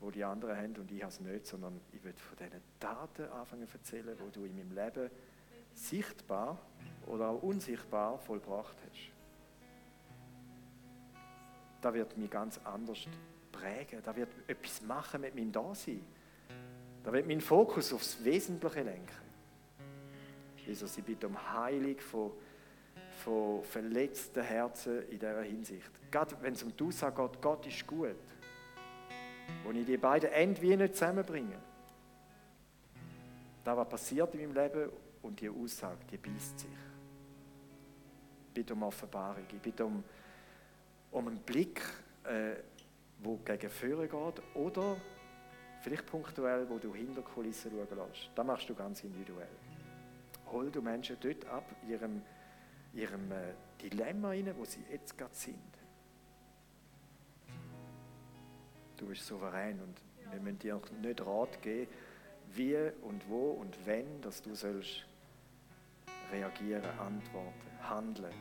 wo 0.00 0.10
die 0.10 0.24
anderen 0.24 0.56
haben 0.56 0.76
und 0.76 0.90
ich 0.90 1.02
habe 1.02 1.12
es 1.12 1.20
nicht, 1.20 1.46
sondern 1.46 1.80
ich 1.92 2.02
will 2.04 2.12
von 2.12 2.36
diesen 2.36 2.60
Taten 2.78 3.24
anfangen 3.30 3.68
zu 3.68 3.78
erzählen, 3.78 4.16
wo 4.18 4.28
du 4.28 4.44
in 4.44 4.56
meinem 4.56 4.74
Leben 4.74 5.10
sichtbar 5.72 6.58
oder 7.06 7.28
auch 7.28 7.42
unsichtbar 7.42 8.18
vollbracht 8.18 8.76
hast. 8.88 9.12
Da 11.80 11.92
wird 11.92 12.16
mich 12.16 12.30
ganz 12.30 12.60
anders 12.64 13.06
prägen, 13.52 14.00
da 14.02 14.14
wird 14.16 14.28
etwas 14.46 14.82
machen 14.82 15.20
mit 15.20 15.34
meinem 15.34 15.52
Dasein. 15.52 16.00
Da 17.02 17.12
wird 17.12 17.26
mein 17.26 17.40
Fokus 17.40 17.92
aufs 17.92 18.22
Wesentliche 18.24 18.82
lenken. 18.82 19.24
Jesus, 20.66 20.96
ich 20.96 21.04
bitte 21.04 21.26
um 21.26 21.52
Heilung 21.52 21.98
von 21.98 22.32
von 23.24 23.64
verletzten 23.64 24.42
Herzen 24.42 25.02
in 25.08 25.18
dieser 25.18 25.42
Hinsicht. 25.42 25.90
Gerade 26.10 26.36
wenn 26.42 26.52
es 26.52 26.62
um 26.62 26.76
die 26.76 26.84
Aussage 26.84 27.22
geht, 27.22 27.40
Gott 27.40 27.66
ist 27.66 27.86
gut, 27.86 28.16
wo 29.64 29.70
ich 29.70 29.86
die 29.86 29.96
beiden 29.96 30.60
wie 30.60 30.76
nicht 30.76 30.94
zusammenbringe. 30.94 31.56
Da 33.64 33.74
was 33.74 33.88
passiert 33.88 34.34
in 34.34 34.52
meinem 34.52 34.62
Leben 34.62 34.90
und 35.22 35.40
die 35.40 35.48
Aussage, 35.48 36.04
die 36.10 36.18
beißt 36.18 36.60
sich. 36.60 36.68
Ich 38.48 38.52
bitte 38.52 38.74
um 38.74 38.82
Offenbarung, 38.82 39.44
ich 39.50 39.60
bitte 39.60 39.86
um, 39.86 40.04
um 41.10 41.26
einen 41.26 41.38
Blick, 41.38 41.80
äh, 42.24 42.56
wo 43.20 43.36
gegen 43.38 43.70
Führer 43.70 44.06
geht 44.06 44.42
oder 44.54 44.98
vielleicht 45.80 46.04
punktuell, 46.04 46.68
wo 46.68 46.76
du 46.76 46.94
hinter 46.94 47.22
Kulissen 47.22 47.70
schauen 47.70 48.06
lässt. 48.06 48.30
Das 48.34 48.46
machst 48.46 48.68
du 48.68 48.74
ganz 48.74 49.02
individuell. 49.02 49.48
Hol 50.52 50.70
du 50.70 50.82
Menschen 50.82 51.16
dort 51.20 51.46
ab, 51.46 51.64
ihrem 51.88 52.20
ihrem 52.94 53.30
äh, 53.32 53.54
Dilemma 53.82 54.28
rein, 54.28 54.54
wo 54.56 54.64
sie 54.64 54.84
jetzt 54.90 55.16
gerade 55.18 55.34
sind. 55.34 55.58
Du 58.96 59.06
bist 59.06 59.26
souverän 59.26 59.80
und 59.80 60.00
wir 60.30 60.40
müssen 60.40 60.58
dir 60.58 60.80
nicht 61.02 61.20
Rat 61.26 61.60
geben, 61.62 61.90
wie 62.54 62.76
und 63.02 63.28
wo 63.28 63.52
und 63.52 63.76
wenn, 63.84 64.20
dass 64.20 64.40
du 64.40 64.54
sollst 64.54 65.04
reagieren, 66.32 66.84
antworten, 66.98 67.88
handeln. 67.88 68.34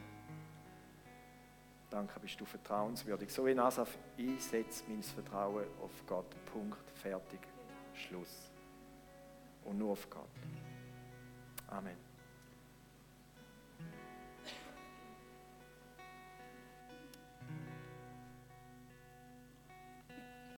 Danke, 1.90 2.20
bist 2.20 2.40
du 2.40 2.46
vertrauenswürdig. 2.46 3.32
So 3.32 3.46
wie 3.46 3.58
Asaf, 3.58 3.98
ich 4.18 4.44
setze 4.44 4.84
mein 4.88 5.04
Vertrauen 5.04 5.66
auf 5.82 5.92
Gott. 6.08 6.26
Punkt, 6.52 6.90
fertig, 6.92 7.40
Schluss. 7.94 8.50
Und 9.64 9.78
nur 9.78 9.92
auf 9.92 10.10
Gott. 10.10 10.30
Amen. 11.68 12.13